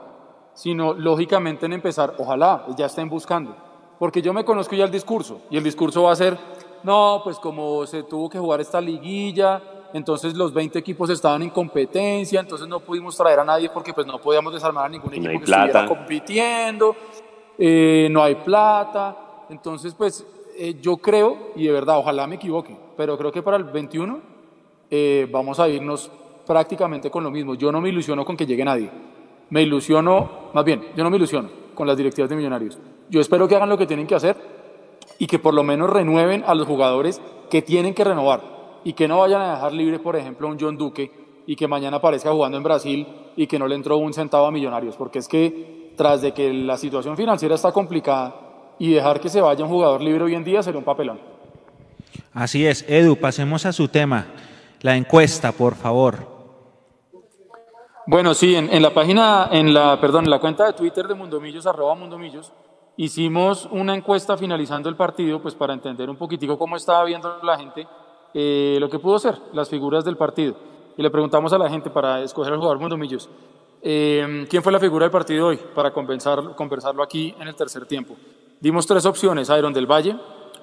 [0.54, 3.56] sino lógicamente en empezar, ojalá ya estén buscando,
[3.98, 6.38] porque yo me conozco ya el discurso, y el discurso va a ser,
[6.82, 9.62] no, pues como se tuvo que jugar esta liguilla,
[9.92, 14.06] entonces los 20 equipos estaban en competencia, entonces no pudimos traer a nadie porque pues
[14.06, 16.96] no podíamos desarmar a ningún equipo que estuviera compitiendo,
[17.58, 20.26] eh, no hay plata, entonces pues
[20.56, 24.31] eh, yo creo, y de verdad, ojalá me equivoque, pero creo que para el 21
[24.94, 26.10] eh, vamos a irnos
[26.46, 27.54] prácticamente con lo mismo.
[27.54, 28.90] Yo no me ilusiono con que llegue nadie,
[29.48, 32.78] me ilusiono, más bien, yo no me ilusiono con las directivas de millonarios.
[33.08, 34.36] Yo espero que hagan lo que tienen que hacer
[35.18, 38.42] y que por lo menos renueven a los jugadores que tienen que renovar
[38.84, 41.10] y que no vayan a dejar libre, por ejemplo, a un John Duque
[41.46, 44.50] y que mañana aparezca jugando en Brasil y que no le entró un centavo a
[44.50, 48.34] Millonarios, porque es que tras de que la situación financiera está complicada
[48.78, 51.18] y dejar que se vaya un jugador libre hoy en día sería un papelón.
[52.34, 54.26] Así es, Edu, pasemos a su tema,
[54.82, 56.30] la encuesta, por favor.
[58.06, 61.66] Bueno, sí, en, la página, en la, perdón, en la cuenta de Twitter de Mundomillos,
[61.66, 62.52] arroba Mundomillos,
[62.96, 67.58] Hicimos una encuesta finalizando el partido, pues para entender un poquitico cómo estaba viendo la
[67.58, 67.86] gente
[68.34, 70.56] eh, lo que pudo ser, las figuras del partido.
[70.96, 73.30] Y le preguntamos a la gente para escoger al jugador Mundo Millos,
[73.80, 75.58] eh, ¿quién fue la figura del partido hoy?
[75.74, 78.14] Para conversar, conversarlo aquí en el tercer tiempo.
[78.60, 80.16] Dimos tres opciones, Iron del Valle,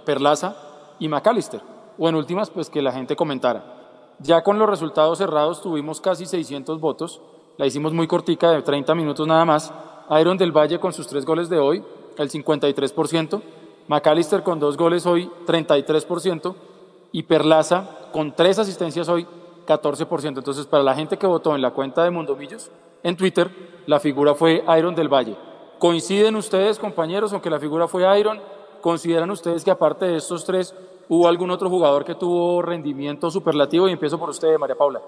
[0.05, 0.55] Perlaza
[0.99, 1.61] y McAllister.
[1.97, 3.78] O en últimas, pues que la gente comentara.
[4.19, 7.21] Ya con los resultados cerrados tuvimos casi 600 votos,
[7.57, 9.73] la hicimos muy cortica, de 30 minutos nada más.
[10.19, 11.83] Iron del Valle con sus tres goles de hoy,
[12.17, 13.41] el 53%,
[13.87, 16.55] McAllister con dos goles hoy, 33%,
[17.11, 19.25] y Perlaza con tres asistencias hoy,
[19.67, 20.37] 14%.
[20.37, 22.71] Entonces, para la gente que votó en la cuenta de Mundomillos,
[23.03, 23.49] en Twitter,
[23.85, 25.35] la figura fue Iron del Valle.
[25.79, 28.41] ¿Coinciden ustedes, compañeros, aunque la figura fue Iron?
[28.81, 30.75] ¿Consideran ustedes que aparte de estos tres,
[31.09, 33.89] hubo algún otro jugador que tuvo rendimiento superlativo?
[33.89, 35.01] Y empiezo por usted, María Paula.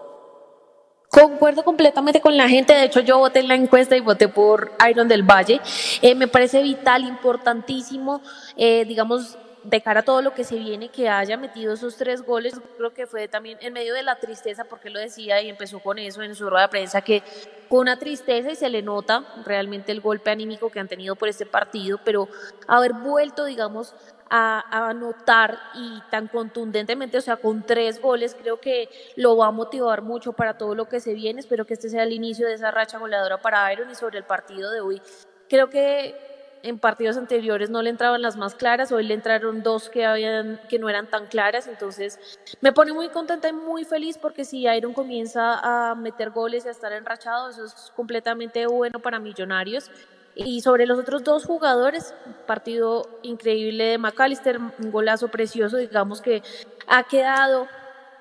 [1.10, 4.72] Concuerdo completamente con la gente, de hecho yo voté en la encuesta y voté por
[4.90, 5.60] Iron del Valle.
[6.02, 8.22] Eh, me parece vital, importantísimo,
[8.56, 12.24] eh, digamos, de cara a todo lo que se viene, que haya metido esos tres
[12.24, 15.80] goles, creo que fue también en medio de la tristeza, porque lo decía y empezó
[15.80, 17.22] con eso en su rueda de prensa, que
[17.70, 21.28] fue una tristeza y se le nota realmente el golpe anímico que han tenido por
[21.28, 22.28] este partido, pero
[22.68, 23.94] haber vuelto, digamos,
[24.34, 29.52] a, anotar y tan contundentemente, o sea, con tres goles, creo que lo va a
[29.52, 31.42] motivar mucho para todo lo que se viene.
[31.42, 34.24] Espero que este sea el inicio de esa racha goleadora para Iron y sobre el
[34.24, 35.02] partido de hoy.
[35.50, 36.16] Creo que
[36.64, 40.62] en partidos anteriores no le entraban las más claras, hoy le entraron dos que, habían,
[40.70, 44.66] que no eran tan claras, entonces me pone muy contenta y muy feliz porque si
[44.68, 49.92] Iron comienza a meter goles y a estar enrachado, eso es completamente bueno para Millonarios.
[50.36, 52.14] Y sobre los otros dos jugadores,
[52.48, 56.42] partido increíble de McAllister, un golazo precioso, digamos que
[56.88, 57.68] ha quedado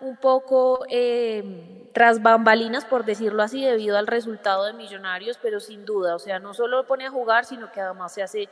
[0.01, 5.85] un poco eh, tras bambalinas, por decirlo así, debido al resultado de Millonarios, pero sin
[5.85, 8.49] duda, o sea, no solo lo pone a jugar, sino que además se hace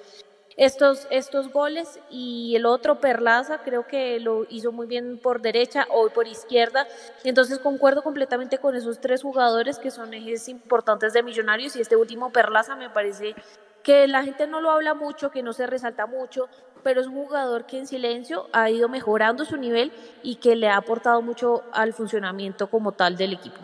[0.58, 5.86] estos, estos goles y el otro Perlaza creo que lo hizo muy bien por derecha
[5.88, 6.86] o por izquierda.
[7.22, 11.94] Entonces concuerdo completamente con esos tres jugadores que son ejes importantes de Millonarios y este
[11.94, 13.36] último Perlaza me parece
[13.84, 16.48] que la gente no lo habla mucho, que no se resalta mucho,
[16.82, 19.92] pero es un jugador que en silencio ha ido mejorando su nivel
[20.24, 23.58] y que le ha aportado mucho al funcionamiento como tal del equipo.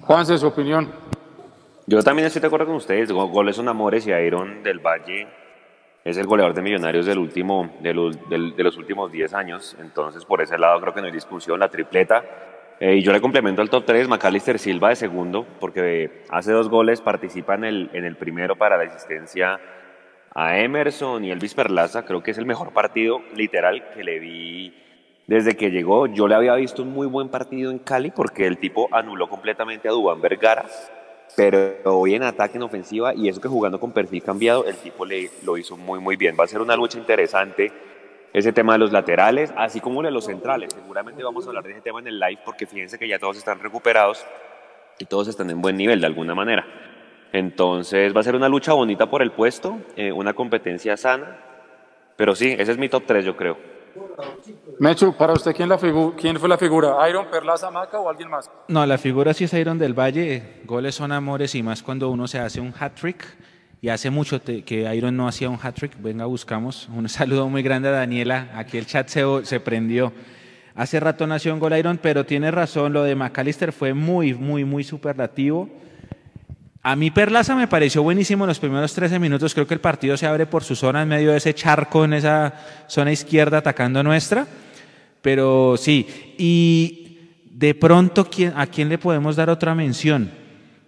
[0.00, 0.92] Juanse, su opinión.
[1.86, 3.12] Yo también estoy de acuerdo con ustedes.
[3.12, 5.45] Goles son amores y Iron del Valle
[6.06, 9.76] es el goleador de Millonarios del último, de, los, últimos 10 años.
[9.80, 11.58] Entonces, por ese lado creo que no hay discusión.
[11.58, 12.22] La tripleta.
[12.78, 16.68] Eh, y yo le complemento al top 3, Macalister Silva de segundo, porque hace dos
[16.68, 19.58] goles, participa en el, en el primero para la asistencia
[20.32, 22.04] a Emerson y Elvis Perlaza.
[22.04, 24.74] Creo que es el mejor partido literal que le vi
[25.26, 26.06] desde que llegó.
[26.06, 29.88] Yo le había visto un muy buen partido en Cali porque el tipo anuló completamente
[29.88, 30.66] a Dubán Vergara,
[31.36, 35.04] pero hoy en ataque, en ofensiva, y eso que jugando con perfil cambiado, el tipo
[35.04, 36.34] le, lo hizo muy, muy bien.
[36.38, 37.70] Va a ser una lucha interesante
[38.32, 40.72] ese tema de los laterales, así como de los centrales.
[40.72, 43.36] Seguramente vamos a hablar de ese tema en el live porque fíjense que ya todos
[43.36, 44.26] están recuperados
[44.98, 46.66] y todos están en buen nivel de alguna manera.
[47.32, 51.38] Entonces va a ser una lucha bonita por el puesto, eh, una competencia sana.
[52.16, 53.75] Pero sí, ese es mi top 3, yo creo.
[54.78, 55.78] Mechu, para usted, ¿quién, la
[56.16, 57.08] ¿quién fue la figura?
[57.08, 58.50] ¿Iron, Perlaza, Maca o alguien más?
[58.68, 60.60] No, la figura sí es Iron del Valle.
[60.64, 63.24] Goles son amores y más cuando uno se hace un hat-trick.
[63.80, 65.92] Y hace mucho que Iron no hacía un hat-trick.
[66.00, 66.88] Venga, buscamos.
[66.94, 68.50] Un saludo muy grande a Daniela.
[68.54, 70.12] Aquí el chat se, se prendió.
[70.74, 72.92] Hace rato nació un gol Iron, pero tiene razón.
[72.92, 75.68] Lo de McAllister fue muy, muy, muy superlativo.
[76.88, 79.52] A mí Perlaza me pareció buenísimo en los primeros 13 minutos.
[79.52, 82.12] Creo que el partido se abre por su zona en medio de ese charco en
[82.12, 82.54] esa
[82.86, 84.46] zona izquierda atacando nuestra.
[85.20, 86.06] Pero sí,
[86.38, 87.18] y
[87.50, 90.30] de pronto, ¿a quién le podemos dar otra mención?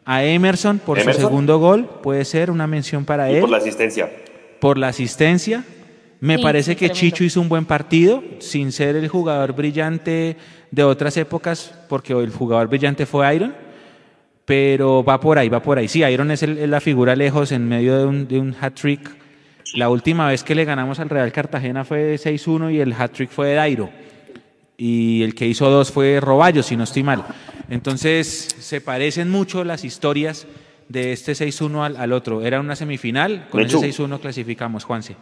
[0.04, 3.40] A Emerson por su segundo gol, puede ser una mención para él.
[3.40, 4.08] Por la asistencia.
[4.60, 5.64] Por la asistencia.
[6.20, 10.36] Me parece que Chicho hizo un buen partido, sin ser el jugador brillante
[10.70, 13.67] de otras épocas, porque el jugador brillante fue Iron
[14.48, 15.88] pero va por ahí, va por ahí.
[15.88, 19.14] Sí, Iron es, la figura lejos en medio de un, de un hat-trick.
[19.74, 23.48] La última vez que le ganamos al Real Cartagena fue 6-1 y el hat-trick fue
[23.48, 23.90] de Dairo.
[24.78, 27.26] Y el que hizo dos fue Roballo, si no estoy mal.
[27.68, 30.46] Entonces, se parecen mucho las historias
[30.88, 32.40] de este 6-1 al, otro.
[32.40, 35.14] Era una semifinal, con ese 6-1 clasificamos, Juanse.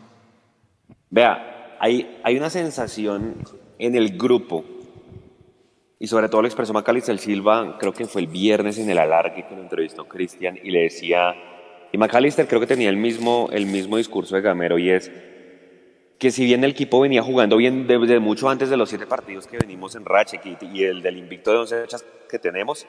[1.10, 3.38] Vea, hay, hay una sensación
[3.76, 4.75] en el grupo
[5.98, 9.46] y sobre todo lo expresó Macalister Silva, creo que fue el viernes en el alargue
[9.46, 11.34] que lo entrevistó Cristian y le decía,
[11.90, 15.10] y Macalister creo que tenía el mismo, el mismo discurso de Gamero y es
[16.18, 19.46] que si bien el equipo venía jugando bien desde mucho antes de los siete partidos
[19.46, 22.86] que venimos en Ratchet y el del invicto de 11 fechas que tenemos,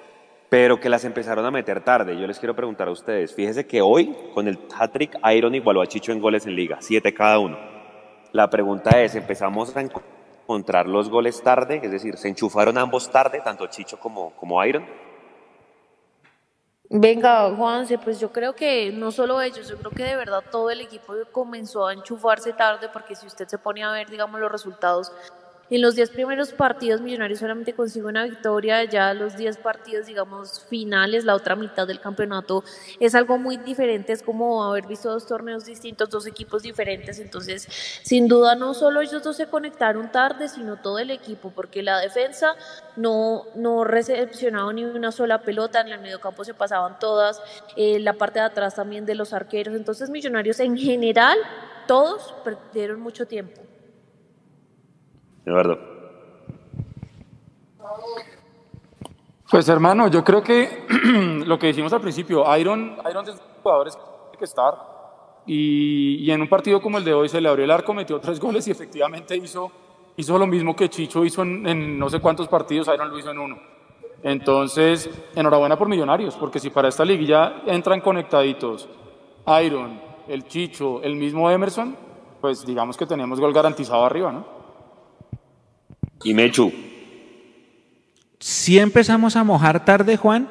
[0.49, 2.17] pero que las empezaron a meter tarde.
[2.17, 5.87] Yo les quiero preguntar a ustedes, fíjese que hoy con el hat-trick Iron igualó a
[5.87, 7.57] Chicho en goles en liga, siete cada uno.
[8.31, 10.16] La pregunta es, ¿empezamos a encontrar
[10.85, 14.85] los goles tarde, es decir, se enchufaron ambos tarde, tanto Chicho como, como Iron.
[16.89, 20.69] Venga, Juanse, pues yo creo que no solo ellos, yo creo que de verdad todo
[20.69, 24.49] el equipo comenzó a enchufarse tarde, porque si usted se pone a ver, digamos, los
[24.49, 25.11] resultados
[25.69, 30.65] en los 10 primeros partidos Millonarios solamente consigue una victoria, ya los 10 partidos, digamos,
[30.69, 32.63] finales, la otra mitad del campeonato,
[32.99, 37.67] es algo muy diferente, es como haber visto dos torneos distintos, dos equipos diferentes, entonces
[38.01, 41.99] sin duda no solo ellos dos se conectaron tarde, sino todo el equipo, porque la
[41.99, 42.55] defensa
[42.95, 47.41] no, no recepcionaba ni una sola pelota, en el mediocampo se pasaban todas,
[47.75, 51.37] eh, la parte de atrás también de los arqueros, entonces Millonarios en general,
[51.87, 53.66] todos perdieron mucho tiempo.
[55.47, 55.79] Eduardo.
[59.49, 60.85] Pues hermano, yo creo que
[61.45, 64.97] lo que dijimos al principio, Iron, Iron es un jugador que tiene que estar.
[65.45, 68.37] Y, en un partido como el de hoy se le abrió el arco, metió tres
[68.41, 69.71] goles y efectivamente hizo,
[70.17, 73.31] hizo lo mismo que Chicho hizo en, en no sé cuántos partidos, Iron lo hizo
[73.31, 73.57] en uno.
[74.23, 78.89] Entonces, enhorabuena por Millonarios, porque si para esta liguilla entran conectaditos
[79.63, 81.95] Iron, el Chicho, el mismo Emerson,
[82.41, 84.56] pues digamos que tenemos gol garantizado arriba, ¿no?
[86.23, 86.71] Y Mechu.
[88.39, 90.47] Sí empezamos a mojar tarde, Juan,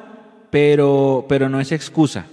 [0.49, 2.25] pero, pero no es excusa.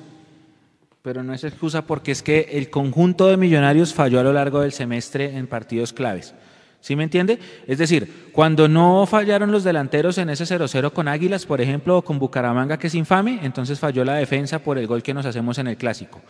[1.02, 4.60] pero no es excusa porque es que el conjunto de millonarios falló a lo largo
[4.60, 6.34] del semestre en partidos claves.
[6.80, 7.38] ¿Sí me entiende?
[7.66, 12.02] Es decir, cuando no fallaron los delanteros en ese 0-0 con Águilas, por ejemplo, o
[12.02, 15.58] con Bucaramanga, que es infame, entonces falló la defensa por el gol que nos hacemos
[15.58, 16.22] en el clásico,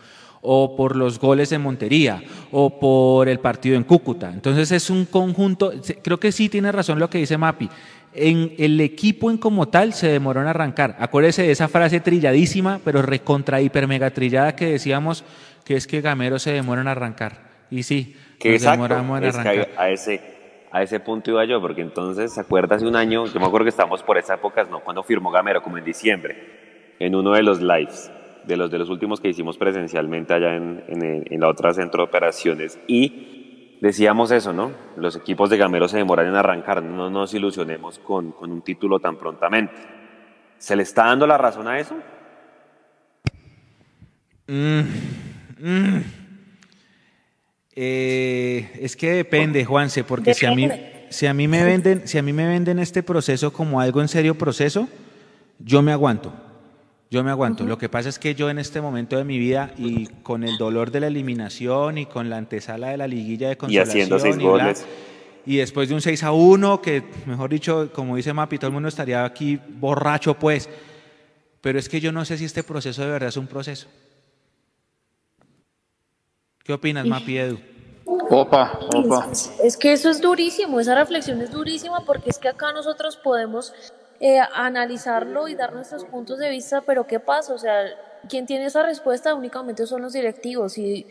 [0.45, 4.31] o por los goles de Montería, o por el partido en Cúcuta.
[4.31, 5.73] Entonces es un conjunto,
[6.03, 7.69] creo que sí tiene razón lo que dice Mapi
[8.15, 10.95] en el equipo en como tal se demoró en arrancar.
[10.99, 15.23] Acuérdese de esa frase trilladísima, pero recontra hiper mega trillada que decíamos
[15.65, 17.39] que es que Gamero se demora en arrancar.
[17.69, 19.69] Y sí, que nos demoramos en arrancar.
[19.77, 20.21] a ese,
[20.71, 23.25] a ese punto iba yo, porque entonces, ¿se acuerda hace un año?
[23.25, 24.79] Yo me acuerdo que estábamos por esa época, ¿no?
[24.79, 28.09] Cuando firmó Gamero, como en diciembre, en uno de los lives,
[28.47, 32.03] de los de los últimos que hicimos presencialmente allá en, en, en la otra centro
[32.03, 32.79] de operaciones.
[32.87, 34.71] Y decíamos eso, ¿no?
[34.97, 39.17] Los equipos de Gamero se demoran en arrancar, no nos ilusionemos con, un título tan
[39.17, 39.73] prontamente.
[40.57, 41.95] ¿Se le está dando la razón a eso?
[44.47, 44.79] Mm,
[45.59, 46.03] mm.
[47.75, 50.69] Eh, es que depende, Juanse, porque si a mí
[51.09, 54.07] si a mí me venden si a mí me venden este proceso como algo en
[54.07, 54.87] serio proceso,
[55.59, 56.33] yo me aguanto.
[57.15, 57.63] Yo me aguanto.
[57.63, 60.57] Lo que pasa es que yo en este momento de mi vida y con el
[60.57, 64.19] dolor de la eliminación y con la antesala de la liguilla de consolación y haciendo
[64.19, 64.85] seis goles.
[65.45, 68.73] Y después de un 6 a 1, que mejor dicho, como dice Mapi, todo el
[68.73, 70.69] mundo estaría aquí borracho, pues.
[71.61, 73.87] Pero es que yo no sé si este proceso de verdad es un proceso.
[76.65, 77.59] ¿Qué opinas, Mapi Edu?
[78.29, 79.29] Opa, opa.
[79.63, 83.71] es que eso es durísimo, esa reflexión es durísima porque es que acá nosotros podemos
[84.19, 87.53] eh, analizarlo y dar nuestros puntos de vista, pero ¿qué pasa?
[87.53, 87.83] O sea,
[88.29, 91.05] quien tiene esa respuesta únicamente son los directivos y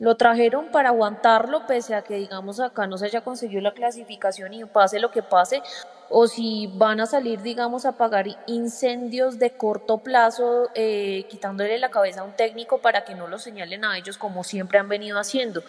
[0.00, 4.54] lo trajeron para aguantarlo pese a que digamos acá no se haya conseguido la clasificación
[4.54, 5.62] y pase lo que pase
[6.08, 11.90] o si van a salir digamos a pagar incendios de corto plazo eh, quitándole la
[11.90, 15.18] cabeza a un técnico para que no lo señalen a ellos como siempre han venido
[15.18, 15.62] haciendo.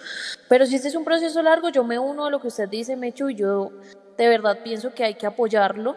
[0.47, 2.95] Pero si este es un proceso largo yo me uno a lo que usted dice
[2.95, 3.71] Mecho y yo
[4.17, 5.95] de verdad pienso que hay que apoyarlo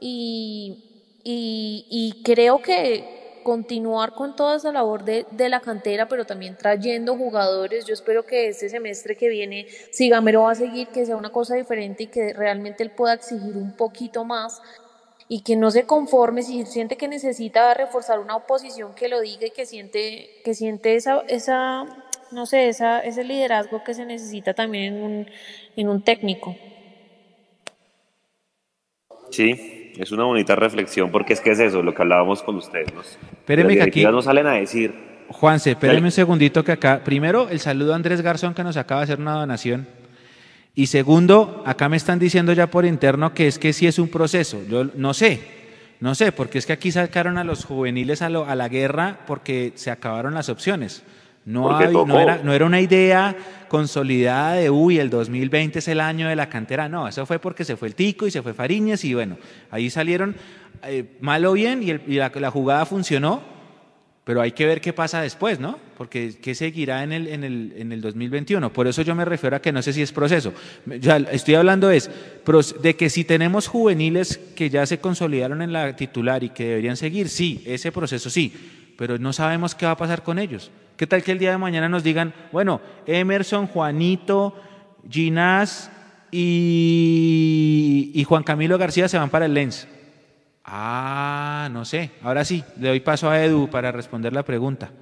[0.00, 6.56] y, y, creo que continuar con toda esa labor de, de, la cantera, pero también
[6.56, 7.84] trayendo jugadores.
[7.84, 11.30] Yo espero que este semestre que viene, si Gamero va a seguir, que sea una
[11.30, 14.62] cosa diferente y que realmente él pueda exigir un poquito más
[15.28, 19.46] y que no se conforme si siente que necesita reforzar una oposición que lo diga
[19.46, 21.86] y que siente que siente esa esa
[22.30, 25.30] no sé esa ese liderazgo que se necesita también en un,
[25.76, 26.54] en un técnico.
[29.34, 32.94] Sí, es una bonita reflexión porque es que es eso, lo que hablábamos con ustedes.
[32.94, 33.00] ¿no?
[33.00, 34.94] Espéreme que aquí no salen a decir.
[35.28, 39.00] Juanse, espéreme un segundito que acá, primero el saludo a Andrés Garzón que nos acaba
[39.00, 39.88] de hacer una donación.
[40.76, 44.08] Y segundo, acá me están diciendo ya por interno que es que sí es un
[44.08, 44.60] proceso.
[44.68, 45.40] Yo no sé,
[45.98, 49.72] no sé, porque es que aquí sacaron a los juveniles a, a la guerra porque
[49.74, 51.02] se acabaron las opciones.
[51.46, 53.36] No, no, era, no era una idea
[53.68, 56.88] consolidada de, uy, el 2020 es el año de la cantera.
[56.88, 59.36] No, eso fue porque se fue el Tico y se fue Fariñez y bueno,
[59.70, 60.36] ahí salieron
[60.84, 63.42] eh, mal o bien y, la, jugada funcionó,
[64.24, 65.78] pero hay que ver qué pasa después, ¿no?
[65.98, 68.72] Porque qué seguirá en el, en, el, en el 2021.
[68.72, 70.54] Por eso yo me refiero a que no sé si es proceso.
[70.86, 72.10] Ya estoy hablando es
[72.80, 76.96] de que si tenemos juveniles que ya se consolidaron en la titular y que deberían
[76.96, 80.70] seguir, sí, ese proceso sí, pero no sabemos qué va a pasar con ellos.
[80.96, 84.54] ¿Qué tal que el día de mañana nos digan, bueno, Emerson, Juanito,
[85.08, 85.90] Ginás
[86.30, 89.88] y, Juan Camilo García se van para el Lens?
[90.64, 92.12] Ah, no sé.
[92.22, 94.92] Ahora sí, le doy paso a Edu para responder la pregunta.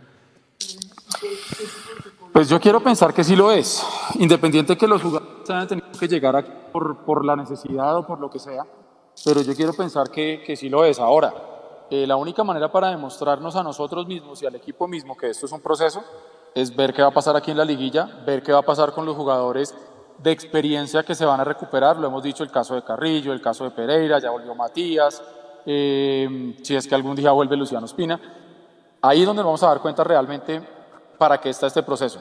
[2.33, 3.87] Pues yo quiero pensar que sí lo es,
[4.19, 8.19] independiente que los jugadores hayan tenido que llegar aquí por, por la necesidad o por
[8.19, 8.65] lo que sea,
[9.27, 10.99] pero yo quiero pensar que, que sí lo es.
[10.99, 11.52] Ahora,
[11.93, 15.45] eh, la única manera para demostrarnos a nosotros mismos y al equipo mismo que esto
[15.45, 16.03] es un proceso
[16.55, 18.95] es ver qué va a pasar aquí en la liguilla, ver qué va a pasar
[18.95, 19.75] con los jugadores
[20.17, 21.99] de experiencia que se van a recuperar.
[21.99, 25.23] Lo hemos dicho el caso de Carrillo, el caso de Pereira, ya volvió Matías,
[25.67, 28.19] eh, si es que algún día vuelve Luciano Espina.
[29.03, 30.67] Ahí es donde vamos a dar cuenta realmente
[31.19, 32.21] para qué está este proceso.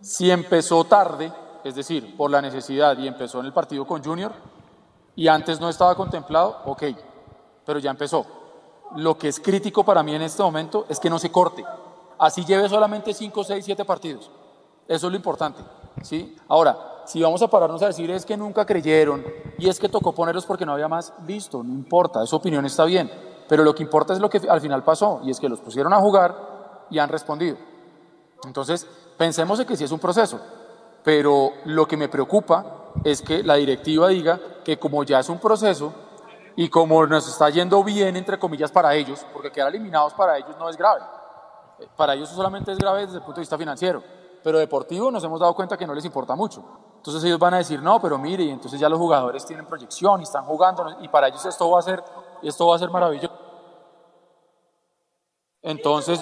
[0.00, 1.32] Si empezó tarde,
[1.62, 4.32] es decir, por la necesidad y empezó en el partido con Junior
[5.14, 6.82] y antes no estaba contemplado, ok,
[7.64, 8.41] pero ya empezó
[8.96, 11.64] lo que es crítico para mí en este momento es que no se corte.
[12.18, 14.30] Así lleve solamente 5, 6, 7 partidos.
[14.86, 15.62] Eso es lo importante.
[16.02, 16.36] ¿sí?
[16.48, 19.24] Ahora, si vamos a pararnos a decir es que nunca creyeron
[19.58, 22.84] y es que tocó ponerlos porque no había más, listo, no importa, esa opinión está
[22.84, 23.10] bien.
[23.48, 25.92] Pero lo que importa es lo que al final pasó y es que los pusieron
[25.92, 27.56] a jugar y han respondido.
[28.44, 28.86] Entonces,
[29.16, 30.40] pensemos en que sí es un proceso,
[31.04, 35.38] pero lo que me preocupa es que la directiva diga que como ya es un
[35.38, 35.92] proceso,
[36.56, 40.56] y como nos está yendo bien, entre comillas, para ellos, porque quedar eliminados para ellos
[40.58, 41.02] no es grave.
[41.96, 44.02] para ellos solamente es grave desde el punto de vista financiero,
[44.42, 46.62] pero deportivo nos hemos dado cuenta que no les importa mucho.
[46.96, 50.20] Entonces ellos van a decir, no, pero mire, y entonces ya los jugadores tienen proyección
[50.20, 52.02] y están jugando, y para ellos esto va a ser,
[52.42, 53.32] esto va a ser maravilloso.
[55.62, 56.20] Entonces,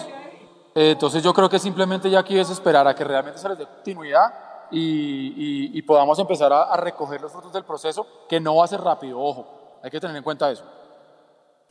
[0.74, 3.66] entonces yo creo que simplemente ya aquí es esperar a que realmente se les dé
[3.66, 4.32] continuidad
[4.70, 8.68] y, y, podamos empezar a, a, recoger los frutos del proceso, que no va a
[8.68, 10.64] ser rápido, ojo, hay que tener en cuenta eso.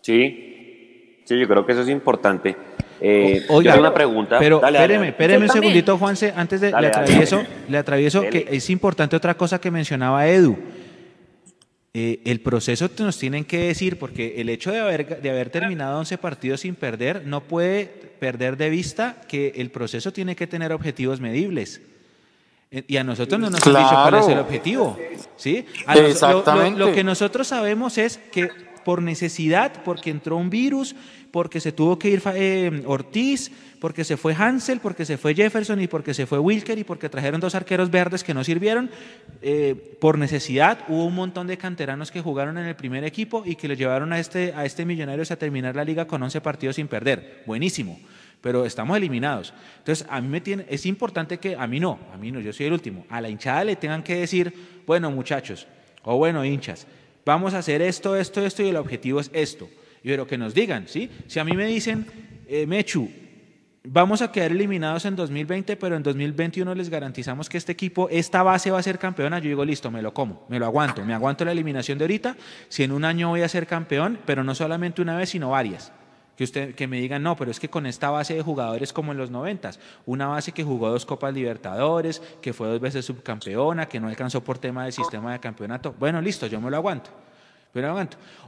[0.01, 2.55] Sí, sí, yo creo que eso es importante.
[3.01, 4.39] Eh, Oiga, una pregunta.
[4.39, 9.15] Pero espéreme, espéreme un segundito, Juanse, antes de le atravieso, le atravieso que es importante
[9.15, 10.57] otra cosa que mencionaba Edu.
[11.93, 15.97] Eh, el proceso nos tienen que decir, porque el hecho de haber, de haber terminado
[15.99, 17.85] 11 partidos sin perder no puede
[18.19, 21.81] perder de vista que el proceso tiene que tener objetivos medibles.
[22.71, 24.97] Eh, y a nosotros no nos han dicho cuál es el objetivo.
[25.35, 25.65] ¿sí?
[25.87, 26.79] Exactamente.
[26.79, 28.49] lo, que nosotros sabemos es que
[28.85, 30.95] por necesidad, porque entró un virus,
[31.31, 35.81] porque se tuvo que ir eh, Ortiz, porque se fue Hansel, porque se fue Jefferson
[35.81, 38.89] y porque se fue Wilker y porque trajeron dos arqueros verdes que no sirvieron.
[39.41, 43.55] Eh, por necesidad hubo un montón de canteranos que jugaron en el primer equipo y
[43.55, 46.75] que le llevaron a este, a este Millonarios a terminar la liga con 11 partidos
[46.75, 47.43] sin perder.
[47.45, 47.99] Buenísimo
[48.41, 49.53] pero estamos eliminados.
[49.79, 52.53] Entonces, a mí me tiene, es importante que, a mí no, a mí no, yo
[52.53, 54.53] soy el último, a la hinchada le tengan que decir,
[54.85, 55.67] bueno, muchachos,
[56.03, 56.87] o bueno, hinchas,
[57.25, 59.69] vamos a hacer esto, esto, esto y el objetivo es esto
[60.03, 61.09] pero que nos digan, ¿sí?
[61.27, 62.05] Si a mí me dicen,
[62.47, 63.09] eh, Mechu,
[63.83, 68.43] vamos a quedar eliminados en 2020, pero en 2021 les garantizamos que este equipo, esta
[68.43, 71.13] base va a ser campeona, yo digo, listo, me lo como, me lo aguanto, me
[71.13, 72.35] aguanto la eliminación de ahorita,
[72.69, 75.91] si en un año voy a ser campeón, pero no solamente una vez, sino varias.
[76.39, 79.11] Que, usted, que me digan, no, pero es que con esta base de jugadores como
[79.11, 83.89] en los noventas, una base que jugó dos Copas Libertadores, que fue dos veces subcampeona,
[83.89, 87.09] que no alcanzó por tema del sistema de campeonato, bueno, listo, yo me lo aguanto.
[87.73, 87.93] Pero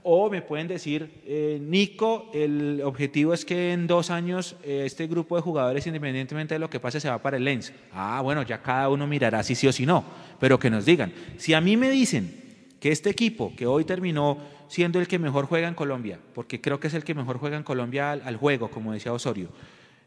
[0.03, 5.05] O me pueden decir, eh, Nico, el objetivo es que en dos años eh, este
[5.07, 7.73] grupo de jugadores, independientemente de lo que pase, se va para el Lens.
[7.91, 10.05] Ah, bueno, ya cada uno mirará si sí o si no,
[10.39, 11.11] pero que nos digan.
[11.35, 12.40] Si a mí me dicen
[12.81, 16.79] que este equipo, que hoy terminó siendo el que mejor juega en Colombia, porque creo
[16.79, 19.49] que es el que mejor juega en Colombia al, juego, como decía Osorio,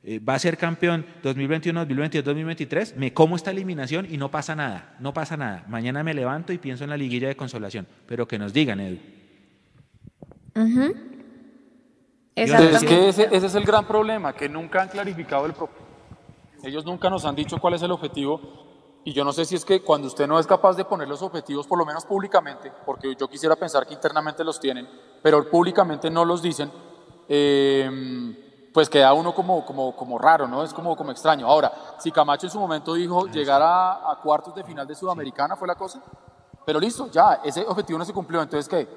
[0.03, 4.57] eh, va a ser campeón 2021, 2022, 2023, me como esta eliminación y no pasa
[4.57, 5.65] nada, no pasa nada.
[5.69, 8.99] Mañana me levanto y pienso en la liguilla de consolación, pero que nos digan, Edu.
[12.35, 15.87] Es que ese, es el gran problema, que nunca han clarificado el propósito.
[16.65, 18.74] Ellos nunca nos han dicho cuál es el objetivo
[19.05, 21.21] y yo no sé si es que cuando usted no es capaz de poner los
[21.21, 24.89] objetivos, por lo menos públicamente, porque yo quisiera pensar que internamente los tienen,
[25.23, 26.73] pero públicamente no los dicen,
[27.29, 30.65] eh, pues queda uno como, como, como raro, ¿no?
[30.65, 31.47] Es como, como extraño.
[31.47, 35.69] Ahora, si Camacho en su momento dijo llegar a, cuartos de final de Sudamericana fue
[35.69, 36.03] la cosa,
[36.65, 38.89] pero listo, ya, ese objetivo no se cumplió, entonces ¿qué?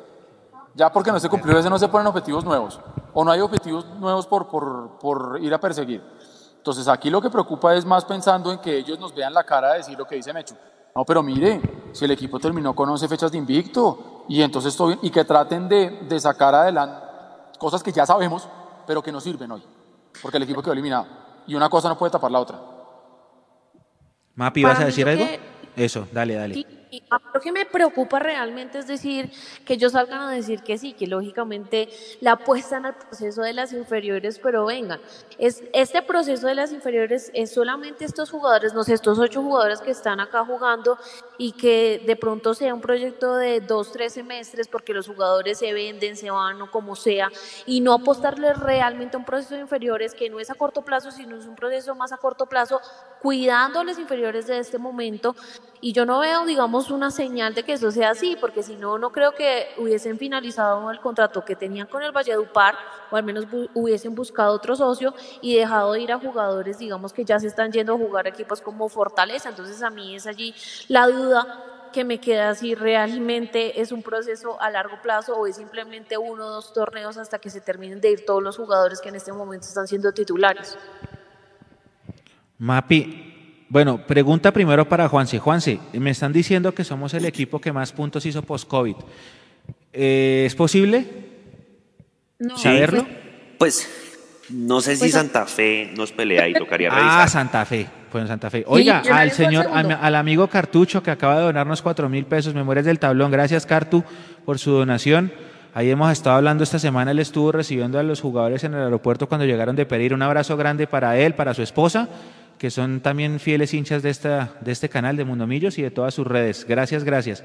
[0.74, 2.80] Ya porque no se cumplió ese no se ponen objetivos nuevos,
[3.14, 6.02] o no hay objetivos nuevos por, por, por ir a perseguir.
[6.68, 9.72] Entonces aquí lo que preocupa es más pensando en que ellos nos vean la cara
[9.72, 10.54] de decir lo que dice Mecho.
[10.94, 11.62] No, pero mire,
[11.94, 15.70] si el equipo terminó con 11 fechas de invicto, y entonces todo y que traten
[15.70, 16.98] de, de sacar adelante
[17.58, 18.50] cosas que ya sabemos,
[18.86, 19.64] pero que no sirven hoy,
[20.22, 21.08] porque el equipo quedó eliminado.
[21.48, 22.60] Y una cosa no puede tapar la otra.
[24.36, 25.26] Mapi, ¿vas a decir algo?
[25.74, 26.66] Eso, dale, dale.
[26.98, 27.04] Y
[27.34, 29.30] lo que me preocupa realmente es decir
[29.66, 31.90] que ellos salgan a decir que sí, que lógicamente
[32.22, 35.00] la apuestan al proceso de las inferiores, pero vengan,
[35.38, 39.82] es, este proceso de las inferiores es solamente estos jugadores, no sé, estos ocho jugadores
[39.82, 40.98] que están acá jugando
[41.38, 45.74] y que de pronto sea un proyecto de dos, tres semestres porque los jugadores se
[45.74, 47.30] venden, se van o como sea,
[47.68, 51.12] y no apostarles realmente a un proceso de inferiores que no es a corto plazo,
[51.12, 52.82] sino es un proceso más a corto plazo,
[53.22, 55.36] cuidando a los inferiores de este momento.
[55.80, 58.98] Y yo no veo, digamos, una señal de que eso sea así, porque si no,
[58.98, 62.76] no creo que hubiesen finalizado el contrato que tenían con el Valledupar,
[63.12, 67.26] o al menos hubiesen buscado otro socio y dejado de ir a jugadores, digamos, que
[67.26, 69.50] ya se están yendo a jugar equipos como Fortaleza.
[69.50, 70.54] Entonces, a mí es allí
[70.88, 75.56] la duda que me queda si realmente es un proceso a largo plazo o es
[75.56, 79.10] simplemente uno o dos torneos hasta que se terminen de ir todos los jugadores que
[79.10, 80.78] en este momento están siendo titulares.
[82.60, 83.37] Mapi,
[83.70, 85.40] bueno, pregunta primero para Juanse.
[85.40, 88.96] Juanse, me están diciendo que somos el equipo que más puntos hizo post-COVID.
[89.92, 91.06] Eh, ¿Es posible
[92.56, 93.06] saberlo?
[93.58, 93.90] Pues,
[94.50, 97.22] no sé si pues, Santa Fe nos pelea y tocaría revisar.
[97.22, 97.88] Ah, Santa Fe.
[98.10, 98.64] Pues Santa Fe.
[98.68, 103.00] Oiga, al señor, al, amigo Cartucho que acaba de donarnos cuatro mil pesos, Memorias del
[103.00, 103.32] Tablón.
[103.32, 104.04] Gracias, Cartu,
[104.46, 105.34] por su donación.
[105.74, 109.28] Ahí hemos estado hablando esta semana, él estuvo recibiendo a los jugadores en el aeropuerto
[109.28, 112.10] cuando llegaron de pedir un abrazo grande para él, para su esposa
[112.58, 116.14] que son también fieles hinchas de, esta, de este canal de Mundomillos y de todas
[116.14, 116.66] sus redes.
[116.68, 117.44] Gracias, gracias.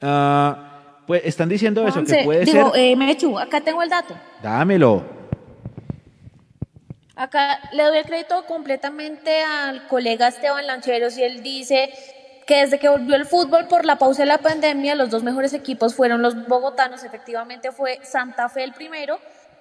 [0.00, 2.82] Ah, pues están diciendo eso, que puede digo, ser...
[2.82, 4.14] Eh, Mechu, acá tengo el dato.
[4.42, 5.04] Dámelo.
[7.14, 11.90] Acá le doy el crédito completamente al colega Esteban Lancheros y él dice
[12.46, 15.52] que desde que volvió el fútbol por la pausa de la pandemia, los dos mejores
[15.52, 17.04] equipos fueron los bogotanos.
[17.04, 19.18] Efectivamente fue Santa Fe el primero,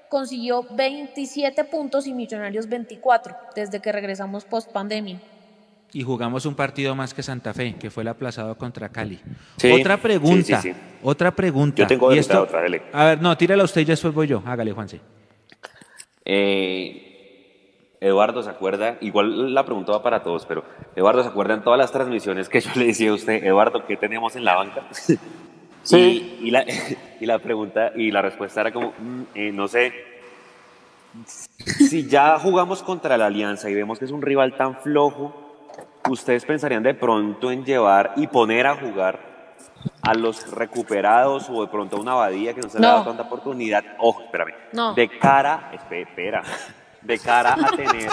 [0.10, 5.20] consiguió 27 puntos y Millonarios 24 desde que regresamos post pandemia.
[5.94, 9.20] Y jugamos un partido más que Santa Fe, que fue el aplazado contra Cali.
[9.74, 10.62] otra pregunta,
[11.02, 11.84] otra pregunta.
[11.84, 12.84] Yo tengo otra, dale.
[12.92, 14.44] A ver, no, tírala usted y después voy yo.
[14.46, 15.00] Hágale, Juanse.
[16.26, 20.64] Eh, Eduardo se acuerda, igual la pregunta va para todos, pero
[20.96, 23.96] Eduardo se acuerda en todas las transmisiones que yo le decía a usted, Eduardo, ¿qué
[23.96, 24.84] tenemos en la banca?
[25.86, 26.40] Sí.
[26.42, 26.66] Y, la,
[27.20, 29.94] y la pregunta y la respuesta era como, mm, eh, no sé,
[31.64, 35.34] si ya jugamos contra la Alianza y vemos que es un rival tan flojo,
[36.10, 39.20] ¿ustedes pensarían de pronto en llevar y poner a jugar
[40.02, 43.06] a los recuperados o de pronto a una abadía que no se le ha dado
[43.06, 43.84] tanta oportunidad?
[44.00, 44.54] Ojo, espérame.
[44.96, 46.44] De cara, espera,
[47.02, 48.10] de cara a tener,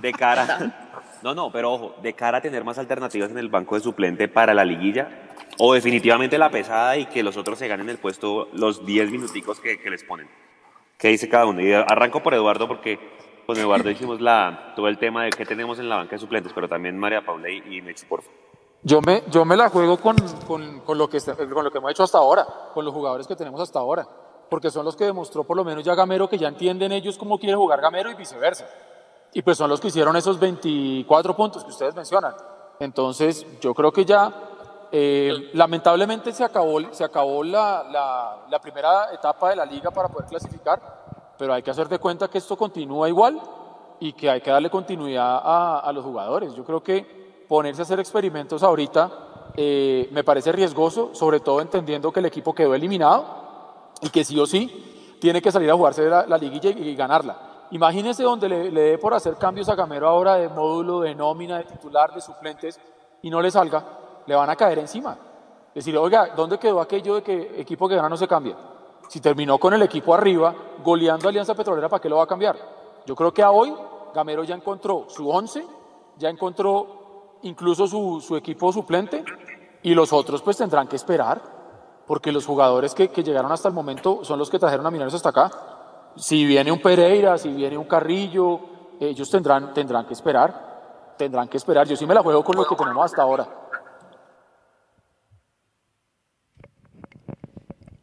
[0.00, 0.79] de cara,
[1.22, 4.28] no, no, pero ojo, de cara a tener más alternativas en el banco de suplente
[4.28, 5.08] para la liguilla,
[5.58, 9.60] o definitivamente la pesada y que los otros se ganen el puesto los 10 minuticos
[9.60, 10.28] que, les ponen.
[10.98, 11.60] ¿Qué dice cada uno?
[11.60, 12.98] Y arranco por Eduardo porque
[13.46, 16.52] con Eduardo hicimos la, todo el tema de qué tenemos en la banca de suplentes,
[16.54, 18.22] pero también María Paula y, y Mechi, por
[18.82, 20.16] Yo me, yo me la juego con,
[20.46, 23.36] con, con, lo que, con lo que hemos hecho hasta ahora, con los jugadores que
[23.36, 24.06] tenemos hasta ahora
[24.50, 27.38] porque son los que demostró por lo menos ya Gamero que ya entienden ellos cómo
[27.38, 28.68] quiere jugar Gamero y viceversa.
[29.32, 32.34] Y pues son los que hicieron esos 24 puntos que ustedes mencionan.
[32.80, 34.32] Entonces, yo creo que ya,
[34.90, 40.28] eh, lamentablemente se acabó, se acabó la, la, primera etapa de la liga para poder
[40.28, 40.80] clasificar,
[41.38, 43.40] pero hay que hacer de cuenta que esto continúa igual
[44.00, 46.54] y que hay que darle continuidad a, a los jugadores.
[46.54, 49.10] Yo creo que ponerse a hacer experimentos ahorita
[49.56, 53.24] eh, me parece riesgoso, sobre todo entendiendo que el equipo quedó eliminado
[54.00, 57.36] y que sí o sí tiene que salir a jugarse la, la liguilla y, ganarla.
[57.72, 61.64] Imagínense donde le, dé por hacer cambios a Gamero ahora de módulo, de nómina, de
[61.64, 62.80] titular, de suplentes
[63.22, 63.84] y no le salga,
[64.26, 65.16] le van a caer encima.
[65.74, 68.56] Decir, oiga, ¿dónde quedó aquello de que equipo que gana no se cambia?
[69.08, 72.56] Si terminó con el equipo arriba, goleando Alianza Petrolera, ¿para qué lo va a cambiar?
[73.06, 73.72] Yo creo que a hoy
[74.14, 75.64] Gamero ya encontró su once,
[76.16, 79.24] ya encontró incluso su, equipo suplente
[79.82, 81.40] y los otros pues tendrán que esperar
[82.06, 85.28] porque los jugadores que, llegaron hasta el momento son los que trajeron a Mineros hasta
[85.28, 85.50] acá.
[86.16, 88.60] Si viene un Pereira, si viene un Carrillo,
[89.00, 91.86] ellos tendrán, tendrán que esperar, tendrán que esperar.
[91.86, 93.48] Yo sí me la juego con lo que tenemos hasta ahora.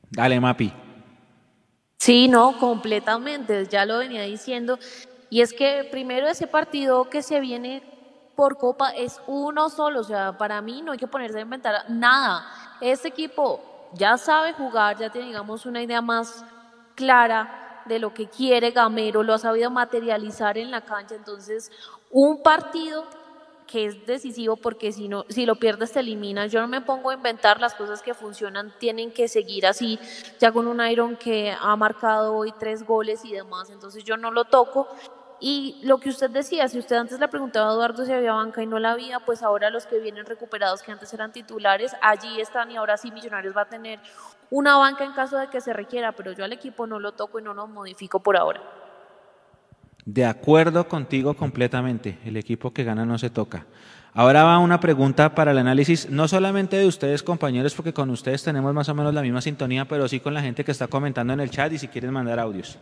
[0.10, 0.74] Dale, Mapi.
[1.98, 4.80] Sí, no, completamente, ya lo venía diciendo.
[5.30, 7.84] Y es que primero ese partido que se viene
[8.36, 11.90] por Copa es uno solo, o sea, para mí no hay que ponerse a inventar
[11.90, 12.46] nada.
[12.82, 16.46] Este equipo ya sabe jugar, ya tiene, digamos, una idea más
[16.96, 21.16] clara de lo que quiere Gamero, lo ha sabido materializar en la cancha.
[21.16, 21.72] Entonces,
[22.12, 23.06] un partido
[23.68, 26.52] que es decisivo porque si no si lo pierdes te eliminas.
[26.52, 30.00] Yo no me pongo a inventar las cosas que funcionan, tienen que seguir así.
[30.40, 34.32] Ya con un Iron que ha marcado hoy tres goles y demás, entonces yo no
[34.32, 34.88] lo toco
[35.40, 38.64] y lo que usted decía, si usted antes le preguntaba a Eduardo si había banca
[38.64, 42.42] y no la había, pues ahora los que vienen recuperados que antes eran titulares, allí
[42.42, 44.00] están y ahora sí Millonarios va a tener
[44.50, 47.40] una banca en caso de que se requiera, pero yo al equipo no lo toco
[47.40, 48.62] y no lo modifico por ahora.
[50.06, 53.66] De acuerdo contigo completamente, el equipo que gana no se toca.
[54.14, 58.42] Ahora va una pregunta para el análisis, no solamente de ustedes compañeros, porque con ustedes
[58.42, 61.34] tenemos más o menos la misma sintonía, pero sí con la gente que está comentando
[61.34, 62.80] en el chat y si quieren mandar audios.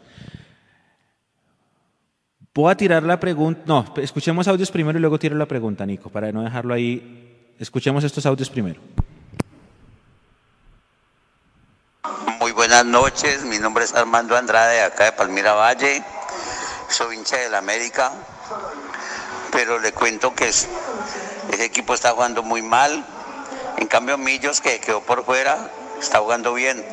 [2.53, 3.63] Voy a tirar la pregunta.
[3.65, 7.53] No, escuchemos audios primero y luego tiro la pregunta, Nico, para no dejarlo ahí.
[7.59, 8.79] Escuchemos estos audios primero.
[12.39, 16.03] Muy buenas noches, mi nombre es Armando Andrade, acá de Palmira Valle.
[16.89, 18.11] Soy hincha del América,
[19.51, 20.67] pero le cuento que ese
[21.59, 23.05] equipo está jugando muy mal.
[23.77, 25.69] En cambio, Millos, que quedó por fuera,
[26.01, 26.83] está jugando bien.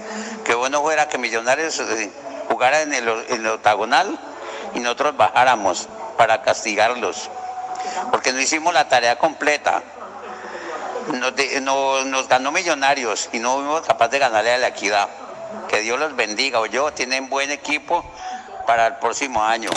[0.44, 2.12] Qué bueno fuera que Millonarios eh,
[2.50, 4.20] jugara en el, en octagonal
[4.74, 5.88] y nosotros bajáramos
[6.18, 7.30] para castigarlos,
[8.10, 9.82] porque no hicimos la tarea completa.
[11.62, 15.08] Nos, ganó millonarios y no fuimos capaces de ganarle a la equidad.
[15.68, 18.04] Que Dios los bendiga, o yo, tienen buen equipo
[18.66, 19.70] para el próximo año.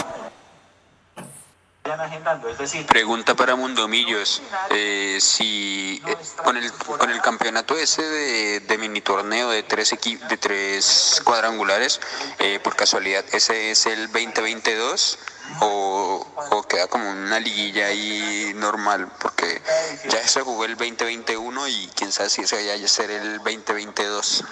[2.88, 4.42] Pregunta para Mundomillos,
[4.72, 9.96] eh, si eh, con, el, con el campeonato ese de, mini torneo de tres,
[10.28, 12.02] de tres cuadrangulares,
[12.40, 15.20] eh, por casualidad, ¿ese es el 2022
[15.60, 19.08] o, o queda como una liguilla ahí normal?
[19.20, 19.62] Porque
[20.10, 24.44] ya se jugó el 2021 y quién sabe si eso vaya a ser el 2022.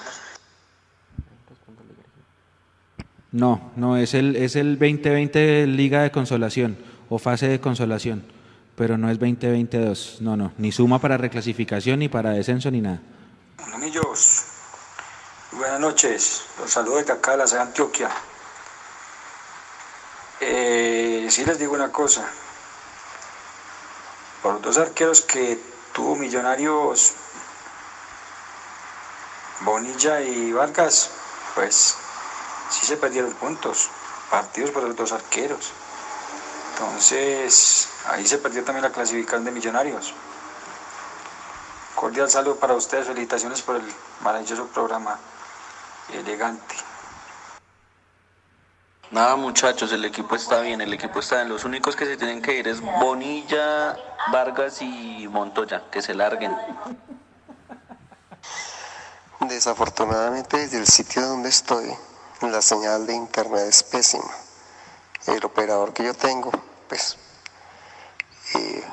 [3.34, 6.78] No, no, es el, es el 2020 Liga de Consolación
[7.10, 8.24] o fase de consolación,
[8.76, 10.18] pero no es 2022.
[10.22, 13.02] No, no, ni suma para reclasificación, ni para descenso, ni nada.
[13.74, 14.44] Amigos,
[15.52, 16.44] buenas noches.
[16.60, 18.12] Los saludo de acá de Antioquia.
[20.40, 22.30] Eh, sí les digo una cosa.
[24.44, 25.58] Por dos arqueros que
[25.92, 27.14] tuvo Millonarios,
[29.62, 31.10] Bonilla y Vargas,
[31.56, 31.98] pues
[32.70, 33.90] sí se perdieron puntos,
[34.30, 35.72] partidos por los dos arqueros.
[36.74, 40.14] Entonces, ahí se perdió también la clasificación de Millonarios.
[41.96, 45.20] Cordial saludo para ustedes, felicitaciones por el maravilloso programa
[46.12, 46.76] elegante.
[49.12, 51.50] Nada muchachos, el equipo está bien, el equipo está bien.
[51.50, 53.96] Los únicos que se tienen que ir es Bonilla,
[54.32, 56.58] Vargas y Montoya, que se larguen.
[59.42, 61.96] Desafortunadamente desde el sitio donde estoy,
[62.52, 64.32] la señal de internet es pésima.
[65.28, 66.52] El operador que yo tengo,
[66.90, 67.18] pues,
[68.56, 68.84] eh,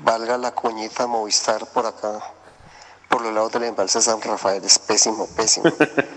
[0.00, 2.20] valga la cuñita Movistar por acá,
[3.08, 5.70] por los lados del embalse San Rafael, es pésimo, pésimo.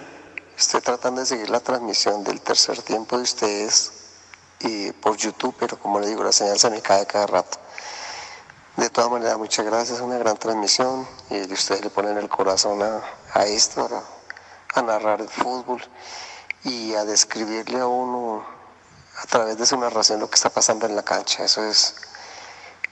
[0.57, 3.91] Estoy tratando de seguir la transmisión del tercer tiempo de ustedes
[4.61, 7.59] y por YouTube, pero como le digo, la señal se me cae cada rato.
[8.77, 13.45] De todas maneras, muchas gracias, una gran transmisión y ustedes le ponen el corazón a,
[13.45, 13.87] esto,
[14.73, 15.81] a, narrar el fútbol
[16.65, 18.43] y a describirle a uno
[19.17, 21.45] a través de su narración lo que está pasando en la cancha.
[21.45, 21.95] Eso es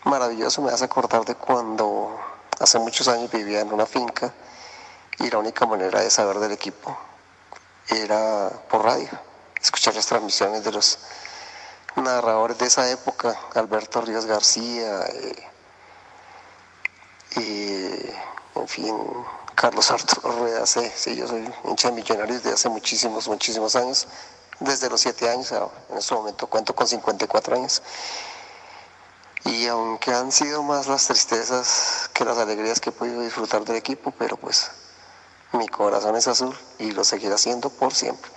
[0.05, 2.17] maravilloso, me hace acordar de cuando
[2.59, 4.31] hace muchos años vivía en una finca
[5.19, 6.97] y la única manera de saber del equipo
[7.89, 9.09] era por radio,
[9.61, 10.99] escuchar las transmisiones de los
[11.95, 15.49] narradores de esa época, Alberto Ríos García, eh,
[17.35, 18.95] y, en fin,
[19.55, 24.07] Carlos Arturo Rueda, sí, sí, yo soy hincha de millonarios de hace muchísimos, muchísimos años,
[24.59, 27.81] desde los siete años, en este momento cuento con 54 años.
[29.45, 33.75] Y aunque han sido más las tristezas que las alegrías que he podido disfrutar del
[33.75, 34.71] equipo, pero pues
[35.51, 38.31] mi corazón es azul y lo seguirá siendo por siempre.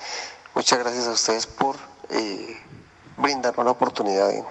[0.55, 1.77] Muchas gracias a ustedes por
[2.11, 2.61] eh,
[3.17, 4.45] brindarme la oportunidad en,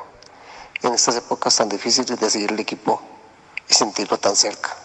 [0.82, 3.02] en estas épocas tan difíciles de seguir el equipo
[3.68, 4.85] y sentirlo tan cerca.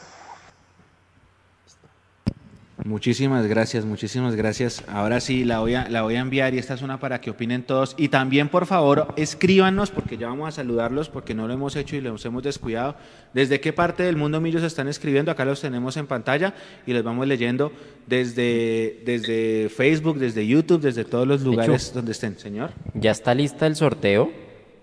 [2.84, 4.82] Muchísimas gracias, muchísimas gracias.
[4.88, 7.30] Ahora sí, la voy, a, la voy a enviar y esta es una para que
[7.30, 7.94] opinen todos.
[7.98, 11.96] Y también, por favor, escríbanos, porque ya vamos a saludarlos, porque no lo hemos hecho
[11.96, 12.96] y los hemos descuidado.
[13.34, 15.30] ¿Desde qué parte del mundo Millos están escribiendo?
[15.30, 16.54] Acá los tenemos en pantalla
[16.86, 17.70] y los vamos leyendo
[18.06, 22.38] desde, desde Facebook, desde YouTube, desde todos los lugares donde estén.
[22.38, 22.70] Señor.
[22.94, 24.30] Ya está lista el sorteo.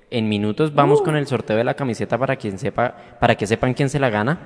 [0.10, 1.03] En minutos vamos uh.
[1.03, 4.10] con el sorteo de la camiseta para quien sepa, para que sepan quién se la
[4.10, 4.40] gana.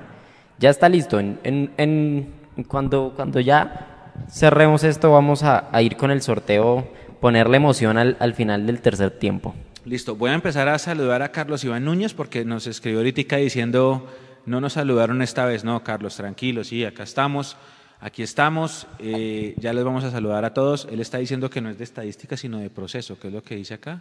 [0.58, 1.20] Ya está listo.
[1.20, 6.86] en, en cuando, cuando ya cerremos esto, vamos a, ir con el sorteo,
[7.20, 9.54] ponerle emoción al, al, final del tercer tiempo.
[9.84, 14.06] Listo, voy a empezar a saludar a Carlos Iván Núñez porque nos escribió ahorita diciendo,
[14.46, 17.56] no nos saludaron esta vez, no, Carlos, tranquilo, sí, acá estamos.
[18.02, 20.88] Aquí estamos, eh, ya les vamos a saludar a todos.
[20.90, 23.16] Él está diciendo que no es de estadística, sino de proceso.
[23.16, 24.00] ¿Qué es lo que dice acá?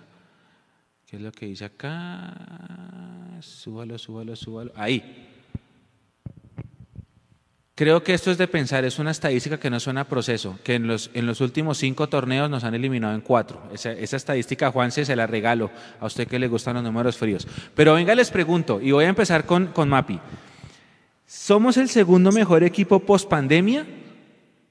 [1.05, 2.33] ¿Qué es lo que dice acá?
[3.41, 4.71] Súbalo, súbalo, súbalo.
[4.75, 5.30] Ahí.
[7.81, 10.75] Creo que esto es de pensar, es una estadística que no suena a proceso, que
[10.75, 13.59] en los, en los últimos cinco torneos nos han eliminado en cuatro.
[13.73, 17.47] Esa, estadística, Juanse, se la regalo a usted que le gustan los números fríos.
[17.73, 20.19] Pero venga, les pregunto, y voy a empezar con, con Mapi.
[21.25, 23.87] ¿Somos el segundo mejor equipo post pandemia?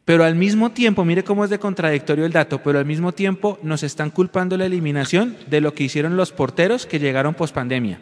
[0.05, 3.59] Pero al mismo tiempo, mire cómo es de contradictorio el dato, pero al mismo tiempo
[3.65, 7.99] nos están culpando la eliminación de lo que hicieron los porteros que llegaron post pandemia.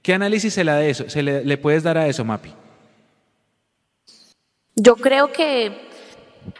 [0.00, 2.54] ¿Qué análisis se, la de eso, se le puedes dar a eso, Mapi?
[4.82, 5.90] Yo creo que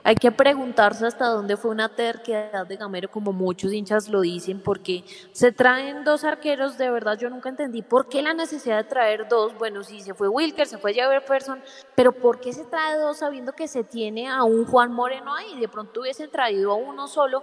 [0.05, 4.62] hay que preguntarse hasta dónde fue una terquedad de Gamero, como muchos hinchas lo dicen,
[4.62, 8.84] porque se traen dos arqueros, de verdad yo nunca entendí por qué la necesidad de
[8.84, 11.62] traer dos, bueno, si se fue Wilker, se fue Jefferson,
[11.94, 15.59] pero ¿por qué se trae dos sabiendo que se tiene a un Juan Moreno ahí?
[15.59, 17.42] De pronto hubiesen traído a uno solo.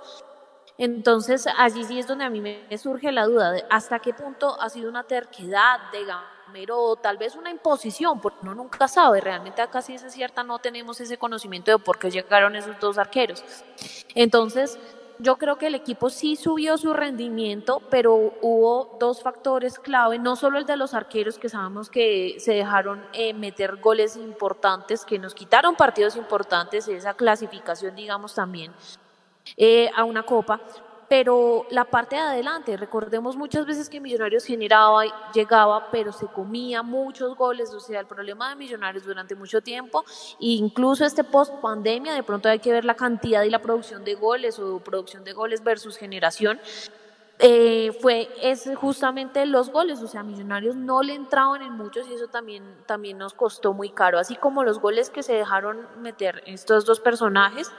[0.78, 4.62] Entonces, allí sí es donde a mí me surge la duda de hasta qué punto
[4.62, 9.22] ha sido una terquedad de Gamero pero tal vez una imposición, porque uno nunca sabe,
[9.22, 12.98] realmente acá sí es cierta, no tenemos ese conocimiento de por qué llegaron esos dos
[12.98, 13.44] arqueros.
[14.16, 14.80] Entonces,
[15.20, 20.36] yo creo que el equipo sí subió su rendimiento, pero hubo dos factores clave, no
[20.36, 25.18] solo el de los arqueros, que sabemos que se dejaron eh, meter goles importantes, que
[25.18, 28.72] nos quitaron partidos importantes, esa clasificación, digamos, también
[29.56, 30.62] eh, a una copa,
[31.10, 35.04] pero la parte de adelante, recordemos muchas veces que Millonarios generaba,
[35.34, 40.04] llegaba, pero se comía muchos goles, o sea, el problema de Millonarios durante mucho tiempo,
[40.40, 44.16] incluso este post pandemia, de pronto hay que ver la cantidad y la producción de
[44.16, 46.60] goles o producción de goles versus generación,
[47.40, 52.14] eh, fue es justamente los goles, o sea, Millonarios no le entraban en muchos y
[52.14, 56.42] eso también, también nos costó muy caro, así como los goles que se dejaron meter
[56.48, 57.72] estos dos personajes,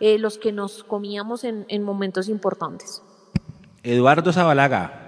[0.00, 3.02] eh, los que nos comíamos en, en momentos importantes.
[3.82, 5.04] Eduardo Zabalaga.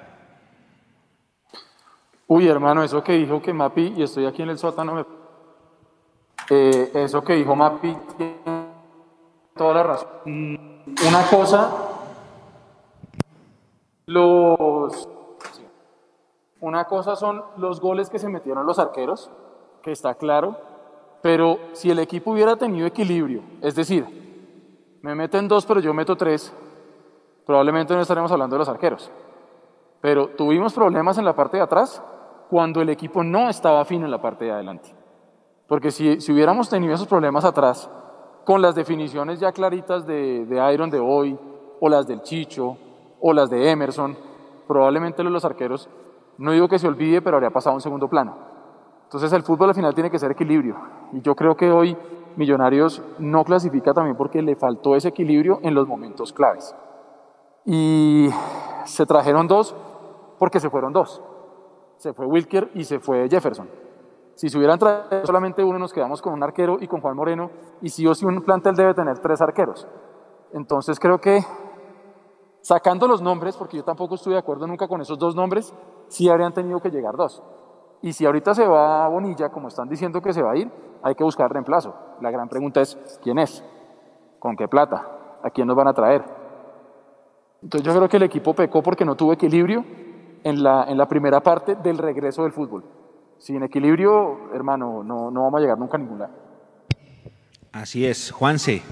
[2.26, 5.04] Uy, hermano, eso que dijo que Mapi, y estoy aquí en el sótano, me...
[6.48, 8.70] eh, eso que dijo Mapi tiene
[9.56, 10.08] toda la razón.
[10.24, 11.89] Una cosa
[14.10, 15.08] los,
[16.60, 19.30] una cosa son los goles que se metieron los arqueros,
[19.82, 20.56] que está claro,
[21.22, 26.16] pero si el equipo hubiera tenido equilibrio, es decir, me meten dos pero yo meto
[26.16, 26.52] tres,
[27.46, 29.10] probablemente no estaremos hablando de los arqueros.
[30.00, 32.02] Pero tuvimos problemas en la parte de atrás
[32.48, 34.92] cuando el equipo no estaba fino en la parte de adelante.
[35.68, 37.88] Porque si, si hubiéramos tenido esos problemas atrás,
[38.44, 41.38] con las definiciones ya claritas de, de Iron de hoy,
[41.78, 42.76] o las del Chicho,
[43.20, 44.16] o las de Emerson,
[44.66, 45.88] probablemente los arqueros,
[46.38, 48.36] no digo que se olvide, pero habría pasado un segundo plano.
[49.04, 50.76] Entonces el fútbol al final tiene que ser equilibrio.
[51.12, 51.96] Y yo creo que hoy
[52.36, 56.74] Millonarios no clasifica también porque le faltó ese equilibrio en los momentos claves.
[57.64, 58.30] Y
[58.84, 59.74] se trajeron dos
[60.38, 61.20] porque se fueron dos.
[61.96, 63.68] Se fue Wilker y se fue Jefferson.
[64.34, 67.50] Si se hubieran traído solamente uno, nos quedamos con un arquero y con Juan Moreno.
[67.82, 69.86] Y sí o sí un plantel debe tener tres arqueros.
[70.52, 71.44] Entonces creo que
[72.62, 75.72] Sacando los nombres, porque yo tampoco estoy de acuerdo nunca con esos dos nombres,
[76.08, 77.42] sí habrían tenido que llegar dos.
[78.02, 80.70] Y si ahorita se va a Bonilla, como están diciendo que se va a ir,
[81.02, 81.94] hay que buscar reemplazo.
[82.20, 83.64] La gran pregunta es, ¿quién es?
[84.38, 85.38] ¿Con qué plata?
[85.42, 86.24] ¿A quién nos van a traer?
[87.62, 89.84] Entonces yo creo que el equipo pecó porque no tuvo equilibrio
[90.44, 92.84] en la, en la primera parte del regreso del fútbol.
[93.38, 96.32] Sin equilibrio, hermano, no, no vamos a llegar nunca a ningún lado.
[97.72, 98.82] Así es, Juanse.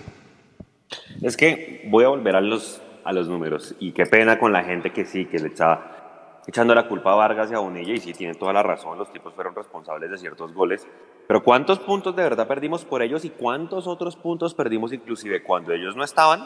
[1.23, 3.75] Es que voy a volver a los a los números.
[3.81, 7.15] Y qué pena con la gente que sí, que le estaba echando la culpa a
[7.15, 10.19] Vargas y a Bonilla, y sí, tienen toda la razón, los tipos fueron responsables de
[10.19, 10.87] ciertos goles.
[11.27, 15.73] Pero ¿cuántos puntos de verdad perdimos por ellos y cuántos otros puntos perdimos inclusive cuando
[15.73, 16.45] ellos no estaban,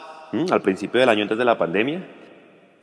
[0.51, 2.07] al principio del año antes de la pandemia?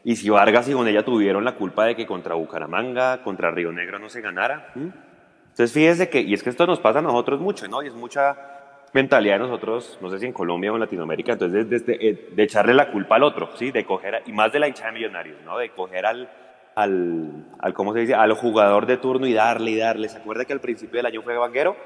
[0.04, 3.98] Y si Vargas y Bonilla tuvieron la culpa de que contra Bucaramanga, contra Río Negro
[3.98, 4.72] no se ganara.
[4.74, 7.82] Entonces fíjese que, y es que esto nos pasa a nosotros mucho, ¿no?
[7.82, 8.59] Y es mucha
[8.92, 12.42] mentalidad de nosotros, no sé si en Colombia o en Latinoamérica, entonces de, eh, de,
[12.42, 13.70] echarle la culpa al otro, ¿sí?
[13.70, 15.58] De coger, y más de la hinchada de millonarios, ¿no?
[15.58, 16.28] De coger al,
[16.74, 18.14] al, al, ¿cómo se dice?
[18.14, 20.08] Al jugador de turno y darle y darle.
[20.08, 21.76] ¿Se acuerda que al principio del año fue Vanguero?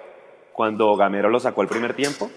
[0.53, 2.31] Cuando Gamero lo sacó el primer tiempo.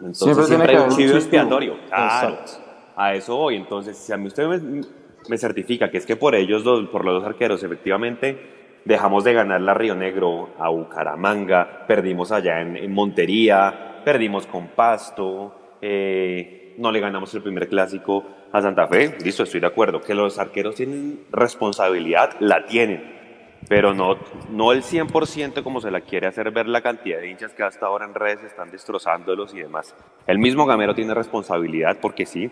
[0.00, 1.76] Entonces siempre, hay un chivo expiatorio.
[1.88, 2.38] Claro.
[2.96, 3.56] A eso voy.
[3.56, 4.82] Entonces, si a mí usted me,
[5.28, 9.32] me certifica que es que por ellos, dos, por los dos arqueros, efectivamente dejamos de
[9.32, 16.90] ganar la Río Negro a Bucaramanga, perdimos allá en, Montería, perdimos con Pasto, eh, no
[16.90, 20.74] le ganamos el primer clásico a Santa Fe, listo, estoy de acuerdo, que los arqueros
[20.74, 24.16] tienen responsabilidad, la tienen, pero no,
[24.50, 27.86] no el 100% como se la quiere hacer ver la cantidad de hinchas que hasta
[27.86, 29.94] ahora en redes están destrozándolos y demás.
[30.26, 32.50] El mismo Gamero tiene responsabilidad porque sí,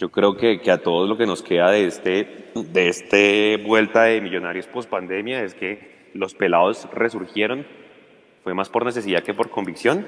[0.00, 4.04] yo creo que, que, a todos lo que nos queda de este, de este vuelta
[4.04, 7.66] de millonarios post pandemia es que los pelados resurgieron,
[8.42, 10.06] fue más por necesidad que por convicción,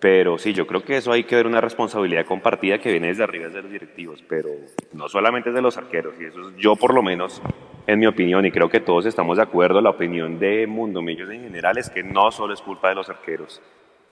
[0.00, 3.22] pero sí, yo creo que eso hay que ver una responsabilidad compartida que viene desde
[3.22, 4.48] arriba de los directivos, pero
[4.94, 7.42] no solamente de los arqueros, y eso es yo por lo menos,
[7.86, 11.28] en mi opinión, y creo que todos estamos de acuerdo, la opinión de Mundo Millos
[11.28, 13.60] en general es que no solo es culpa de los arqueros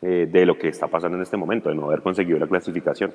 [0.02, 3.14] eh, de lo que está pasando en este momento, de no haber conseguido la clasificación.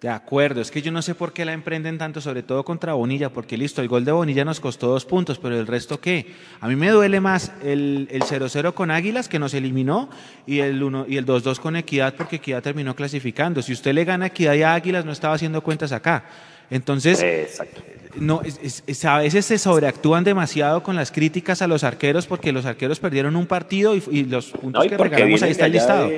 [0.00, 2.92] De acuerdo, es que yo no sé por qué la emprenden tanto, sobre todo contra
[2.92, 6.34] Bonilla, porque listo, el gol de Bonilla nos costó dos puntos, pero el resto qué?
[6.60, 10.10] A mí me duele más el 0-0 con Águilas, que nos eliminó,
[10.46, 13.62] y el 2-2 con Equidad, porque Equidad terminó clasificando.
[13.62, 16.24] Si usted le gana Equidad y a Águilas, no estaba haciendo cuentas acá.
[16.68, 17.58] Entonces,
[18.16, 18.42] no,
[19.04, 23.34] a veces se sobreactúan demasiado con las críticas a los arqueros, porque los arqueros perdieron
[23.34, 26.10] un partido y, los puntos que regalamos ahí está el listado.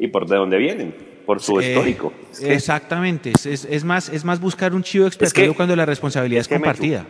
[0.00, 1.17] ¿Y por de dónde vienen?
[1.28, 2.10] Por su eh, histórico.
[2.40, 7.04] exactamente, es, es, más, es más buscar un chivo experto cuando la responsabilidad es, compartida.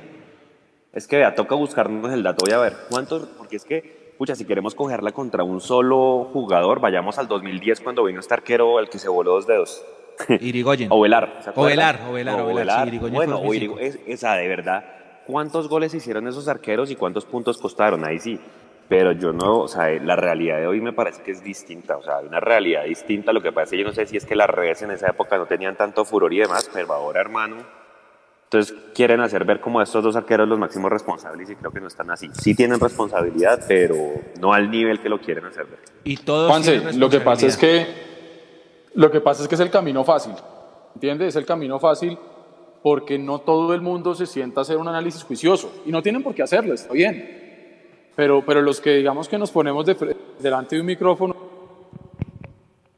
[0.92, 4.34] es que vea, toca buscarnos el dato, voy a ver cuántos, porque es que, pucha,
[4.34, 8.88] si queremos cogerla contra un solo jugador, vayamos al 2010 cuando vino este arquero, el
[8.88, 9.84] que se voló dos dedos.
[10.40, 10.88] Irigoyen.
[10.90, 11.40] Ovelar.
[11.54, 12.90] Ovelar, Ovelar, Ovelar.
[12.90, 13.40] Sí, bueno,
[14.04, 14.84] esa de verdad,
[15.28, 18.04] ¿cuántos goles hicieron esos arqueros y cuántos puntos costaron?
[18.04, 18.40] Ahí sí
[18.88, 22.02] pero yo no, o sea, la realidad de hoy me parece que es distinta, o
[22.02, 24.24] sea, hay una realidad distinta, lo que pasa es que yo no sé si es
[24.24, 27.56] que las redes en esa época no tenían tanto furor y demás, pero ahora, hermano,
[28.44, 31.86] Entonces quieren hacer ver como estos dos arqueros los máximos responsables y creo que no
[31.86, 32.30] están así.
[32.32, 33.94] Sí tienen responsabilidad, pero
[34.40, 35.80] no al nivel que lo quieren hacer ver.
[36.04, 37.86] Y todos Juanse, lo que pasa es que
[38.94, 40.32] lo que pasa es que es el camino fácil.
[40.94, 41.28] ¿Entiendes?
[41.28, 42.18] Es el camino fácil
[42.82, 46.22] porque no todo el mundo se sienta a hacer un análisis juicioso y no tienen
[46.22, 47.47] por qué hacerlo, está bien.
[48.18, 49.86] Pero, pero los que digamos que nos ponemos
[50.40, 51.36] delante de un micrófono,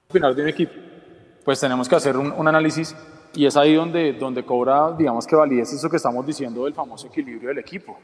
[0.08, 0.72] final de un equipo,
[1.44, 2.96] pues tenemos que hacer un, un análisis
[3.34, 7.08] y es ahí donde, donde cobra, digamos que validez eso que estamos diciendo del famoso
[7.08, 7.98] equilibrio del equipo.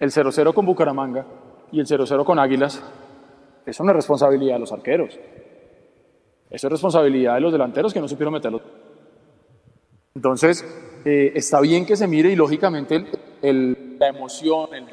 [0.00, 1.24] El 0-0 con Bucaramanga
[1.70, 2.82] y el 0-0 con Águilas,
[3.64, 5.16] eso no es responsabilidad de los arqueros.
[6.50, 8.60] Eso es responsabilidad de los delanteros que no supieron meterlo.
[10.12, 10.64] Entonces,
[11.04, 13.06] eh, está bien que se mire y lógicamente
[13.42, 14.88] el, la emoción, el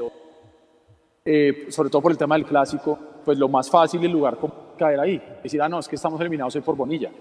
[1.25, 4.37] eh, sobre todo por el tema del clásico, pues lo más fácil, el lugar
[4.77, 5.21] caer ahí.
[5.41, 7.11] Decir, ah, no, es que estamos eliminados hoy por Bonilla.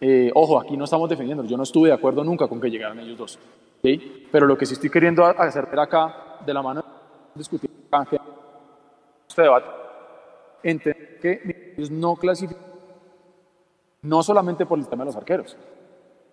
[0.00, 2.98] Eh, ojo, aquí no estamos defendiendo, yo no estuve de acuerdo nunca con que llegaran
[2.98, 3.38] ellos dos.
[3.82, 4.26] ¿sí?
[4.32, 6.84] Pero lo que sí estoy queriendo hacer acá, de la mano,
[7.34, 7.70] discutir
[9.28, 9.66] este debate,
[10.62, 12.62] entender que ellos no clasifican,
[14.02, 15.56] no solamente por el tema de los arqueros,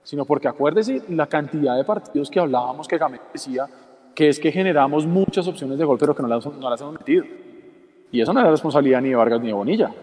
[0.03, 3.68] sino porque acuérdese la cantidad de partidos que hablábamos que Gamete decía
[4.19, 7.23] que es que generamos muchas opciones de gol, pero que no las, hemos metido.
[8.11, 9.93] Y eso no era responsabilidad ni de Vargas ni de Bonilla.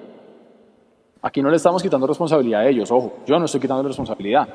[1.20, 4.48] Aquí no le estamos quitando responsabilidad a ellos, ojo, yo no estoy quitando responsabilidad.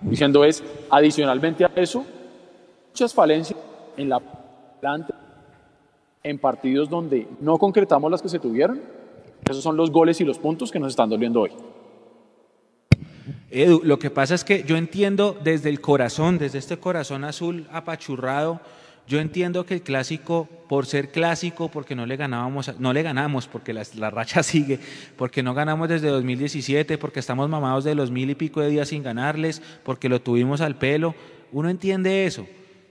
[0.00, 2.02] Diciendo es, adicionalmente a eso,
[2.88, 3.60] muchas falencias
[3.98, 4.22] en la
[4.80, 5.14] planta,
[6.22, 8.80] en partidos donde no concretamos las que se tuvieron.
[9.44, 11.50] Esos son los goles y los puntos que nos están doliendo hoy.
[13.50, 17.68] Edu, lo que pasa es que yo entiendo desde el corazón, desde este corazón azul
[17.70, 18.60] apachurrado,
[19.06, 23.46] yo entiendo que el clásico, por ser clásico, porque no le ganábamos, no le ganamos,
[23.46, 24.78] porque la, racha sigue,
[25.16, 28.88] porque no ganamos desde 2017, porque estamos mamados de los mil y pico de días
[28.88, 31.14] sin ganarles, porque lo tuvimos al pelo,
[31.52, 32.46] uno entiende eso,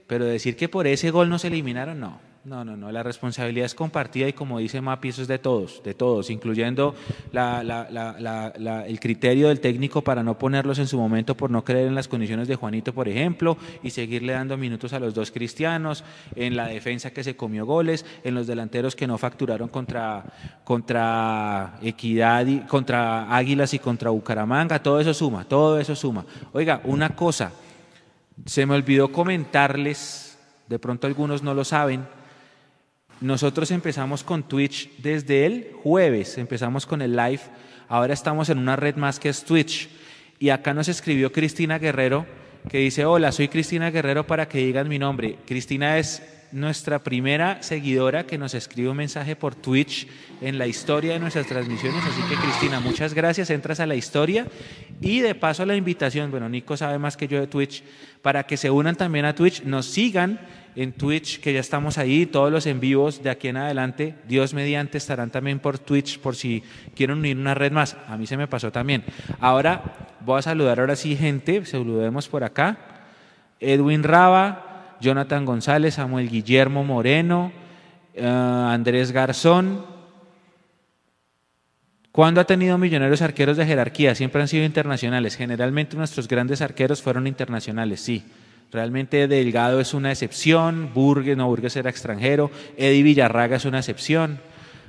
[0.06, 2.33] pero decir que por ese gol nos eliminaron, no.
[2.44, 5.82] No, no, no, la responsabilidad es compartida y como dice Mapi, eso es de todos,
[5.82, 6.94] de todos, incluyendo
[7.32, 12.06] el criterio del técnico para no ponerlos en su momento por no creer en las
[12.06, 16.04] condiciones de Juanito, por ejemplo, y seguirle dando minutos a los dos cristianos,
[16.36, 20.22] en la defensa que se comió goles, en los delanteros que no facturaron contra,
[20.64, 26.26] contra Equidad, y, contra Águilas y contra Bucaramanga, todo eso suma, todo eso suma.
[26.52, 27.52] Oiga, una cosa,
[28.44, 30.36] se me olvidó comentarles,
[30.68, 32.04] de pronto algunos no lo saben,
[33.20, 37.40] nosotros empezamos con Twitch desde el jueves, empezamos con el live,
[37.88, 39.88] ahora estamos en una red más que es Twitch.
[40.38, 42.26] Y acá nos escribió Cristina Guerrero,
[42.68, 45.38] que dice, hola, soy Cristina Guerrero para que digan mi nombre.
[45.46, 46.22] Cristina es
[46.54, 50.06] nuestra primera seguidora que nos escribe un mensaje por Twitch
[50.40, 52.02] en la historia de nuestras transmisiones.
[52.04, 54.46] Así que Cristina, muchas gracias, entras a la historia.
[55.00, 57.82] Y de paso la invitación, bueno, Nico sabe más que yo de Twitch,
[58.22, 60.38] para que se unan también a Twitch, nos sigan
[60.76, 64.54] en Twitch, que ya estamos ahí, todos los en vivos de aquí en adelante, Dios
[64.54, 66.62] mediante, estarán también por Twitch por si
[66.96, 67.96] quieren unir una red más.
[68.08, 69.04] A mí se me pasó también.
[69.40, 69.82] Ahora
[70.20, 72.78] voy a saludar ahora sí gente, saludemos por acá.
[73.60, 77.52] Edwin Raba, Jonathan González, Samuel Guillermo Moreno,
[78.14, 79.84] eh, Andrés Garzón.
[82.10, 84.14] ¿Cuándo ha tenido millonarios arqueros de jerarquía?
[84.14, 85.36] Siempre han sido internacionales.
[85.36, 88.24] Generalmente nuestros grandes arqueros fueron internacionales, sí.
[88.74, 94.40] Realmente Delgado es una excepción, Burgues, no, Burgues era extranjero, Eddie Villarraga es una excepción.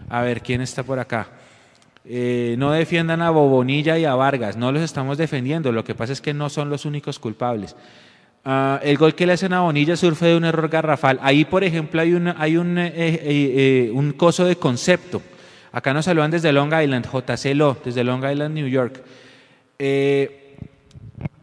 [0.09, 1.27] A ver, ¿quién está por acá?
[2.03, 6.13] Eh, no defiendan a Bobonilla y a Vargas, no los estamos defendiendo, lo que pasa
[6.13, 7.75] es que no son los únicos culpables.
[8.43, 11.19] Ah, el gol que le hacen a Bonilla surge de un error garrafal.
[11.21, 15.21] Ahí, por ejemplo, hay, hay un, eh, eh, un coso de concepto.
[15.71, 19.03] Acá nos saludan desde Long Island, JCLO, desde Long Island, New York.
[19.77, 20.44] Eh,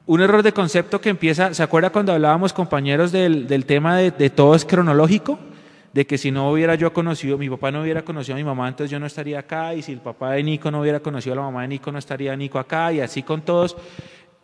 [0.06, 4.54] un error de concepto que empieza, ¿se acuerda cuando hablábamos compañeros del, tema de, todo
[4.54, 5.38] es cronológico?
[5.92, 8.68] De que si no hubiera yo conocido, mi papá no hubiera conocido a mi mamá,
[8.68, 11.36] entonces yo no estaría acá, y si el papá de Nico no hubiera conocido a
[11.36, 13.76] la mamá de Nico, no estaría Nico acá, y así con todos.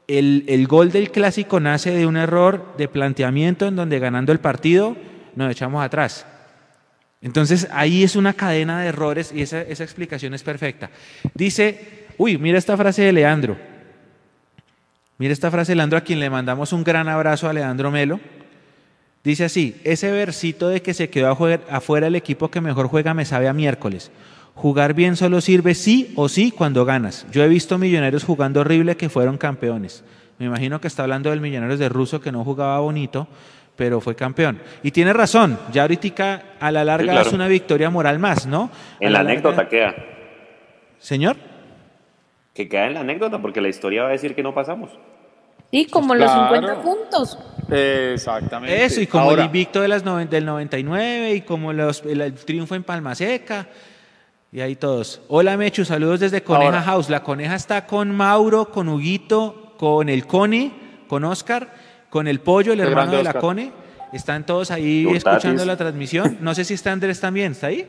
[0.06, 4.40] El, el gol del clásico nace de un error de planteamiento en donde ganando el
[4.40, 4.96] partido
[5.34, 6.26] nos echamos atrás.
[7.20, 10.90] Entonces ahí es una cadena de errores y esa, esa explicación es perfecta.
[11.34, 13.56] Dice, uy, mira esta frase de Leandro.
[15.18, 18.20] Mira esta frase de Leandro a quien le mandamos un gran abrazo a Leandro Melo.
[19.24, 21.36] Dice así, ese versito de que se quedó
[21.70, 24.12] afuera el equipo que mejor juega me sabe a miércoles.
[24.54, 27.26] Jugar bien solo sirve sí o sí cuando ganas.
[27.32, 30.04] Yo he visto millonarios jugando horrible que fueron campeones.
[30.38, 33.26] Me imagino que está hablando del millonarios de Russo que no jugaba bonito,
[33.74, 34.60] pero fue campeón.
[34.84, 38.70] Y tiene razón, ya ahorita a la larga es una victoria moral más, ¿no?
[39.00, 39.96] En la, anécdota queda.
[40.98, 41.36] Señor
[42.58, 44.90] que queda en la anécdota, porque la historia va a decir que no pasamos.
[45.70, 47.38] Sí, como los 50 puntos.
[47.70, 48.84] Exactamente.
[48.84, 52.20] Eso, y como Ahora, el invicto de las noven- del 99 y como los- el,
[52.20, 53.68] el triunfo en Palma Seca.
[54.50, 55.20] Y ahí todos.
[55.28, 56.82] Hola Mechu, saludos desde Coneja Ahora.
[56.82, 57.10] House.
[57.10, 60.72] La Coneja está con Mauro, con Huguito, con el Cone,
[61.06, 61.68] con Oscar,
[62.10, 63.40] con el Pollo, el hermano de la Oscar.
[63.42, 63.72] Cone.
[64.12, 65.66] Están todos ahí escuchando tatis.
[65.66, 66.38] la transmisión.
[66.40, 67.52] No sé si está Andrés también.
[67.52, 67.86] ¿Está ahí?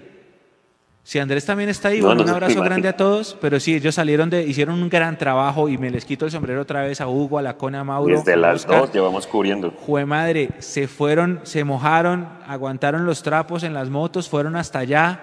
[1.10, 3.36] Si Andrés también está ahí, No, bueno, no un abrazo grande a todos.
[3.42, 6.62] Pero sí, ellos salieron de, hicieron un gran trabajo y me les quito el sombrero
[6.62, 8.16] otra vez a Hugo, a la Cone, a Mauro.
[8.16, 9.72] Desde a las dos llevamos cubriendo.
[9.72, 15.20] Jue madre, se fueron, se mojaron, aguantaron los trapos en las motos, fueron hasta allá.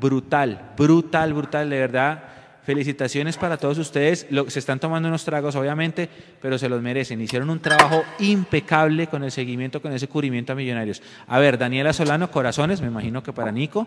[0.00, 2.24] Brutal, brutal, brutal, de verdad.
[2.68, 4.26] Felicitaciones para todos ustedes.
[4.28, 6.06] Lo- se están tomando unos tragos, obviamente,
[6.38, 7.18] pero se los merecen.
[7.18, 11.00] Hicieron un trabajo impecable con el seguimiento, con ese cubrimiento a Millonarios.
[11.28, 13.86] A ver, Daniela Solano, corazones, me imagino que para Nico.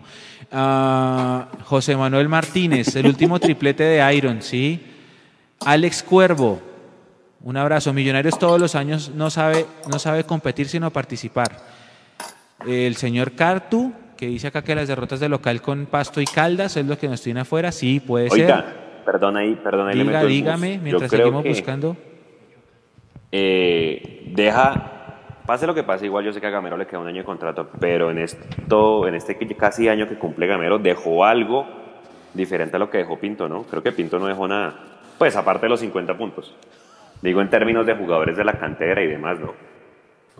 [0.50, 4.82] Ah, José Manuel Martínez, el último triplete de Iron, ¿sí?
[5.64, 6.60] Alex Cuervo,
[7.42, 7.92] un abrazo.
[7.92, 11.56] Millonarios todos los años no sabe, no sabe competir sino participar.
[12.66, 13.92] El señor Cartu,
[14.22, 17.08] que dice acá que las derrotas de local con Pasto y Caldas es lo que
[17.08, 17.72] nos tiene afuera.
[17.72, 19.04] Sí, puede Oiga, ser.
[19.04, 20.76] perdón ahí, perdón ahí Diga, dígame, bus.
[20.76, 21.96] Yo mientras creo seguimos que, buscando.
[23.32, 27.08] eh, deja, pase lo que pase, igual yo sé que a Gamero le queda un
[27.08, 31.66] año de contrato, pero en esto, en este casi año que cumple Gamero, dejó algo
[32.32, 33.64] diferente a lo que dejó Pinto, ¿no?
[33.64, 36.54] Creo que Pinto no dejó nada, pues aparte de los 50 puntos.
[37.22, 39.52] Digo en términos de jugadores de la cantera y demás, ¿no?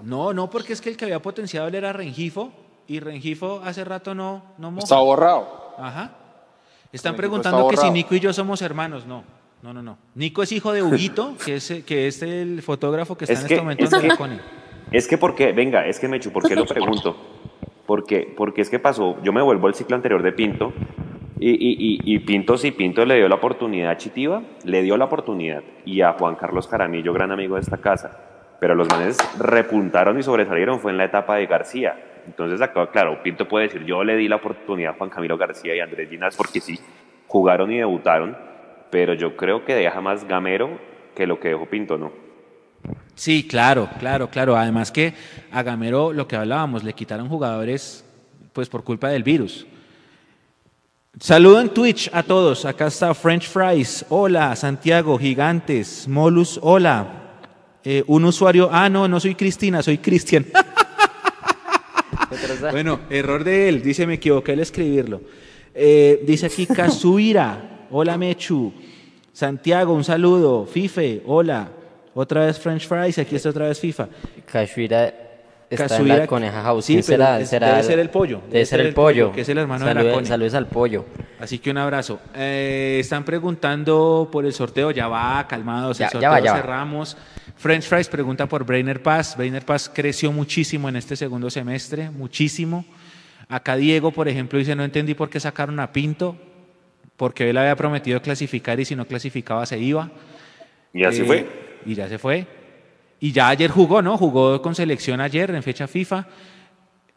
[0.04, 2.52] No, no, porque es que el que había potenciado él era Rengifo
[2.86, 4.84] y Rengifo hace rato no, no moja.
[4.84, 5.74] Está borrado.
[5.78, 6.12] Ajá.
[6.92, 7.90] Están Rengifo preguntando está que si.
[7.92, 9.06] Nico y yo somos hermanos.
[9.06, 9.24] No,
[9.62, 9.98] no, no, no.
[10.14, 13.48] Nico es hijo de Huguito, que es, que es el fotógrafo que está Es en
[13.48, 14.38] que- este momento es en que- Marconi.
[14.90, 17.16] Es que porque, venga, es que Mechu, ¿por qué lo pregunto?
[17.86, 20.72] Porque, porque es que pasó, yo me vuelvo al ciclo anterior de Pinto
[21.40, 24.96] y, y, y, y Pinto, sí, Pinto le dio la oportunidad a Chitiva, le dio
[24.98, 28.18] la oportunidad y a Juan Carlos Caramillo, gran amigo de esta casa,
[28.60, 31.96] pero los manes repuntaron y sobresalieron fue en la etapa de García.
[32.26, 35.74] Entonces, acá, claro, Pinto puede decir, yo le di la oportunidad a Juan Camilo García
[35.74, 36.78] y a Andrés Ginás porque sí,
[37.26, 38.36] jugaron y debutaron,
[38.90, 40.78] pero yo creo que deja más Gamero
[41.14, 42.12] que lo que dejó Pinto, ¿no?
[43.14, 44.56] Sí, claro, claro, claro.
[44.56, 45.14] Además que
[45.50, 48.04] a Gamero, lo que hablábamos, le quitaron jugadores
[48.52, 49.66] pues por culpa del virus.
[51.20, 52.64] Saludo en Twitch a todos.
[52.64, 54.04] Acá está French Fries.
[54.08, 57.06] Hola, Santiago, Gigantes, Molus, hola.
[57.84, 60.46] Eh, un usuario, ah, no, no soy Cristina, soy Cristian.
[62.60, 65.20] bueno, error de él, dice, me equivoqué al escribirlo.
[65.74, 66.66] Eh, dice aquí
[67.12, 68.72] Kazuira, hola Mechu.
[69.32, 70.66] Santiago, un saludo.
[70.66, 71.68] Fife, hola.
[72.14, 74.06] Otra vez French Fries, aquí está otra vez FIFA.
[74.44, 75.06] Kashuira
[75.70, 76.84] está en Kazuira- la Coneja House.
[76.84, 77.40] Sí, ¿Quién pero será?
[77.40, 78.40] es- ¿Será- debe ser el pollo.
[78.50, 79.32] Debe ser el pollo.
[79.32, 80.26] que es el hermano de la Cone.
[80.26, 81.06] Saludos al pollo.
[81.40, 82.20] Así que un abrazo.
[82.36, 84.90] Eh, están preguntando por el sorteo.
[84.90, 85.96] Ya va, calmados.
[85.96, 86.58] Ya- el ya sorteo va, ya va.
[87.56, 89.36] French Fries pregunta por Brainer Pass.
[89.36, 92.84] Brainer Pass creció muchísimo en este segundo semestre, muchísimo.
[93.48, 96.36] Acá Diego, por ejemplo, dice, no entendí por qué sacaron a Pinto,
[97.16, 100.10] porque él había prometido clasificar y si no clasificaba se iba.
[100.92, 101.48] Y así Eh, fue.
[101.86, 102.46] Y ya se fue.
[103.20, 104.18] Y ya ayer jugó, ¿no?
[104.18, 106.26] Jugó con selección ayer en fecha FIFA.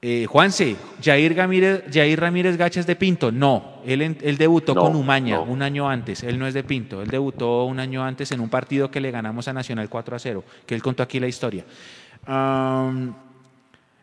[0.08, 3.32] Eh, Juanse, Jair, Gamírez, Jair Ramírez Gachas de Pinto.
[3.32, 5.44] No, él, debutó No, con Umaña no.
[5.46, 6.22] un año antes.
[6.22, 7.02] Él no es de Pinto.
[7.02, 10.20] Él debutó un año antes en un partido que le ganamos a Nacional 4 a
[10.20, 11.66] 0, que él contó aquí la historia.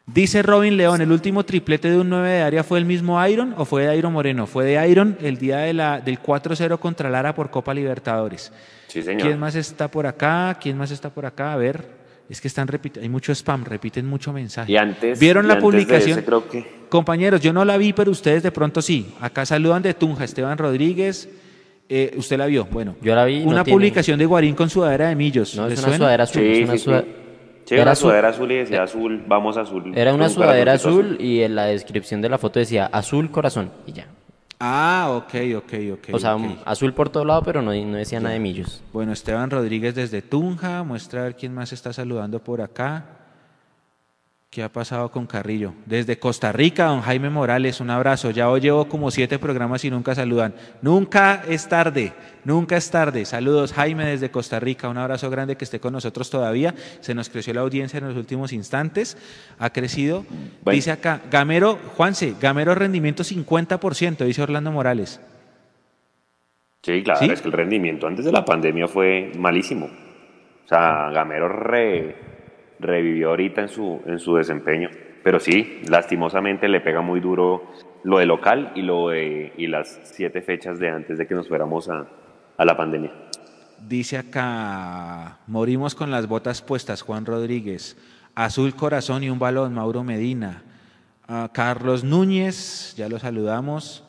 [0.04, 3.54] Dice Robin León, ¿el último triplete de un 9 de área fue el mismo Iron
[3.56, 4.48] o fue de Iron Moreno?
[4.48, 8.52] Fue de Iron el día de la, del 4-0 contra Lara por Copa Libertadores.
[8.88, 9.22] Sí, señor.
[9.22, 10.58] ¿Quién más está por acá?
[10.60, 11.52] ¿Quién más está por acá?
[11.52, 14.72] A ver, es que están repitiendo, hay mucho spam, repiten mucho mensaje.
[14.72, 16.18] Y antes, ¿Vieron y la antes de publicación?
[16.18, 19.14] ese, creo que Compañeros, yo no la vi, pero ustedes de pronto sí.
[19.20, 21.28] Acá saludan de Tunja, Esteban Rodríguez.
[21.88, 22.66] Eh, ¿Usted la vio?
[22.70, 22.96] Bueno.
[23.02, 23.40] Yo la vi.
[23.40, 25.54] no Una tiene- publicación de Guarín con sudadera de Millos.
[25.56, 25.98] No, ¿Les es una suena?
[25.98, 26.42] sudadera azul.
[26.42, 26.84] es Sí, una sí, sí.
[26.84, 27.04] suda-
[27.64, 29.92] Sí, Era una sudadera azul y decía azul, vamos azul.
[29.96, 33.92] Era una sudadera azul y en la descripción de la foto decía azul corazón y
[33.92, 34.06] ya.
[34.64, 36.14] Ah, ok, ok, ok.
[36.14, 36.60] o sea, ok.
[36.64, 38.80] azul por todo lado, pero no, no decía nada de millos.
[38.92, 43.21] Bueno, Esteban Rodríguez desde Tunja, muestra a ver quién más está saludando por acá.
[44.52, 45.72] ¿Qué ha pasado con Carrillo?
[45.86, 48.30] Desde Costa Rica, don Jaime Morales, un abrazo.
[48.30, 50.52] Ya hoy llevo como siete programas y nunca saludan.
[50.82, 52.12] Nunca es tarde,
[52.44, 53.24] nunca es tarde.
[53.24, 54.90] Saludos, Jaime, desde Costa Rica.
[54.90, 56.74] Un abrazo grande que esté con nosotros todavía.
[57.00, 59.16] Se nos creció la audiencia en los últimos instantes.
[59.58, 60.26] Ha crecido.
[60.62, 60.74] Bueno.
[60.74, 65.18] Dice acá, Gamero, Juanse, Gamero rendimiento 50%, dice Orlando Morales.
[66.82, 67.30] Sí, claro, ¿Sí?
[67.30, 69.86] es que el rendimiento antes de la pandemia fue malísimo.
[69.86, 72.31] O sea, Gamero re-
[72.82, 74.90] revivió ahorita en su, en su desempeño.
[75.22, 77.72] Pero sí, lastimosamente le pega muy duro
[78.02, 81.48] lo de local y, lo de, y las siete fechas de antes de que nos
[81.48, 82.06] fuéramos a,
[82.56, 83.12] a la pandemia.
[83.88, 87.96] Dice acá, morimos con las botas puestas, Juan Rodríguez.
[88.34, 90.62] Azul Corazón y un balón, Mauro Medina.
[91.28, 94.04] Ah, Carlos Núñez, ya lo saludamos.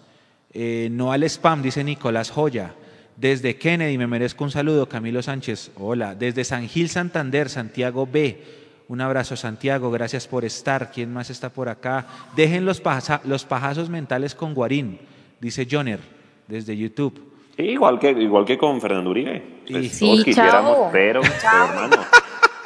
[0.51, 2.73] Eh, no al spam, dice Nicolás Joya.
[3.17, 5.71] Desde Kennedy, me merezco un saludo, Camilo Sánchez.
[5.75, 6.15] Hola.
[6.15, 8.62] Desde San Gil Santander, Santiago B.
[8.93, 9.89] Un abrazo, Santiago.
[9.89, 10.91] Gracias por estar.
[10.91, 12.05] ¿Quién más está por acá?
[12.35, 12.79] Dejen los,
[13.23, 14.99] los pajazos mentales con Guarín,
[15.41, 15.99] dice Joner,
[16.47, 17.19] desde YouTube.
[17.57, 19.63] igual, que, igual que con Fernando Uribe.
[19.67, 22.05] Pues sí, quisiéramos, pero, hermano.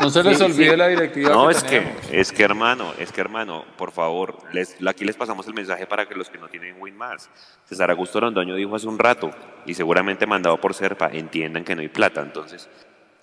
[0.01, 1.29] No se les olvide la directiva.
[1.29, 5.15] No, que es que, es que hermano, es que hermano, por favor, les, aquí les
[5.15, 7.29] pasamos el mensaje para que los que no tienen win más.
[7.63, 9.31] César Augusto Londoño dijo hace un rato,
[9.65, 12.19] y seguramente mandado por Serpa, entiendan que no hay plata.
[12.19, 12.69] Entonces,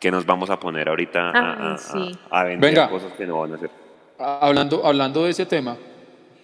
[0.04, 1.76] ¿qué nos vamos a poner ahorita a,
[2.30, 3.70] a, vender cosas que no van a hacer?
[4.18, 5.78] Hablando, hablando de ese tema,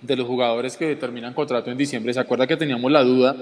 [0.00, 3.36] de los jugadores que terminan contrato en diciembre, ¿se acuerda que teníamos la duda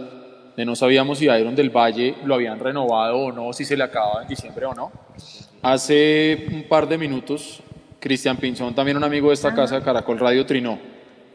[0.56, 3.84] de no sabíamos si Iron del Valle lo habían renovado o no, si se le
[3.84, 4.90] acababa en diciembre o no?
[5.62, 7.62] Hace un par de minutos,
[8.00, 10.80] Cristian Pinzón, también un amigo de esta casa, Caracol Radio, trinó,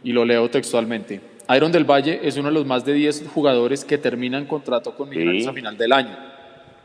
[0.03, 1.22] y lo leo textualmente.
[1.55, 5.07] Iron del Valle es uno de los más de 10 jugadores que terminan contrato con
[5.07, 6.32] Millonarios a final del año.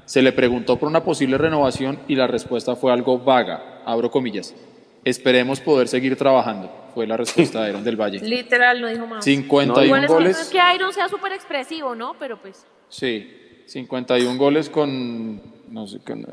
[0.09, 4.55] Se le preguntó por una posible renovación y la respuesta fue algo vaga, abro comillas.
[5.05, 8.18] Esperemos poder seguir trabajando, fue la respuesta de Iron del Valle.
[8.22, 9.22] Literal, no dijo más.
[9.22, 10.35] 51 goles.
[10.35, 12.16] No es que Iron sea súper expresivo, ¿no?
[12.18, 12.64] Pero pues.
[12.89, 15.85] Sí, 51 goles con no,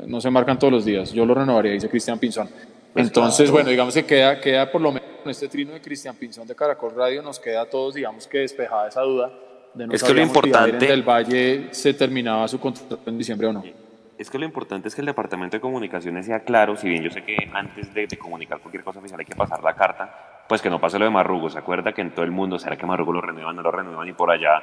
[0.06, 1.12] no se marcan todos los días.
[1.12, 2.48] Yo lo renovaría, dice Cristian Pinzón.
[2.94, 6.16] Pues Entonces, bueno, digamos que queda, queda por lo menos con este trino de Cristian
[6.16, 9.30] Pinzón de Caracol Radio, nos queda a todos, digamos que despejada esa duda
[9.76, 13.52] de no es que lo importante del Valle se terminaba su contrato en diciembre o
[13.52, 13.64] no.
[14.18, 17.10] Es que lo importante es que el Departamento de Comunicaciones sea claro, si bien yo
[17.10, 20.70] sé que antes de, comunicar cualquier cosa oficial hay que pasar la carta, pues que
[20.70, 21.50] no pase lo de Marrugo.
[21.50, 24.08] ¿Se acuerda que en todo el mundo, será que Marrugo lo renuevan, no lo renuevan
[24.08, 24.62] y por allá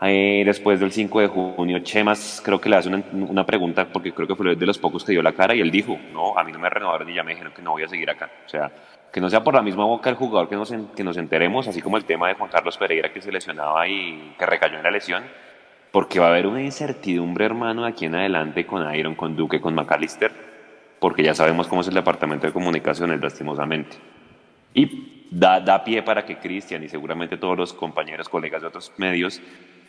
[0.00, 4.36] después del 5 de junio, Chemas creo que le hace una, pregunta, porque creo que
[4.36, 6.58] fue de los pocos que dio la cara, y él dijo, no, a mí no
[6.58, 8.30] me renovaron y ya me dijeron que no voy a seguir acá.
[8.46, 8.70] O sea,
[9.12, 11.80] que no sea por la misma boca el jugador que nos, que nos enteremos, así
[11.80, 14.90] como el tema de Juan Carlos Pereira que se lesionaba y que recayó en la
[14.90, 15.24] lesión,
[15.90, 19.60] porque va a haber una incertidumbre, hermano, de aquí en adelante con Iron, con Duque,
[19.60, 20.32] con McAllister,
[21.00, 23.96] porque ya sabemos cómo es el departamento de comunicaciones, lastimosamente.
[24.74, 28.92] Y da, da pie para que Cristian y seguramente todos los compañeros, colegas de otros
[28.98, 29.40] medios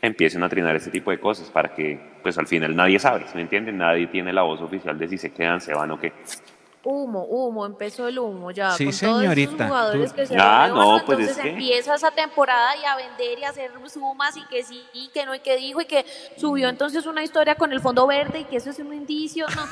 [0.02, 3.42] empiecen a trinar este tipo de cosas para que, pues al final nadie sabe, ¿me
[3.42, 3.78] entienden?
[3.78, 6.14] Nadie tiene la voz oficial de si se quedan, se van o qué.
[6.84, 8.72] Humo, humo, empezó el humo ya.
[8.72, 9.52] Sí, con señorita.
[9.58, 13.44] Todos jugadores que se ah, no, pues entonces empieza esa temporada y a vender y
[13.44, 16.06] a hacer sumas y que sí, y que no, y que dijo, y que
[16.38, 19.64] subió entonces una historia con el fondo verde y que eso es un indicio, no.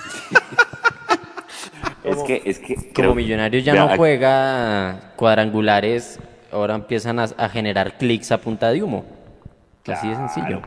[2.03, 2.93] es que, es que.
[2.93, 6.19] Como Millonarios ya no juega cuadrangulares,
[6.51, 9.17] ahora empiezan a generar clics a punta de humo.
[9.93, 10.61] Así de sencillo.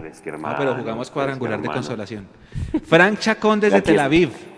[0.44, 2.26] ah, pero jugamos cuadrangular de consolación.
[2.84, 4.49] Frank Chacón desde Tel Aviv.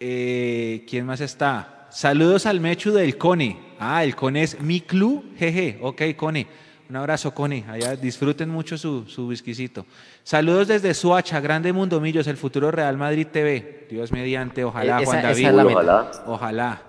[0.00, 1.86] Eh, ¿Quién más está?
[1.90, 3.58] Saludos al Mechu del Cone.
[3.78, 5.78] Ah, el Cone es mi club, jeje.
[5.80, 6.46] Ok, Cone.
[6.88, 7.64] Un abrazo, Cone.
[7.68, 9.86] Allá disfruten mucho su, su whiskycito.
[10.22, 13.86] Saludos desde Suacha, Grande Mundo Millos, el futuro Real Madrid TV.
[13.90, 15.48] Dios mediante, ojalá, Juan David.
[15.54, 16.10] ojalá.
[16.26, 16.82] Ojalá.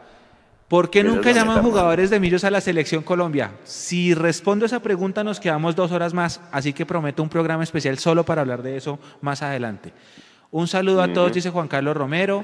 [0.68, 3.52] ¿Por qué nunca llaman jugadores de Millos a la selección Colombia?
[3.64, 7.98] Si respondo esa pregunta nos quedamos dos horas más, así que prometo un programa especial
[7.98, 9.94] solo para hablar de eso más adelante.
[10.52, 12.44] Un saludo a todos, dice Juan Carlos Romero.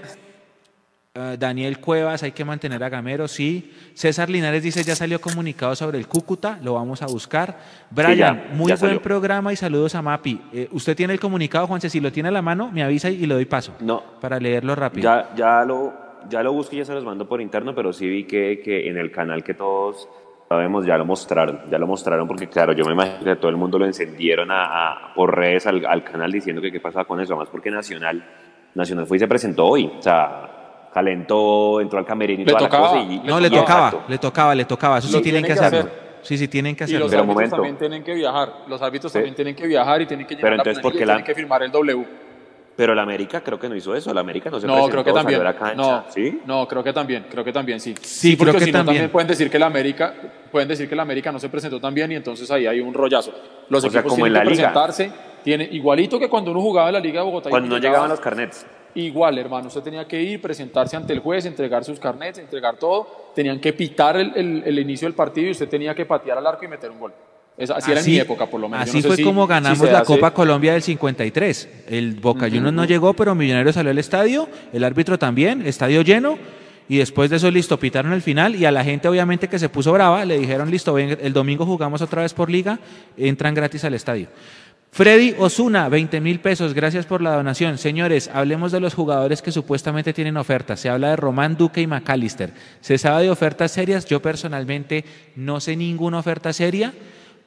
[1.16, 3.72] Eh, Daniel Cuevas, hay que mantener a Gamero, sí.
[3.94, 7.56] César Linares dice, ya salió comunicado sobre el Cúcuta, lo vamos a buscar.
[7.92, 10.42] Brian, muy buen programa y saludos a Mapi.
[10.52, 11.92] Eh, ¿Usted tiene el comunicado, Juanse?
[11.92, 13.76] Si lo tiene a la mano, me avisa y, le doy paso.
[13.82, 14.02] No.
[14.20, 15.04] Para leerlo rápido.
[15.04, 15.94] Ya, ya lo,
[16.30, 18.90] ya lo busqué y ya se los mando por interno, pero sí vi que, que
[18.90, 20.10] en el canal que todos
[20.50, 23.58] sabemos ya lo mostraron, ya lo mostraron porque claro, yo me imagino que todo el
[23.58, 27.34] mundo lo encendieron a, por redes al, al, canal diciendo que qué pasaba con eso,
[27.34, 28.26] además porque Nacional,
[28.74, 30.53] Nacional fue y se presentó hoy, o sea,
[30.94, 34.66] calentó, entró al camerino y toda la cosa y, No, le tocaba, le tocaba, le
[34.66, 35.90] tocaba, eso sí tienen, que hacerlo.
[36.22, 37.08] Sí, sí, tienen que hacerlo.
[37.08, 40.28] Y los árbitros también tienen que viajar, los árbitros también tienen que viajar y tienen
[40.28, 41.14] que llegar pero entonces, ¿por qué la...
[41.14, 42.06] tienen que firmar el W.
[42.76, 44.14] Pero la América creo que no hizo eso.
[44.14, 45.44] La América no se no, presentó, creo que también.
[45.44, 45.76] la cancha.
[45.76, 46.42] No, ¿Sí?
[46.46, 47.94] no, creo que también, creo que también sí.
[48.02, 48.96] Sí, porque creo que si no, también.
[48.96, 50.14] también pueden decir que la América,
[50.52, 52.94] pueden decir que la América no se presentó tan bien y entonces ahí hay un
[52.94, 53.32] rollazo.
[53.70, 54.74] Los O sea, equipos como en tienen la que liga.
[54.74, 55.12] presentarse,
[55.44, 57.50] tiene igualito que cuando uno jugaba en la Liga de Bogotá.
[57.52, 58.66] Cuando no llegaban llegaba, los carnets.
[58.96, 63.32] Igual, hermano, usted tenía que ir, presentarse ante el juez, entregar sus carnets, entregar todo.
[63.36, 66.46] Tenían que pitar el, el- el inicio del partido y usted tenía que patear al
[66.48, 67.14] arco y meter un gol.
[67.58, 68.88] Es- así, era en mi época, por lo menos.
[68.88, 71.70] Así no sé fue si- como ganamos la hace- Copa Colombia del 53.
[71.90, 76.38] El Boca Juniors no llegó, pero Millonarios salió al estadio, el árbitro también, estadio lleno.
[76.90, 78.56] Y después de eso, listo, pitaron el final.
[78.56, 81.66] Y a la gente, obviamente, que se puso brava, le dijeron, listo, ven, el domingo
[81.66, 82.78] jugamos otra vez por liga,
[83.18, 84.28] entran gratis al estadio.
[84.94, 87.80] Freddy Osuna, 20 mil pesos, gracias por la donación.
[87.80, 90.80] Señores, hablemos de los jugadores que supuestamente tienen ofertas.
[90.80, 92.54] Se habla de Román Duque y McAllister.
[92.80, 94.06] ¿Se sabe de ofertas serias?
[94.06, 95.04] Yo personalmente
[95.36, 96.94] no sé ninguna oferta seria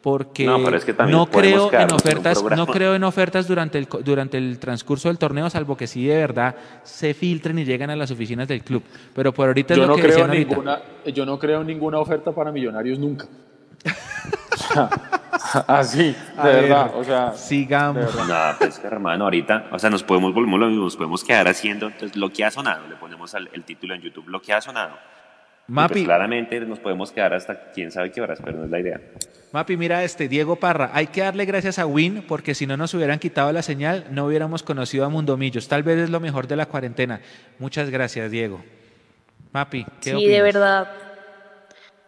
[0.03, 3.47] porque No, pero es que también no podemos creo en ofertas, no creo en ofertas
[3.47, 7.61] durante el, co- durante el transcurso del torneo, salvo que sí de verdad se filtren
[7.61, 8.83] y lleguen a las oficinas del club.
[9.15, 10.49] Pero por ahorita es lo no, que creo ahorita.
[10.51, 10.83] ninguna,
[11.15, 13.27] yo no creo en ninguna oferta para millonarios nunca.
[15.67, 16.03] Así,
[16.43, 16.91] de ver, verdad.
[16.95, 18.05] O sea, sigamos.
[18.17, 18.53] verdad.
[18.53, 21.87] No, pues hermano, ahorita, o sea, nos podemos volvemos lo mismo, nos podemos quedar haciendo
[21.87, 24.61] entonces lo que ha sonado, le ponemos al- el título en YouTube, lo que ha
[24.61, 24.91] sonado.
[24.95, 26.05] Pues, Mapi.
[26.05, 29.01] claramente nos podemos quedar hasta quién sabe qué horas, pero no es la idea.
[29.53, 30.91] Mapi, mira este, Diego Parra.
[30.93, 34.27] Hay que darle gracias a Win porque si no nos hubieran quitado la señal, no
[34.27, 35.67] hubiéramos conocido a Mundomillos.
[35.69, 37.21] Tal vez es lo mejor de la cuarentena.
[37.59, 38.63] Muchas gracias, Diego.
[39.53, 40.33] Mapi, ¿qué Sí, opinas?
[40.33, 40.89] de verdad.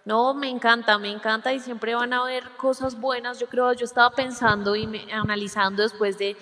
[0.08, 3.38] No, me encanta, me encanta y siempre van a haber cosas buenas.
[3.38, 6.36] Yo creo, yo estaba pensando y me- analizando después de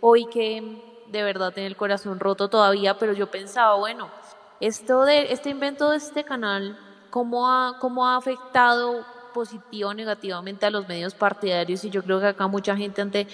[0.00, 0.60] hoy que
[1.04, 4.12] de verdad tenía el corazón roto todavía, pero yo pensaba, bueno,
[4.60, 6.78] esto de este invento de este canal,
[7.10, 11.84] ¿cómo ha, cómo ha afectado positivo o negativamente a los medios partidarios?
[11.84, 13.26] Y yo creo que acá mucha gente ante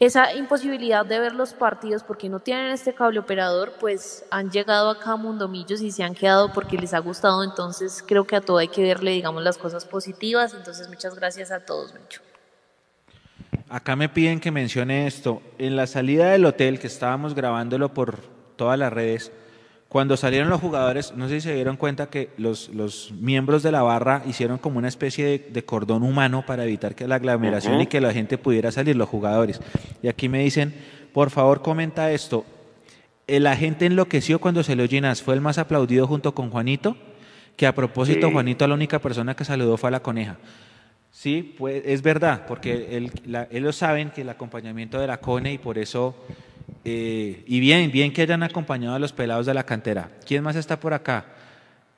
[0.00, 4.90] esa imposibilidad de ver los partidos porque no tienen este cable operador, pues han llegado
[4.90, 7.44] acá a Mundomillos y se han quedado porque les ha gustado.
[7.44, 10.54] Entonces creo que a todo hay que verle, digamos, las cosas positivas.
[10.54, 12.20] Entonces muchas gracias a todos, Mecho.
[13.68, 15.42] Acá me piden que mencione esto.
[15.58, 18.18] En la salida del hotel, que estábamos grabándolo por
[18.56, 19.32] todas las redes,
[19.94, 23.70] cuando salieron los jugadores, no sé si se dieron cuenta que los, los miembros de
[23.70, 27.74] la barra hicieron como una especie de, de cordón humano para evitar que la aglomeración
[27.74, 27.82] Ujú.
[27.82, 29.60] y que la gente pudiera salir, los jugadores.
[30.02, 30.74] Y aquí me dicen,
[31.12, 32.44] por favor comenta esto.
[33.28, 36.96] El agente enloqueció cuando se lo Ginás, fue el más aplaudido junto con Juanito,
[37.56, 38.32] que a propósito Sí.
[38.32, 40.38] Juanito la única persona que saludó fue a la coneja.
[41.12, 45.52] Sí, pues es verdad, porque él, la- ellos saben que el acompañamiento de la CONE
[45.52, 46.16] y por eso,
[46.84, 50.10] eh, y bien, bien que hayan acompañado a los pelados de la cantera.
[50.26, 51.24] ¿Quién más está por acá?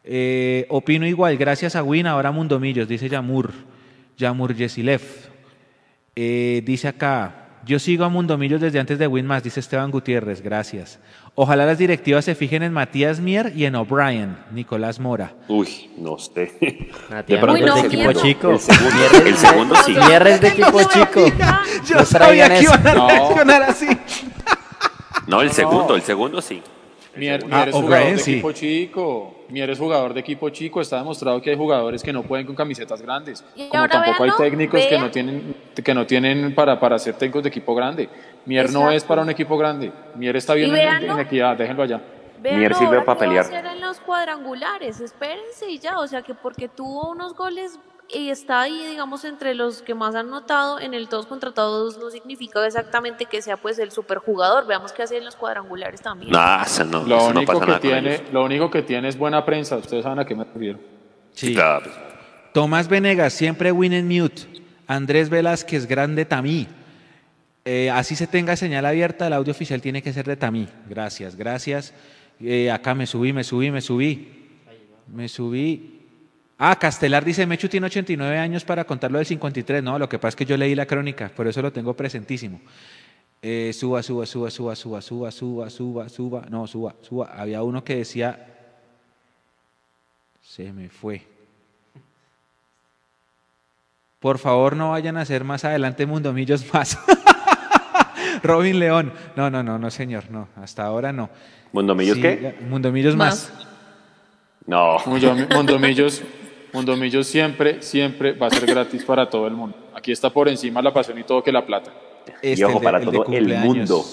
[0.05, 3.53] Eh, opino igual, gracias a Win, ahora Mundomillos, dice Yamur,
[4.17, 5.03] Yamur Yesilev.
[6.15, 10.41] Eh, dice acá, yo sigo a Mundomillos desde antes de Win más, dice Esteban Gutiérrez,
[10.41, 11.01] gracias.
[11.35, 15.35] Ojalá las directivas se fijen en Matías Mier y en O'Brien, Nicolás Mora.
[15.49, 16.53] Uy, no sé.
[17.11, 18.51] Matías De pronto Mier es de equipo chico.
[18.53, 19.93] El segundo, Mier es- el segundo sí.
[19.93, 21.27] Mier es de equipo chico.
[21.87, 23.09] Yo No sabía que iban a No.
[23.09, 23.87] reaccionar así.
[25.27, 25.95] No, el No, segundo, no.
[25.97, 26.63] el segundo sí.
[27.17, 28.33] Mier, Ah, Mier es O'Brien, jugador de sí.
[28.33, 29.35] equipo chico.
[29.49, 30.81] Mier es jugador de equipo chico.
[30.83, 33.43] Está demostrado que hay jugadores que no pueden con camisetas grandes.
[33.55, 37.43] Y Como tampoco hay técnicos que no tienen que no tienen para, para ser técnicos
[37.45, 38.09] de equipo grande.
[38.45, 39.91] Mier no es para un equipo grande.
[40.15, 41.57] Mier está bien en, en equidad.
[41.57, 42.01] Déjenlo allá.
[42.43, 43.45] Vean Mier sirve para qué va a pelear.
[43.47, 47.79] hacer en los cuadrangulares, espérense y ya, o sea que porque tuvo unos goles
[48.09, 51.99] y está ahí, digamos, entre los que más han notado, en el todos contra todos
[51.99, 56.31] no significa exactamente que sea pues el superjugador, veamos qué hace en los cuadrangulares también.
[56.31, 59.09] No, eso no, Lo eso no único pasa que nada tiene, lo único que tiene
[59.09, 59.77] es buena prensa.
[59.77, 60.79] Ustedes saben a qué me refiero.
[61.33, 61.55] Sí.
[61.55, 61.91] Claro.
[62.53, 64.43] Tomás Venegas, siempre win en mute.
[64.87, 66.69] Andrés Velázquez, grande Tamí.
[67.65, 70.69] Eh, así se tenga señal abierta, el audio oficial tiene que ser de Tamí.
[70.89, 71.93] Gracias, gracias.
[72.41, 74.49] Eh, acá me subí, me subí, me subí.
[75.09, 75.96] Me subí.
[76.59, 79.83] Ah, Castelar dice, Mechu tiene 89 años para contar lo del 53.
[79.83, 82.61] No, lo que pasa es que yo leí la crónica, por eso lo tengo presentísimo.
[83.43, 86.47] Eh, suba, suba, suba, suba, suba, suba, suba, suba, suba.
[86.49, 87.27] No, suba, suba.
[87.37, 88.53] Había uno que decía...
[90.41, 91.23] Se me fue.
[94.21, 96.99] Por favor, no vayan a hacer más adelante Mundomillos más.
[98.43, 99.13] Robin León.
[99.37, 100.49] No, no, no, no, señor, no.
[100.57, 101.29] Hasta ahora no.
[101.73, 102.41] ¿Mundomillos Sí, qué?
[102.59, 103.53] ya- Mundomillos más.
[104.67, 104.99] No.
[105.01, 105.47] Mundomi-
[106.73, 109.77] Mundomillos, Mundomillos siempre, siempre va a ser gratis para todo el mundo.
[109.95, 111.93] Aquí está por encima la pasión y todo que la plata.
[112.43, 114.05] Este, y ojo, el de- para el todo el mundo.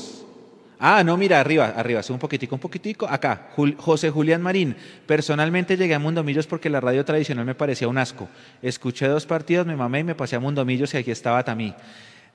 [0.86, 3.08] Ah, no, mira, arriba, arriba, sube un poquitico, un poquitico.
[3.10, 4.76] Acá, Jul- José Julián Marín.
[5.06, 8.28] Personalmente llegué a Mundomillos porque la radio tradicional me parecía un asco.
[8.62, 11.74] Escuché dos partidos, me mamé y me pasé a Mundomillos y aquí estaba Tamí.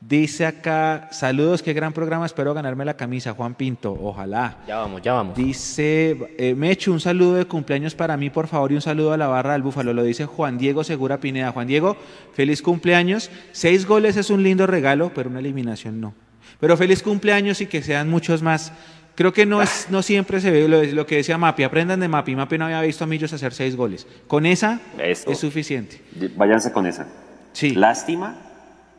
[0.01, 4.59] Dice acá, saludos, qué gran programa, espero ganarme la camisa, Juan Pinto, ojalá.
[4.69, 5.37] Ya vamos, ya vamos.
[5.37, 9.17] Dice, eh, Mechu, un saludo de cumpleaños para mí, por favor, y un saludo a
[9.17, 9.93] la barra del Búfalo.
[9.93, 11.51] Lo dice Juan Diego Segura Pineda.
[11.51, 11.97] Juan Diego,
[12.33, 13.29] feliz cumpleaños.
[13.51, 16.15] Seis goles es un lindo regalo, pero una eliminación no.
[16.61, 18.73] Pero feliz cumpleaños y que sean muchos más.
[19.17, 21.65] Creo que no, es, no siempre se ve lo, lo que decía Mapi.
[21.65, 22.37] Aprendan de Mapi.
[22.37, 24.07] Mapi no había visto a Millos hacer seis goles.
[24.29, 25.29] Con esa Eso.
[25.33, 26.01] es suficiente.
[26.37, 27.09] Váyanse con esa.
[27.53, 27.73] Sí.
[27.73, 28.37] Lástima,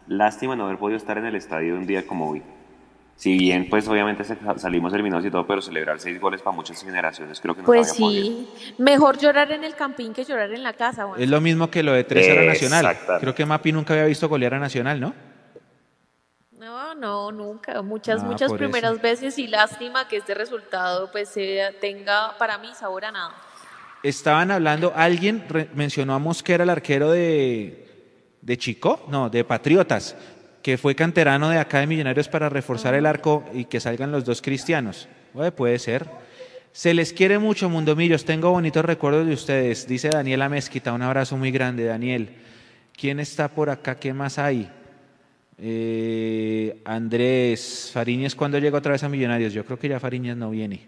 [0.09, 2.41] lástima no haber podido estar en el estadio un día como hoy.
[3.15, 4.23] Si bien, pues obviamente
[4.57, 7.93] salimos eliminados y todo, pero celebrar seis goles para muchas generaciones creo que no Pues
[7.93, 8.23] podido.
[8.23, 11.05] sí, mejor llorar en el campín que llorar en la casa.
[11.05, 11.21] Juan.
[11.21, 12.97] Es lo mismo que lo de tres a la Nacional.
[13.19, 15.13] Creo que Mapi nunca había visto golear a Nacional, ¿no?
[16.57, 17.81] No, no, nunca.
[17.81, 19.01] Muchas, Ah, muchas primeras eso.
[19.01, 23.33] veces y lástima que este resultado pues sea- tenga para mí sabor a nada.
[24.01, 27.88] Estaban hablando, alguien mencionó a Mosquera, el arquero de,
[28.41, 30.15] de Chico, no, de Patriotas,
[30.61, 34.25] que fue canterano de acá de Millonarios para reforzar el arco y que salgan los
[34.25, 35.07] dos cristianos.
[35.33, 36.07] Bueno, puede ser.
[36.71, 38.25] Se les quiere mucho, Mundomillos.
[38.25, 39.87] Tengo bonitos recuerdos de ustedes.
[39.87, 40.93] Dice Daniela Mezquita.
[40.93, 42.29] Un abrazo muy grande, Daniel.
[42.95, 43.95] ¿Quién está por acá?
[43.95, 44.69] ¿Qué más hay?
[45.57, 49.51] Eh, Andrés Fariñez, ¿cuándo llega otra vez a Millonarios?
[49.53, 50.87] Yo creo que ya Fariñez no viene.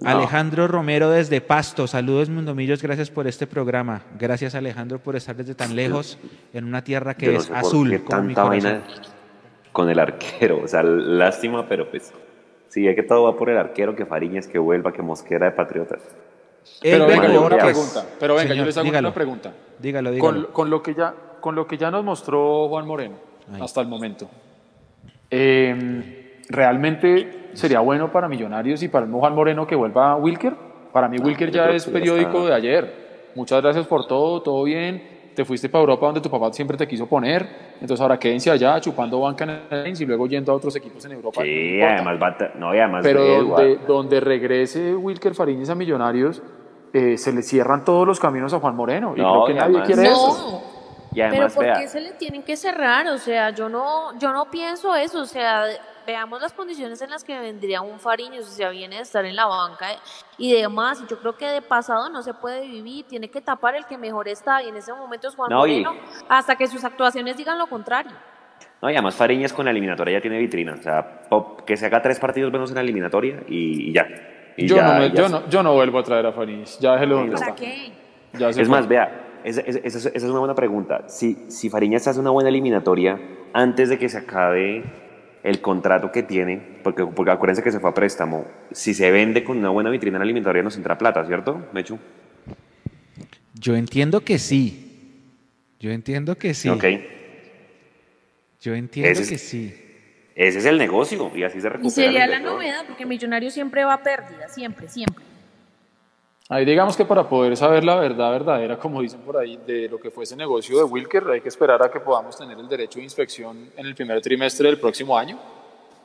[0.00, 0.08] No.
[0.10, 1.86] Alejandro Romero desde Pasto.
[1.86, 2.82] Saludos, Mundomillos.
[2.82, 4.02] Gracias por este programa.
[4.18, 6.18] Gracias, Alejandro, por estar desde tan lejos
[6.54, 7.88] en una tierra que no es azul.
[8.04, 8.62] como mi tanta corazón.
[8.72, 8.82] vaina
[9.72, 10.60] con el arquero.
[10.64, 12.12] O sea, lástima, pero pues.
[12.68, 15.52] Sí, es que todo va por el arquero, que Fariñas, que vuelva, que Mosquera de
[15.52, 16.00] Patriotas.
[16.80, 17.64] Pero venga, yo una Borges.
[17.64, 18.06] pregunta.
[18.18, 19.08] Pero venga, yo les hago dígalo.
[19.08, 19.52] una pregunta.
[19.78, 20.42] Dígalo, dígalo.
[20.44, 23.16] Con, con lo que ya, con lo que ya nos mostró Juan Moreno
[23.60, 24.30] hasta el momento,
[25.30, 30.54] eh, ¿realmente sería bueno para Millonarios y para el Juan Moreno que vuelva Wilker?
[30.92, 32.48] Para mí Wilker yo ya es ya periódico está.
[32.50, 32.94] de ayer.
[33.34, 35.10] Muchas gracias por todo, todo bien.
[35.34, 37.48] Te fuiste para Europa donde tu papá siempre te quiso poner.
[37.80, 41.12] Entonces ahora quédense allá chupando banca en el y luego yendo a otros equipos en
[41.12, 41.40] Europa.
[41.42, 43.00] Sí, además va a No, y además.
[43.02, 43.56] Pero
[43.86, 46.42] donde, regrese Wilker Fariñez a Millonarios,
[46.92, 49.14] eh, se le cierran todos los caminos a Juan Moreno.
[49.16, 50.71] Y No, creo que y nadie además- quiere No, eso.
[51.14, 53.06] Y Pero ¿por vea, qué se le tienen que cerrar?
[53.08, 55.20] O sea, yo no, yo no pienso eso.
[55.20, 55.64] O sea,
[56.06, 59.36] veamos las condiciones en las que vendría un Fariñez, o sea, viene de estar en
[59.36, 59.88] la banca
[60.38, 61.04] y demás.
[61.08, 64.26] Yo creo que de pasado no se puede vivir, tiene que tapar el que mejor
[64.28, 67.58] está y en ese momento es Juan No, y- Moreno, hasta que sus actuaciones digan
[67.58, 68.12] lo contrario.
[68.80, 70.74] No, y además Fariñas con la eliminatoria ya tiene vitrina.
[70.78, 74.06] O sea, pop- que se haga tres partidos buenos en la eliminatoria y, y ya.
[74.56, 76.32] Y Yo, ya- no, me- ya yo, se- no, yo no vuelvo a traer a
[76.32, 76.78] Fariñez.
[76.80, 77.92] Ya déjelo donde ¿Para qué?
[78.32, 78.76] Ya se Es fue.
[78.78, 81.08] más, vea, esa, esa- esa es- una buena pregunta.
[81.08, 83.20] Si, si Fariñas hace una buena eliminatoria
[83.52, 84.82] antes de que se acabe
[85.42, 89.42] el contrato que tiene, porque, porque acuérdense que se fue a préstamo, si se vende
[89.44, 91.98] con una buena vitrina en la eliminatoria nos entra plata, ¿cierto, Mechu?
[93.54, 94.88] Yo entiendo que sí.
[95.80, 96.68] Yo entiendo que sí.
[96.68, 96.84] Ok.
[98.60, 99.78] Yo entiendo Ese es- que sí.
[100.34, 101.88] Ese es el negocio y así se recupera.
[101.88, 105.22] Y sería la novedad, porque Millonario siempre va a pérdida, siempre, siempre.
[106.52, 109.98] Ahí digamos que para poder saber la verdad verdadera, como dicen por ahí, de lo
[109.98, 112.98] que fue ese negocio de Wilker, hay que esperar a que podamos tener el derecho
[112.98, 115.38] de inspección en el primer trimestre del próximo año.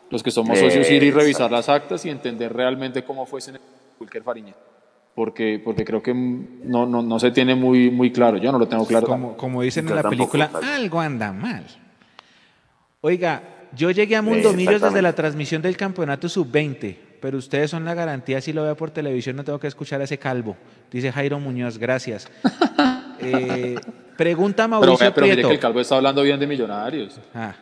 [0.09, 1.19] Los que somos socios ir y Exacto.
[1.19, 4.55] revisar las actas y entender realmente cómo fue ese negocio de Wilker Fariñez.
[5.13, 8.37] Porque, porque creo que no, no, no se tiene muy, muy claro.
[8.37, 9.05] Yo no lo tengo claro.
[9.05, 10.63] Como, como dicen Yo en la película, tal.
[10.63, 11.65] algo anda mal.
[13.01, 13.43] Oiga,
[13.75, 17.85] yo llegué a Mundo Eh, Millos desde la transmisión del campeonato sub-20, pero ustedes son
[17.85, 20.55] la garantía, si lo veo por televisión no tengo que escuchar a ese calvo.
[20.91, 22.29] Dice Jairo Muñoz, gracias.
[23.19, 23.75] Eh,
[24.15, 25.47] pregunta Pero, Mauricio pero mire Prieto.
[25.49, 27.19] que el calvo está hablando bien de millonarios.
[27.33, 27.55] Ah,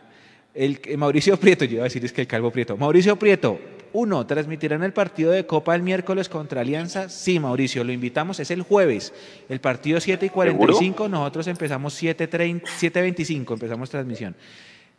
[0.52, 2.76] el, que- Mauricio Prieto, yo iba a decir es que el Calvo Prieto.
[2.76, 3.58] Mauricio Prieto,
[3.94, 7.08] uno, ¿transmitirán el partido de Copa el miércoles contra Alianza?
[7.08, 9.14] Sí, Mauricio, lo invitamos, es el jueves.
[9.48, 14.36] El partido 7 y 45, nosotros empezamos 7.30 7.25, empezamos transmisión.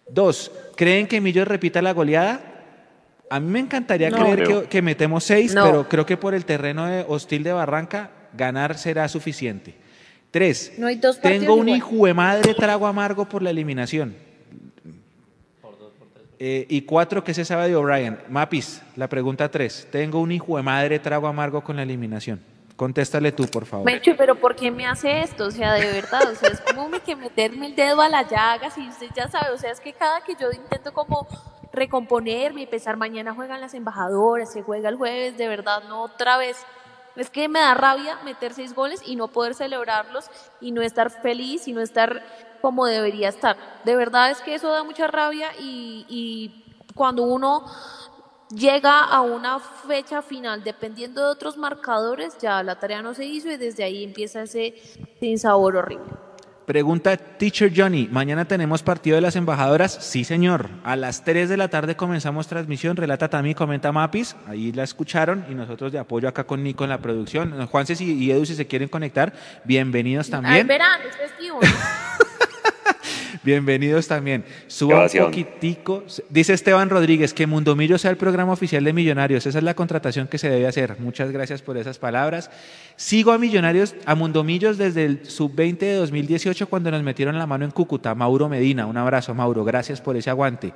[0.09, 2.56] Dos, ¿creen que Millos repita la goleada?
[3.29, 4.17] A mí me encantaría No.
[4.17, 5.63] creer que, que metemos seis, No.
[5.65, 9.75] pero creo que por el terreno de- hostil de Barranca, ganar será suficiente.
[10.31, 11.77] Tres, No hay dos tengo un igual.
[11.77, 14.15] hijo de madre trago amargo por la eliminación.
[16.39, 18.19] Eh, y cuatro, ¿qué se sabe de O'Brien?
[18.29, 19.87] Mapis, la pregunta tres.
[19.91, 22.39] Tengo un hijo de madre trago amargo con la eliminación.
[22.75, 23.85] Contéstale tú, por favor.
[23.87, 25.45] Mecho, pero ¿por qué me hace esto?
[25.47, 28.69] O sea, de verdad, o sea, es como que meterme el dedo a la llaga,
[28.69, 31.27] si usted ya sabe, o sea, es que cada que yo intento como
[31.77, 36.37] recomponerme y pensar, mañana juegan las embajadoras, se juega el jueves, de verdad, no otra
[36.37, 36.67] vez.
[37.15, 40.29] Es que me da rabia meter seis goles y no poder celebrarlos
[40.59, 42.21] y no estar feliz y no estar
[42.61, 43.57] como debería estar.
[43.83, 46.53] De verdad es que eso da mucha rabia y, y
[46.95, 47.63] cuando uno
[48.49, 53.49] llega a una fecha final dependiendo de otros marcadores, ya la tarea no se hizo
[53.49, 54.75] y desde ahí empieza ese
[55.19, 56.17] sinsabor horrible.
[56.67, 59.99] Pregunta Teacher Johnny, ¿mañana tenemos partido de las embajadoras?
[60.01, 60.67] Sí, señor.
[60.83, 62.97] A las 3 de la tarde comenzamos transmisión.
[62.97, 64.35] Relata Tami, comenta Mapis.
[64.45, 67.65] Ahí la escucharon y nosotros de apoyo acá con Nico en la producción.
[67.67, 69.31] Juanse y y Edu, si se quieren conectar,
[69.63, 70.67] bienvenidos Ay, también.
[70.67, 71.67] verán, es festivo, ¿no?
[73.47, 74.43] Bienvenidos también.
[74.67, 76.03] Suba un poquitico.
[76.29, 79.45] Dice Esteban Rodríguez que Mundomillo sea el programa oficial de Millonarios.
[79.45, 80.99] Esa es la contratación que se debe hacer.
[80.99, 82.51] Muchas gracias por esas palabras.
[82.97, 87.63] Sigo a Millonarios, a Mundomillos desde el sub-20 de 2018 cuando nos metieron la mano
[87.63, 88.13] en Cúcuta.
[88.15, 89.63] Mauro Medina, un abrazo, Mauro.
[89.63, 90.73] Gracias por ese aguante.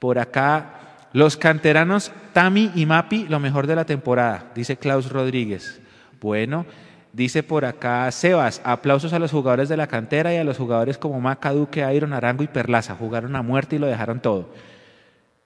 [0.00, 5.80] Por acá, los canteranos Tami y Mapi, lo mejor de la temporada, dice Klaus Rodríguez.
[6.20, 6.66] Bueno,
[7.12, 10.98] dice por acá Sebas, aplausos a los jugadores de la cantera y a los jugadores
[10.98, 12.94] como Maca, Duque, Iron, Arango y Perlaza.
[12.94, 14.48] Jugaron a muerte y lo dejaron todo.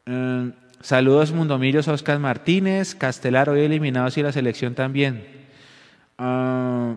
[0.06, 5.26] Mm, saludos Mundomillos, Oscar Martínez, Castelar hoy eliminados y la selección también.
[6.18, 6.96] Ah,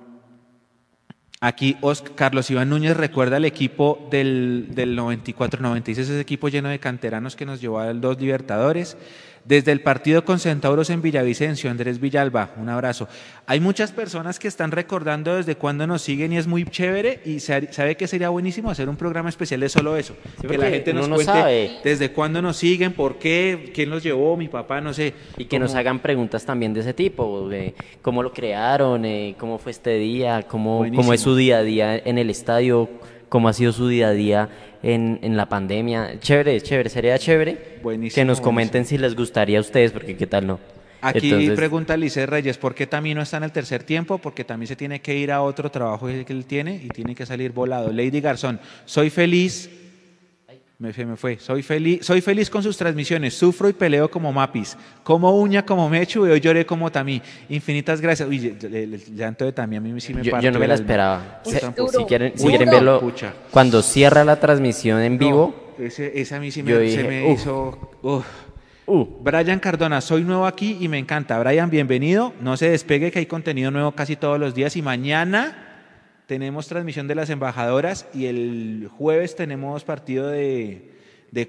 [1.42, 1.76] aquí
[2.16, 7.46] Carlos Iván Núñez recuerda el equipo del, del 94-96, ese equipo lleno de canteranos que
[7.46, 8.98] nos llevó a dos Libertadores.
[9.46, 13.08] Desde el partido con Centauros en Villavicencio, Andrés Villalba, un abrazo.
[13.48, 17.40] Hay muchas personas que están recordando desde cuándo nos siguen y es muy chévere y
[17.40, 20.16] sabe que sería buenísimo hacer un programa especial de solo eso.
[20.42, 24.48] que la gente nos cuente desde cuándo nos siguen, por qué, quién los llevó, mi
[24.48, 25.14] papá, no sé.
[25.38, 29.58] Y que nos hagan preguntas también de ese tipo, de cómo lo crearon, eh, cómo
[29.58, 32.90] fue este día, cómo, cómo es su día a día en el estadio,
[33.30, 34.50] cómo ha sido su día a día
[34.84, 36.20] en, en la pandemia.
[36.20, 37.80] Chévere, chévere, sería chévere
[38.14, 40.60] que nos comenten si les gustaría a ustedes, porque qué tal no.
[41.02, 44.18] Aquí pregunta Lice Reyes, ¿por qué también no está en el tercer tiempo?
[44.18, 47.26] Porque también se tiene que ir a otro trabajo que él tiene y tiene que
[47.26, 47.92] salir volado.
[47.94, 49.70] Lady Garzón, soy feliz
[50.80, 51.38] me, me fue.
[51.40, 53.34] Soy feliz, soy feliz con sus transmisiones.
[53.34, 54.78] Sufro y peleo como Mapis.
[55.04, 57.22] Como uña como Mechu y hoy lloré como Tamí.
[57.50, 58.28] Infinitas gracias.
[58.30, 61.42] Uy, el, llanto de Tamí a mí sí me Yo, yo no me la esperaba.
[61.44, 63.14] si, quieren, si quieren verlo,
[63.52, 65.74] cuando cierra la transmisión en vivo.
[65.78, 67.78] ese, a mí sí me, se me hizo.
[68.02, 69.06] Uh.
[69.22, 71.38] Brian Cardona, soy nuevo aquí y me encanta.
[71.40, 72.34] Brian, bienvenido.
[72.40, 75.69] No se despegue que hay contenido nuevo casi todos los días y mañana
[76.30, 80.94] tenemos transmisión de las embajadoras y el jueves tenemos partido de,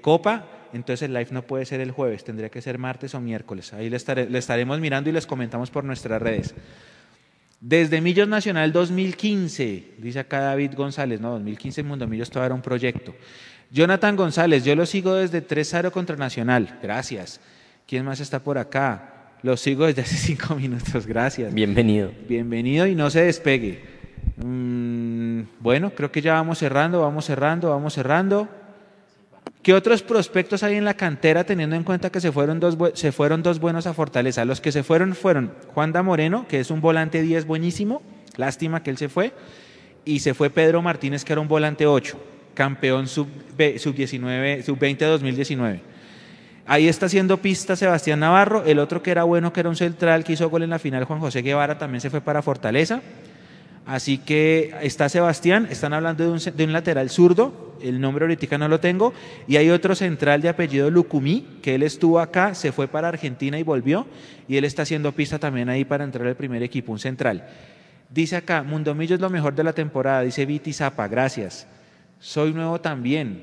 [0.01, 0.47] Copa.
[0.73, 3.73] Entonces el live no puede ser el jueves, tendría que ser martes o miércoles.
[3.73, 6.55] Ahí le, estaremos mirando y les comentamos por nuestras redes.
[7.59, 12.63] Desde Millos Nacional 2015, dice acá David González, no, 2015 Mundo Millos todavía era un
[12.63, 13.13] proyecto.
[13.69, 17.39] Jonathan González, yo lo sigo desde 3-0 contra Nacional, gracias.
[17.85, 19.35] ¿Quién más está por acá?
[19.43, 21.53] Lo sigo desde hace cinco minutos, gracias.
[21.53, 22.11] Bienvenido.
[22.27, 24.00] Bienvenido y no se despegue.
[24.43, 28.47] Mm, bueno, creo que ya vamos cerrando, vamos cerrando, vamos cerrando.
[29.61, 33.11] ¿Qué otros prospectos hay en la cantera teniendo en cuenta que se fueron dos, se
[33.11, 34.43] fueron dos buenos a Fortaleza?
[34.43, 38.01] Los que se fueron fueron Juan da Moreno, que es un volante 10 buenísimo,
[38.37, 39.33] lástima que él se fue,
[40.03, 42.17] y se fue Pedro Martínez, que era un volante 8,
[42.55, 45.81] campeón sub-19, sub-20 2019.
[46.65, 50.23] Ahí está haciendo pista Sebastián Navarro, el otro que era bueno, que era un central
[50.23, 53.01] que hizo gol en la final, Juan José Guevara, también se fue para Fortaleza.
[53.91, 58.79] Así que está Sebastián, están hablando de un, lateral zurdo, el nombre ahorita no lo
[58.79, 59.13] tengo,
[59.49, 63.59] y hay otro central de apellido Lucumí, que él estuvo acá, se fue para Argentina
[63.59, 64.07] y volvió,
[64.47, 67.45] y él está haciendo pista también ahí para entrar al primer equipo, un central.
[68.09, 71.67] Dice acá, Mundomillo es lo mejor de la temporada, dice Viti Zapa, gracias.
[72.17, 73.41] Soy nuevo también.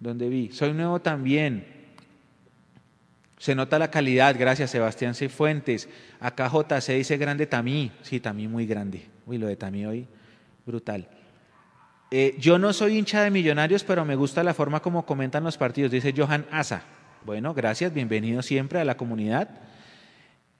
[0.00, 0.50] ¿Dónde vi?
[0.52, 1.75] Soy nuevo también.
[3.38, 5.88] Se nota la calidad, gracias Sebastián Cifuentes.
[6.20, 9.06] Acá JC dice grande Tamí, sí, Tamí muy grande.
[9.26, 10.06] Uy, lo de Tamí hoy,
[10.64, 11.08] brutal.
[12.10, 15.58] Eh, yo no soy hincha de millonarios, pero me gusta la forma como comentan los
[15.58, 16.82] partidos, dice Johan Asa.
[17.24, 19.50] Bueno, gracias, bienvenido siempre a la comunidad.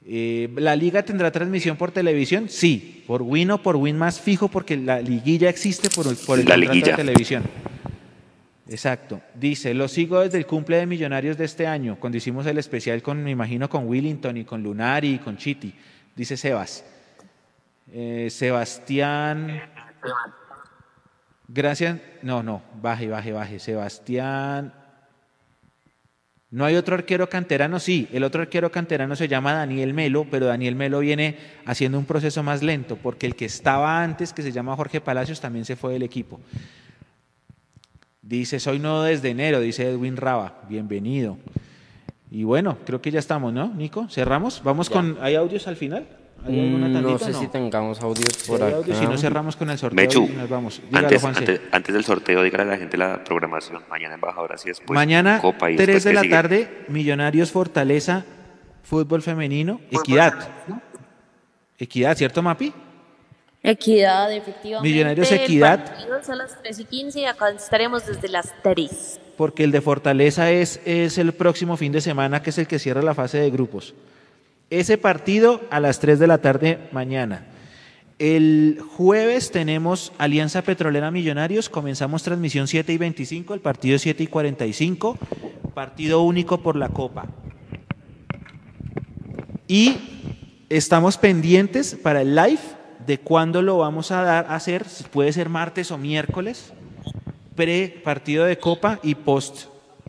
[0.04, 2.48] Eh, ¿La liga tendrá transmisión por televisión?
[2.48, 6.44] Sí, por Win o por Win más fijo, porque la liguilla existe por, por el
[6.44, 7.44] la contrato de televisión.
[8.68, 9.20] Exacto.
[9.34, 13.00] Dice, lo sigo desde el cumple de Millonarios de este año, cuando hicimos el especial
[13.02, 15.74] con, me imagino, con Willington y con Lunari y con Chiti.
[16.16, 16.84] Dice Sebas.
[17.92, 19.62] Eh, Sebastián.
[21.46, 22.00] Gracias.
[22.22, 23.58] No, no, baje, baje, baje.
[23.60, 24.74] Sebastián.
[26.50, 28.08] No hay otro arquero canterano, sí.
[28.12, 31.36] El otro arquero canterano se llama Daniel Melo, pero Daniel Melo viene
[31.66, 35.40] haciendo un proceso más lento, porque el que estaba antes, que se llama Jorge Palacios,
[35.40, 36.40] también se fue del equipo.
[38.26, 40.60] Dice, soy nuevo desde enero, dice Edwin Raba.
[40.68, 41.38] Bienvenido.
[42.28, 44.08] Y bueno, creo que ya estamos, ¿no, Nico?
[44.08, 44.62] ¿Cerramos?
[44.64, 45.16] Vamos con...
[45.20, 46.08] ¿Hay audios al final?
[46.44, 48.82] Mm, no sé si tengamos audios por acá.
[48.82, 50.82] si no cerramos con el sorteo Mechu, nos vamos.
[50.92, 51.24] antes,
[51.70, 53.82] antes, del sorteo, dígale a la gente la programación.
[53.88, 58.24] Mañana embajadora, y después Mañana, Copa 3 de la tarde, Millonarios Fortaleza,
[58.82, 60.34] fútbol femenino, Equidad.
[61.78, 62.72] Equidad, ¿cierto, Mapi?
[63.66, 64.88] Equidad, efectivamente.
[64.88, 65.92] Millonarios Equidad.
[66.28, 69.20] a las 3 y 15 y acá estaremos desde las 3.
[69.36, 72.78] Porque el de Fortaleza es, es el próximo fin de semana, que es el que
[72.78, 73.94] cierra la fase de grupos.
[74.70, 77.46] Ese partido a las 3 de la tarde mañana.
[78.20, 84.26] El jueves tenemos Alianza Petrolera Millonarios, comenzamos transmisión 7 y 25, el partido 7 y
[84.28, 85.18] 45,
[85.74, 87.26] partido único por la Copa.
[89.68, 89.96] Y
[90.70, 92.75] estamos pendientes para el live
[93.06, 96.72] de cuándo lo vamos a dar a hacer, puede ser martes o miércoles,
[97.54, 99.66] pre partido de Copa y post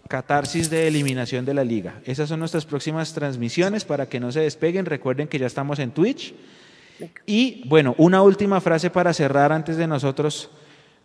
[0.08, 2.02] catarsis de eliminación de la liga.
[2.06, 4.86] Esas son nuestras próximas transmisiones para que no se despeguen.
[4.86, 6.34] Recuerden que ya estamos en Twitch.
[7.26, 10.50] Y bueno, una última frase para cerrar antes de nosotros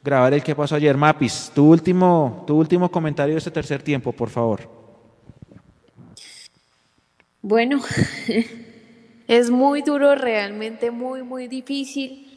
[0.03, 0.97] grabar el que pasó ayer.
[0.97, 4.69] Mapis, tu último, tu último comentario de este tercer tiempo, por favor.
[7.43, 7.81] Bueno,
[9.33, 12.29] es muy duro, realmente muy, muy difícil.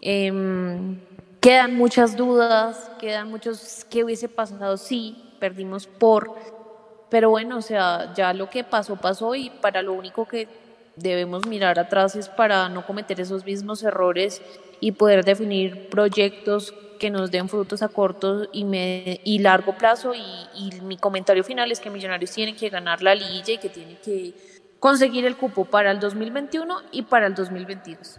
[0.00, 0.98] Em,
[1.40, 6.34] quedan muchas dudas, quedan muchos qué hubiese pasado si perdimos por,
[7.08, 10.48] pero bueno, o sea, ya lo que pasó, pasó y para lo único que
[10.96, 14.42] debemos mirar atrás es para no cometer esos mismos errores
[14.80, 18.66] y poder definir proyectos que nos den frutos a corto y,
[19.22, 20.12] y largo plazo.
[20.14, 23.96] Y, mi comentario final es que Millonarios tienen que ganar la liguilla y que tienen
[24.04, 24.34] que
[24.82, 28.18] conseguir el cupo para el 2021 y para el 2022.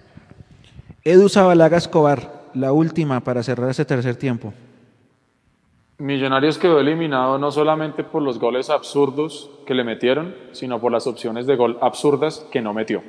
[1.03, 4.53] Edu Zabalaga Escobar, la última para cerrar ese tercer tiempo.
[5.98, 11.06] Millonarios quedó eliminado no solamente por los goles absurdos que le metieron, sino por las
[11.06, 13.03] opciones de gol absurdas que no metió.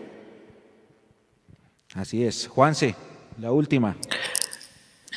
[1.94, 2.48] Así es.
[2.48, 2.96] Juanse,
[3.38, 3.94] la última.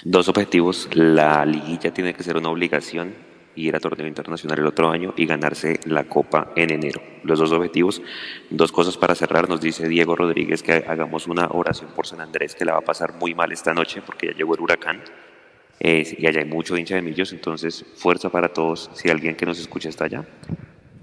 [0.04, 0.88] Dos objetivos.
[0.94, 3.16] La liguilla tiene que ser una obligación,
[3.58, 7.02] ir a torneo internacional el otro año y ganarse la copa en enero.
[7.24, 8.02] Los dos objetivos.
[8.50, 9.50] Dos cosas para cerrar.
[9.50, 12.86] Nos dice Diego Rodríguez que hagamos una oración por San Andrés, que la va a
[12.86, 15.02] pasar muy mal esta noche porque ya llegó el huracán.
[15.80, 19.60] y allá hay mucho hincha de millos, entonces fuerza para todos si alguien que nos
[19.60, 20.26] escucha está allá.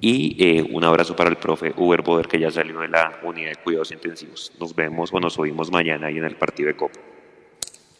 [0.01, 3.51] Y eh, un abrazo para el profe Uber Boder que ya salió de la unidad
[3.51, 4.53] de cuidados intensivos.
[4.61, 7.01] Nos vemos o nos oímos mañana ahí en el partido de Copa.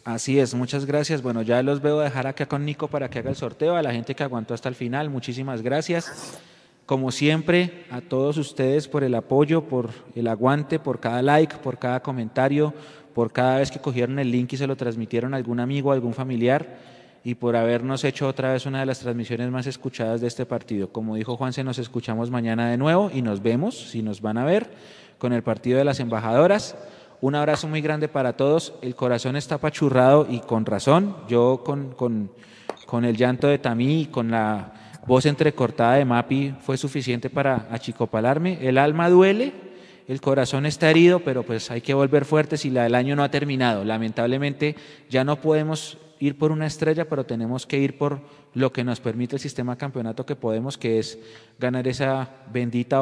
[0.05, 1.23] Así es, muchas gracias.
[1.23, 3.75] Bueno, ya los veo dejar acá con Nico para que haga el sorteo.
[3.75, 6.39] A la gente que aguantó hasta el final, muchísimas gracias.
[6.85, 11.79] Como siempre, a todos ustedes por el apoyo, por el aguante, por cada like, por
[11.79, 12.71] cada comentario,
[13.15, 15.95] por cada vez que cogieron el link y se lo transmitieron a algún amigo, a
[15.95, 16.77] algún familiar
[17.23, 20.89] y por habernos hecho otra vez una de las transmisiones más escuchadas de este partido.
[20.89, 24.45] Como dijo Juanse, nos escuchamos mañana de nuevo y nos vemos, si nos van a
[24.45, 24.69] ver,
[25.17, 26.75] con el partido de las embajadoras.
[27.21, 28.73] Un abrazo muy grande para todos.
[28.81, 31.15] El corazón está apachurrado y con razón.
[31.27, 32.31] Yo con, con,
[32.85, 34.73] con el llanto de Tamí y con la
[35.07, 38.59] voz entrecortada de Mapi fue suficiente para achicopalarme.
[38.61, 39.53] El alma duele,
[40.07, 43.23] el corazón está herido, pero pues hay que volver fuertes y la, el año no
[43.23, 43.83] ha terminado.
[43.83, 44.75] Lamentablemente
[45.09, 48.21] ya no podemos ir por una estrella, pero tenemos que ir por
[48.53, 51.19] lo que nos permite el sistema campeonato que podemos, que es
[51.59, 53.01] ganar esa bendita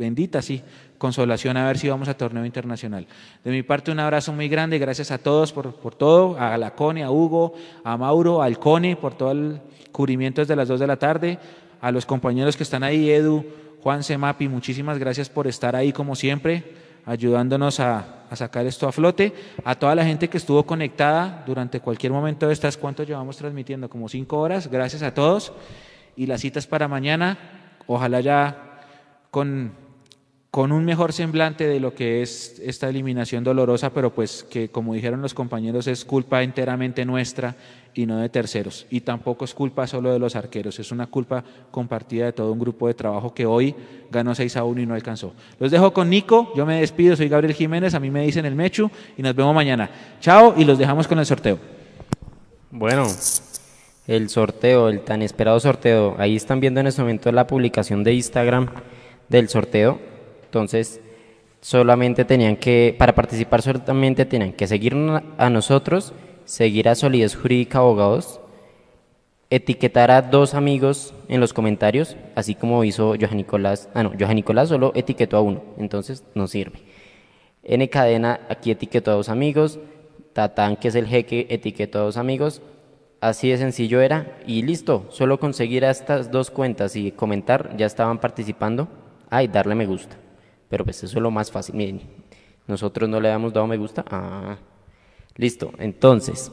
[0.00, 0.62] bendita, sí,
[0.98, 3.06] consolación a ver si vamos a torneo internacional.
[3.44, 6.74] De mi parte, un abrazo muy grande, gracias a todos por, por todo, a la
[6.74, 7.54] Cone, a Hugo,
[7.84, 9.60] a Mauro, al Cone, por todo el
[9.92, 11.38] cubrimiento desde las 2 de la tarde,
[11.80, 13.44] a los compañeros que están ahí, Edu,
[13.82, 16.64] Juan Semapi, muchísimas gracias por estar ahí como siempre
[17.06, 19.32] ayudándonos a, sacar esto a flote.
[19.64, 23.88] A toda la gente que estuvo conectada durante cualquier momento de estas, ¿cuánto llevamos transmitiendo?
[23.88, 24.68] Como cinco horas.
[24.68, 25.52] Gracias a todos.
[26.16, 27.38] Y las citas para mañana,
[27.86, 28.82] ojalá ya
[29.30, 29.72] con
[30.50, 34.94] con un mejor semblante de lo que es esta eliminación dolorosa, pero pues que como
[34.94, 37.54] dijeron los compañeros es culpa enteramente nuestra
[37.94, 38.84] y no de terceros.
[38.90, 42.58] Y tampoco es culpa solo de los arqueros, es una culpa compartida de todo un
[42.58, 43.76] grupo de trabajo que hoy
[44.10, 45.34] ganó 6 a 1 y no alcanzó.
[45.60, 48.56] Los dejo con Nico, yo me despido, soy Gabriel Jiménez, a mí me dicen el
[48.56, 49.88] Mechu y nos vemos mañana.
[50.20, 51.58] Chao y los dejamos con el sorteo.
[52.72, 53.06] Bueno,
[54.08, 58.14] el sorteo, el tan esperado sorteo, ahí están viendo en este momento la publicación de
[58.14, 58.68] Instagram
[59.28, 60.09] del sorteo
[60.50, 61.00] entonces,
[61.60, 64.96] solamente tenían que, para participar solamente tenían que seguir
[65.38, 66.12] a nosotros,
[66.44, 68.40] seguir a Solidez Jurídica Abogados,
[69.48, 73.88] etiquetar a dos amigos en los comentarios, así como hizo Johan Nicolás.
[73.94, 76.80] Ah, no, Johan Nicolás solo etiquetó a uno, entonces no sirve.
[77.62, 79.78] N Cadena aquí etiquetó a dos amigos,
[80.32, 82.60] Tatán, que es el jeque, etiquetó a dos amigos.
[83.20, 87.86] Así de sencillo era y listo, solo conseguir a estas dos cuentas y comentar, ya
[87.86, 88.88] estaban participando.
[89.28, 90.16] Ah, y darle me gusta.
[90.70, 91.74] Pero pues eso es lo más fácil.
[91.74, 92.00] Miren,
[92.66, 94.04] nosotros no le habíamos dado me gusta.
[94.08, 94.56] Ah,
[95.36, 95.72] listo.
[95.78, 96.50] Entonces,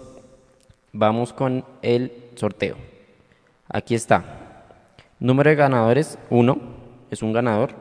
[0.91, 2.75] vamos con el sorteo.
[3.69, 4.65] Aquí está.
[5.19, 6.57] Número de ganadores, 1.
[7.11, 7.71] Es un ganador.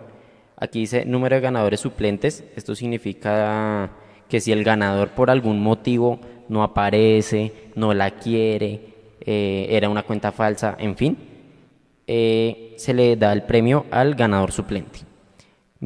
[0.57, 2.45] Aquí dice número de ganadores suplentes.
[2.55, 3.91] Esto significa
[4.29, 10.03] que si el ganador por algún motivo no aparece, no la quiere, eh, era una
[10.03, 11.17] cuenta falsa, en fin,
[12.07, 15.06] eh, se le da el premio al ganador suplente.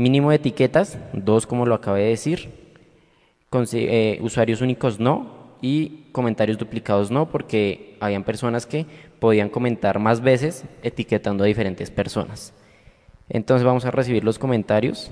[0.00, 2.48] Mínimo de etiquetas, dos como lo acabé de decir.
[3.74, 8.86] Eh, usuarios únicos no y comentarios duplicados no, porque habían personas que
[9.18, 12.54] podían comentar más veces etiquetando a diferentes personas.
[13.28, 15.10] Entonces vamos a recibir los comentarios.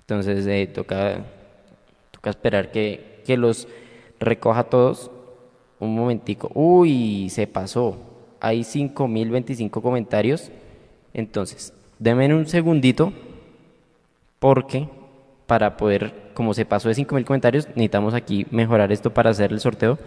[0.00, 1.24] Entonces eh, toca,
[2.10, 3.68] toca esperar que, que los
[4.18, 5.08] recoja todos.
[5.78, 6.50] Un momentico.
[6.52, 7.96] Uy, se pasó.
[8.40, 10.50] Hay 5025 comentarios.
[11.14, 13.12] Entonces, denme un segundito
[14.42, 14.88] porque
[15.46, 19.60] para poder, como se pasó de 5.000 comentarios, necesitamos aquí mejorar esto para hacer el
[19.60, 20.00] sorteo.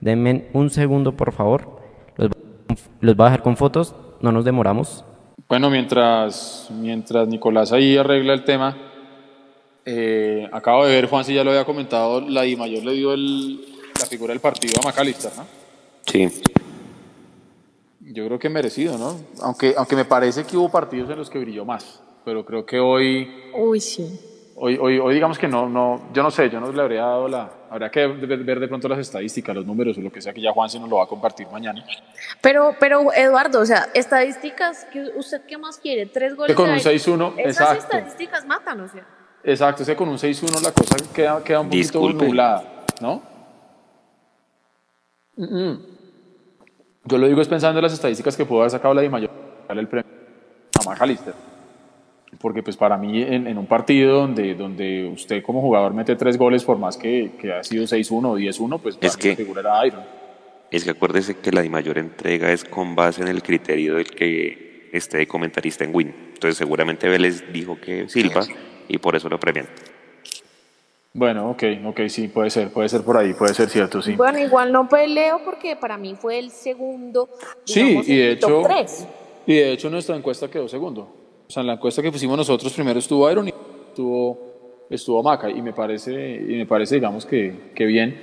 [0.00, 1.80] Denme un segundo, por favor.
[2.16, 2.30] Los,
[3.00, 5.04] los voy a dejar con fotos, no nos demoramos.
[5.48, 8.76] Bueno, mientras, mientras Nicolás ahí arregla el tema,
[9.84, 13.12] eh, acabo de ver, Juan, si ya lo había comentado, la Di Mayor le dio
[13.12, 13.56] el,
[13.98, 15.44] la figura del partido a McAllister, ¿no?
[16.06, 16.28] Sí.
[18.02, 19.16] Yo creo que merecido, ¿no?
[19.42, 22.78] Aunque, aunque me parece que hubo partidos en los que brilló más, pero creo que
[22.78, 23.50] hoy...
[23.54, 24.52] Uy, sí.
[24.54, 27.26] Hoy, hoy, hoy digamos que no, no, yo no sé, yo no le habría dado
[27.26, 27.50] la...
[27.68, 30.52] Habría que ver de pronto las estadísticas, los números o lo que sea que ya
[30.52, 31.84] Juan se nos lo va a compartir mañana.
[32.40, 34.86] Pero, pero Eduardo, o sea, estadísticas,
[35.16, 36.06] ¿usted qué más quiere?
[36.06, 36.54] ¿Tres goles?
[36.54, 37.96] Que con un 6-1, Esas exacto.
[37.96, 39.04] estadísticas matan, o sea.
[39.42, 42.26] Exacto, es que con un 6-1 la cosa queda, queda un poquito Disculpe.
[42.26, 43.22] nublada, ¿no?
[45.34, 45.86] Mm, mm.
[47.06, 49.30] Yo lo digo es pensando en las estadísticas que pudo haber sacado la Di Mayor,
[49.66, 50.08] darle el premio
[50.78, 51.49] a McAllister.
[52.40, 56.38] Porque pues para mí en, en un partido donde, donde usted como jugador mete tres
[56.38, 59.28] goles por más que, que ha sido 6-1 o 10-1, pues para Es mí que-
[59.30, 60.02] la figura era Iron.
[60.70, 64.08] Es que acuérdese que la de mayor entrega es con base en el criterio del
[64.10, 66.14] que esté de comentarista en Win.
[66.34, 68.46] Entonces seguramente Vélez dijo que Silva
[68.88, 69.66] y por eso lo premian.
[71.12, 74.12] Bueno, ok, ok, sí, puede ser, puede ser por ahí, puede ser cierto, sí.
[74.14, 77.28] Bueno, igual no peleo porque para mí fue el segundo.
[77.64, 79.08] Sí, y de hecho, tres.
[79.46, 81.16] y de hecho nuestra encuesta quedó segundo.
[81.50, 83.52] O sea, en la encuesta que pusimos nosotros primero estuvo Iron y
[83.88, 84.38] estuvo,
[84.88, 86.12] estuvo Maca y me parece,
[86.48, 88.20] y me parece digamos que, que bien.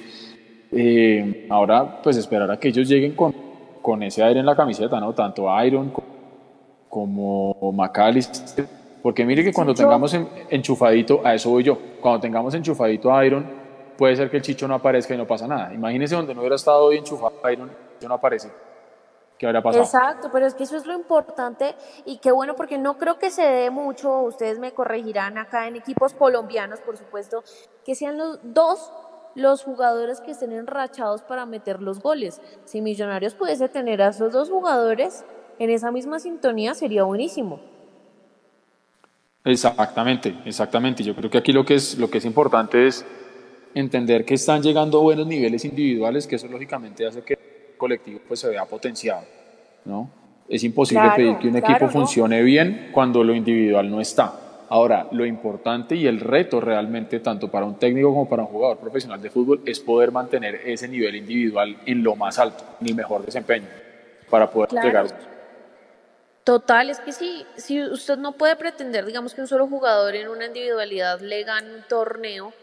[0.72, 3.36] Eh, ahora pues esperar a que ellos lleguen con,
[3.82, 5.14] con ese aire en la camiseta, ¿no?
[5.14, 6.06] Tanto Iron co-
[6.88, 8.66] como McAllister.
[9.04, 9.84] Porque mire que cuando Chicho.
[9.84, 13.46] tengamos en- enchufadito, a eso voy yo, cuando tengamos enchufadito a Iron,
[13.98, 15.74] puede ser que el Chicho no aparezca y no pasa nada.
[15.74, 18.48] Imagínese donde no hubiera estado hoy enchufado a Iron, Chicho no aparece.
[19.38, 19.84] ¿Qué habría pasado?
[19.84, 21.76] Exacto, pero es que eso es lo importante
[22.06, 25.76] y qué bueno porque no creo que se dé mucho, ustedes me corregirán acá en
[25.76, 27.44] equipos colombianos, por supuesto,
[27.86, 28.92] que sean los dos
[29.36, 32.42] los jugadores que estén enrachados para meter los goles.
[32.66, 35.24] Si Millonarios pudiese tener a esos dos jugadores
[35.60, 37.60] en esa misma sintonía sería buenísimo.
[39.46, 41.04] Exactamente, exactamente.
[41.04, 43.06] Yo creo que aquí lo que es, lo que es importante es
[43.76, 47.38] entender que están llegando a buenos niveles individuales, que eso lógicamente hace que
[47.78, 49.24] colectivo pues, se vea potenciado.
[49.86, 50.10] ¿no?
[50.50, 51.92] Es imposible Claro, pedir que un claro, equipo ¿no?
[51.92, 54.34] funcione bien cuando lo individual no está.
[54.70, 58.78] Ahora, lo importante y el reto realmente, tanto para un técnico como para un jugador
[58.78, 62.96] profesional de fútbol, es poder mantener ese nivel individual en lo más alto, en el
[62.96, 63.68] mejor desempeño,
[64.30, 64.88] para poder Claro.
[64.88, 65.08] llegar.
[66.44, 70.28] Total, es que si, si usted no puede pretender, digamos, que un solo jugador en
[70.30, 72.54] una individualidad le gane un torneo,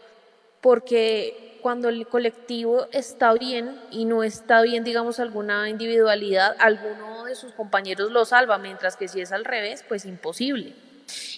[0.61, 7.33] porque cuando el colectivo está bien y no está bien, digamos, alguna individualidad, alguno de
[7.33, 10.73] sus compañeros lo salva, mientras que si es al revés, pues imposible.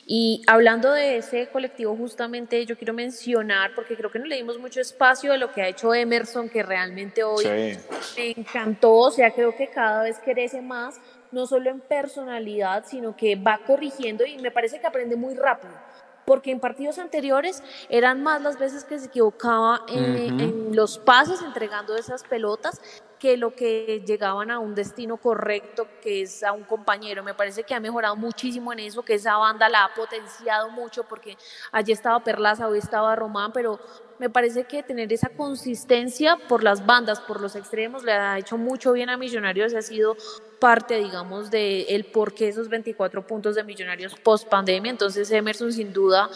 [0.05, 4.59] Y hablando de ese colectivo, justamente yo quiero mencionar, porque creo que no le dimos
[4.59, 7.79] mucho espacio de lo que ha hecho Emerson, que realmente hoy Sí.
[8.17, 10.99] me encantó, o sea, creo que cada vez crece más,
[11.31, 15.86] no solo en personalidad, sino que va corrigiendo y me parece que aprende muy rápido.
[16.27, 21.95] Porque en partidos anteriores eran más las veces que se equivocaba en, los pases, entregando
[21.95, 22.81] esas pelotas,
[23.17, 27.23] que lo que llegaban a un destino correcto, que es a un compañero.
[27.23, 31.05] Me parece que ha mejorado muchísimo en eso, que esa banda la ha potenciado mucho,
[31.05, 31.37] porque
[31.71, 33.79] allí estaba Perlaza, hoy estaba Román, pero
[34.19, 38.57] me parece que tener esa consistencia por las bandas, por los extremos, le ha hecho
[38.57, 40.17] mucho bien a Millonarios, ha sido
[40.59, 44.91] parte, digamos, de el por qué esos 24 puntos de Millonarios post pandemia.
[44.91, 46.29] Entonces, Emerson, sin duda,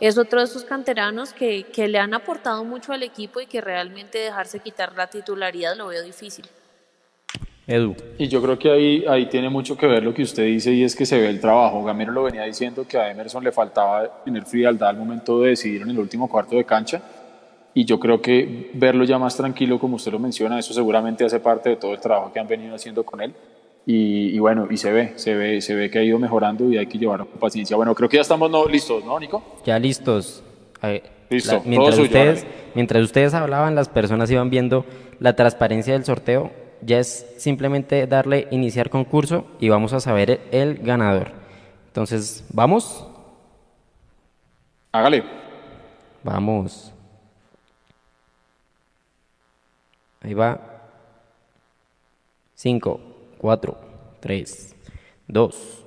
[0.00, 3.60] es otro de esos canteranos que, que le han aportado mucho al equipo y que
[3.60, 6.46] realmente dejarse quitar la titularidad lo veo difícil.
[7.68, 7.94] Edu.
[8.16, 10.84] Y yo creo que ahí, ahí tiene mucho que ver lo que usted dice y
[10.84, 11.84] es que se ve el trabajo.
[11.84, 15.82] Gamero lo venía diciendo que a Emerson le faltaba tener frialdad al momento de decidir
[15.82, 17.02] en el último cuarto de cancha.
[17.74, 21.38] Y yo creo que verlo ya más tranquilo, como usted lo menciona, eso seguramente hace
[21.38, 23.34] parte de todo el trabajo que han venido haciendo con él.
[23.86, 26.76] Y, y bueno, y se ve, se ve, se ve que ha ido mejorando y
[26.76, 27.76] hay que llevarlo con paciencia.
[27.76, 29.42] Bueno, creo que ya estamos no, listos, ¿no, Nico?
[29.64, 30.42] Ya listos.
[31.30, 34.84] Listo, la- mientras, ustedes, mientras ustedes hablaban, las personas iban viendo
[35.20, 36.50] la transparencia del sorteo.
[36.82, 41.32] Ya es simplemente darle iniciar concurso y vamos a saber el, el ganador.
[41.88, 43.06] Entonces, ¿vamos?
[44.92, 45.24] Hágale.
[46.22, 46.92] Vamos.
[50.20, 50.60] Ahí va.
[52.54, 53.00] 5,
[53.38, 53.78] 4,
[54.20, 54.76] 3,
[55.28, 55.86] 2,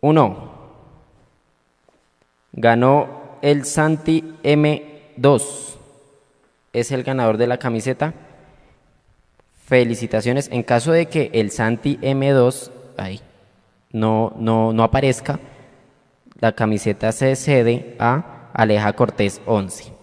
[0.00, 0.54] 1.
[2.52, 5.76] Ganó el Santi M2.
[6.72, 8.14] Es el ganador de la camiseta.
[9.66, 10.48] Felicitaciones.
[10.52, 13.20] En caso de que el Santi M2 ahí,
[13.90, 15.40] no, no, no aparezca,
[16.38, 19.93] la camiseta se cede a Aleja Cortés 11.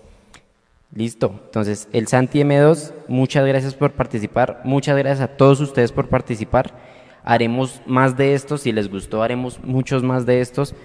[0.94, 1.40] Listo.
[1.46, 4.62] Entonces, el Santi M2, muchas gracias por participar.
[4.66, 6.74] Muchas gracias a todos ustedes por participar.
[7.24, 10.76] Haremos más de estos, si les gustó, haremos muchos más de estos.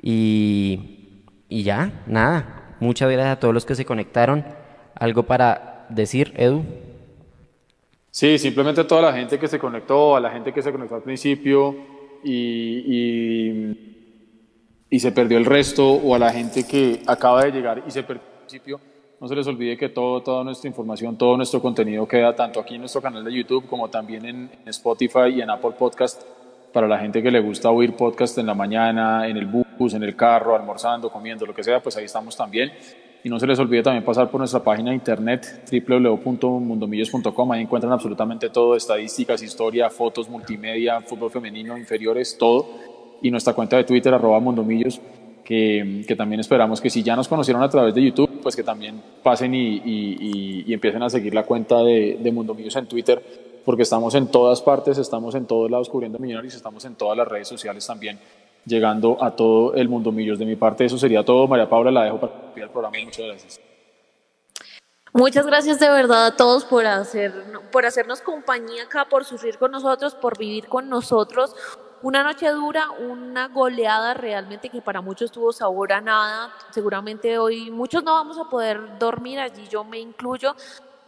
[0.00, 2.76] Y, y ya, nada.
[2.80, 4.44] Muchas gracias a todos los que se conectaron.
[4.94, 6.64] ¿Algo para decir, Edu?
[8.10, 10.94] Sí, simplemente a toda la gente que se conectó, a la gente que se conectó
[10.94, 11.74] al principio
[12.22, 13.74] y,
[14.88, 18.04] y, se perdió el resto, o a la gente que acaba de llegar y se
[18.04, 18.80] perdió al principio,
[19.20, 22.74] no se les olvide que todo, toda nuestra información, todo nuestro contenido queda tanto aquí
[22.74, 26.22] en nuestro canal de YouTube como también en, en Spotify y en Apple Podcast
[26.74, 30.02] para la gente que le gusta oír podcast en la mañana, en el bus, en
[30.02, 32.72] el carro, almorzando, comiendo, lo que sea, pues ahí estamos también.
[33.22, 37.52] Y no se les olvide también pasar por nuestra página de internet www.mundomillos.com.
[37.52, 42.66] Ahí encuentran absolutamente todo, estadísticas, historia, fotos, multimedia, fútbol femenino, inferiores, todo.
[43.22, 45.00] Y nuestra cuenta de Twitter, arroba mundomillos,
[45.44, 48.62] que, que, también esperamos que si ya nos conocieron a través de YouTube, pues que
[48.62, 53.22] también pasen y, y, y, empiecen a seguir la cuenta de, de Mundomillos en Twitter,
[53.64, 57.28] porque estamos en todas partes, estamos en todos lados cubriendo millonarios, estamos en todas las
[57.28, 58.18] redes sociales también
[58.66, 60.38] llegando a todo el mundo millos.
[60.38, 61.46] De mi parte, eso sería todo.
[61.46, 62.96] María Paula, la dejo para el programa.
[63.04, 63.60] Muchas gracias.
[65.12, 67.32] Muchas gracias de verdad a todos por, hacer,
[67.70, 71.54] por hacernos compañía acá, por sufrir con nosotros, por vivir con nosotros.
[72.04, 76.52] Una noche dura, una goleada realmente que para muchos tuvo sabor a nada.
[76.68, 80.54] Seguramente hoy muchos no vamos a poder dormir, allí yo me incluyo,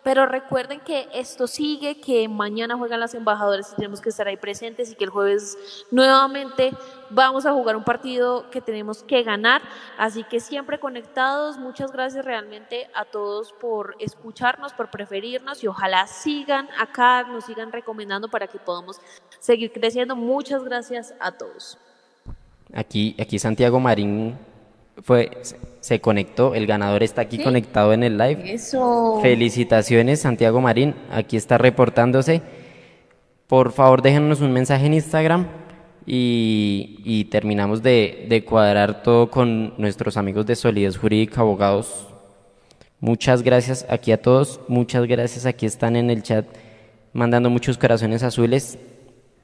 [0.07, 4.37] pero recuerden que esto sigue, que mañana juegan las embajadoras y tenemos que estar ahí
[4.37, 5.59] presentes y que el jueves
[5.91, 6.71] nuevamente
[7.11, 9.63] vamos a jugar un partido que tenemos que ganar.
[9.99, 11.59] Así que siempre conectados.
[11.59, 17.73] Muchas gracias realmente a todos por escucharnos, por preferirnos y ojalá sigan acá, nos sigan
[17.73, 19.01] recomendando para que podamos
[19.41, 20.15] seguir creciendo.
[20.15, 21.79] Muchas gracias a todos.
[22.73, 24.39] Aquí, aquí Santiago Marín
[25.03, 25.31] fue,
[25.81, 28.53] se conectó, el ganador está aquí conectado en el live.
[28.53, 29.21] Eso.
[29.23, 32.43] Felicitaciones, Santiago Marín, aquí está reportándose.
[33.47, 35.47] Por favor, déjenos un mensaje en Instagram
[36.07, 42.09] y, terminamos de, de, cuadrar todo con nuestros amigos de Solidez Jurídica, abogados.
[43.01, 46.47] Muchas gracias aquí a todos, muchas gracias, aquí están en el chat
[47.17, 48.79] mandando muchos corazones azules.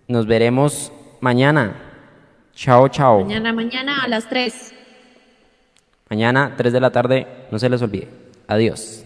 [0.07, 1.75] Nos veremos mañana.
[2.55, 3.21] Chao, chao.
[3.21, 4.75] Mañana, mañana a las 3.
[6.13, 8.07] Mañana, 3 de la tarde, no se les olvide.
[8.47, 9.03] Adiós.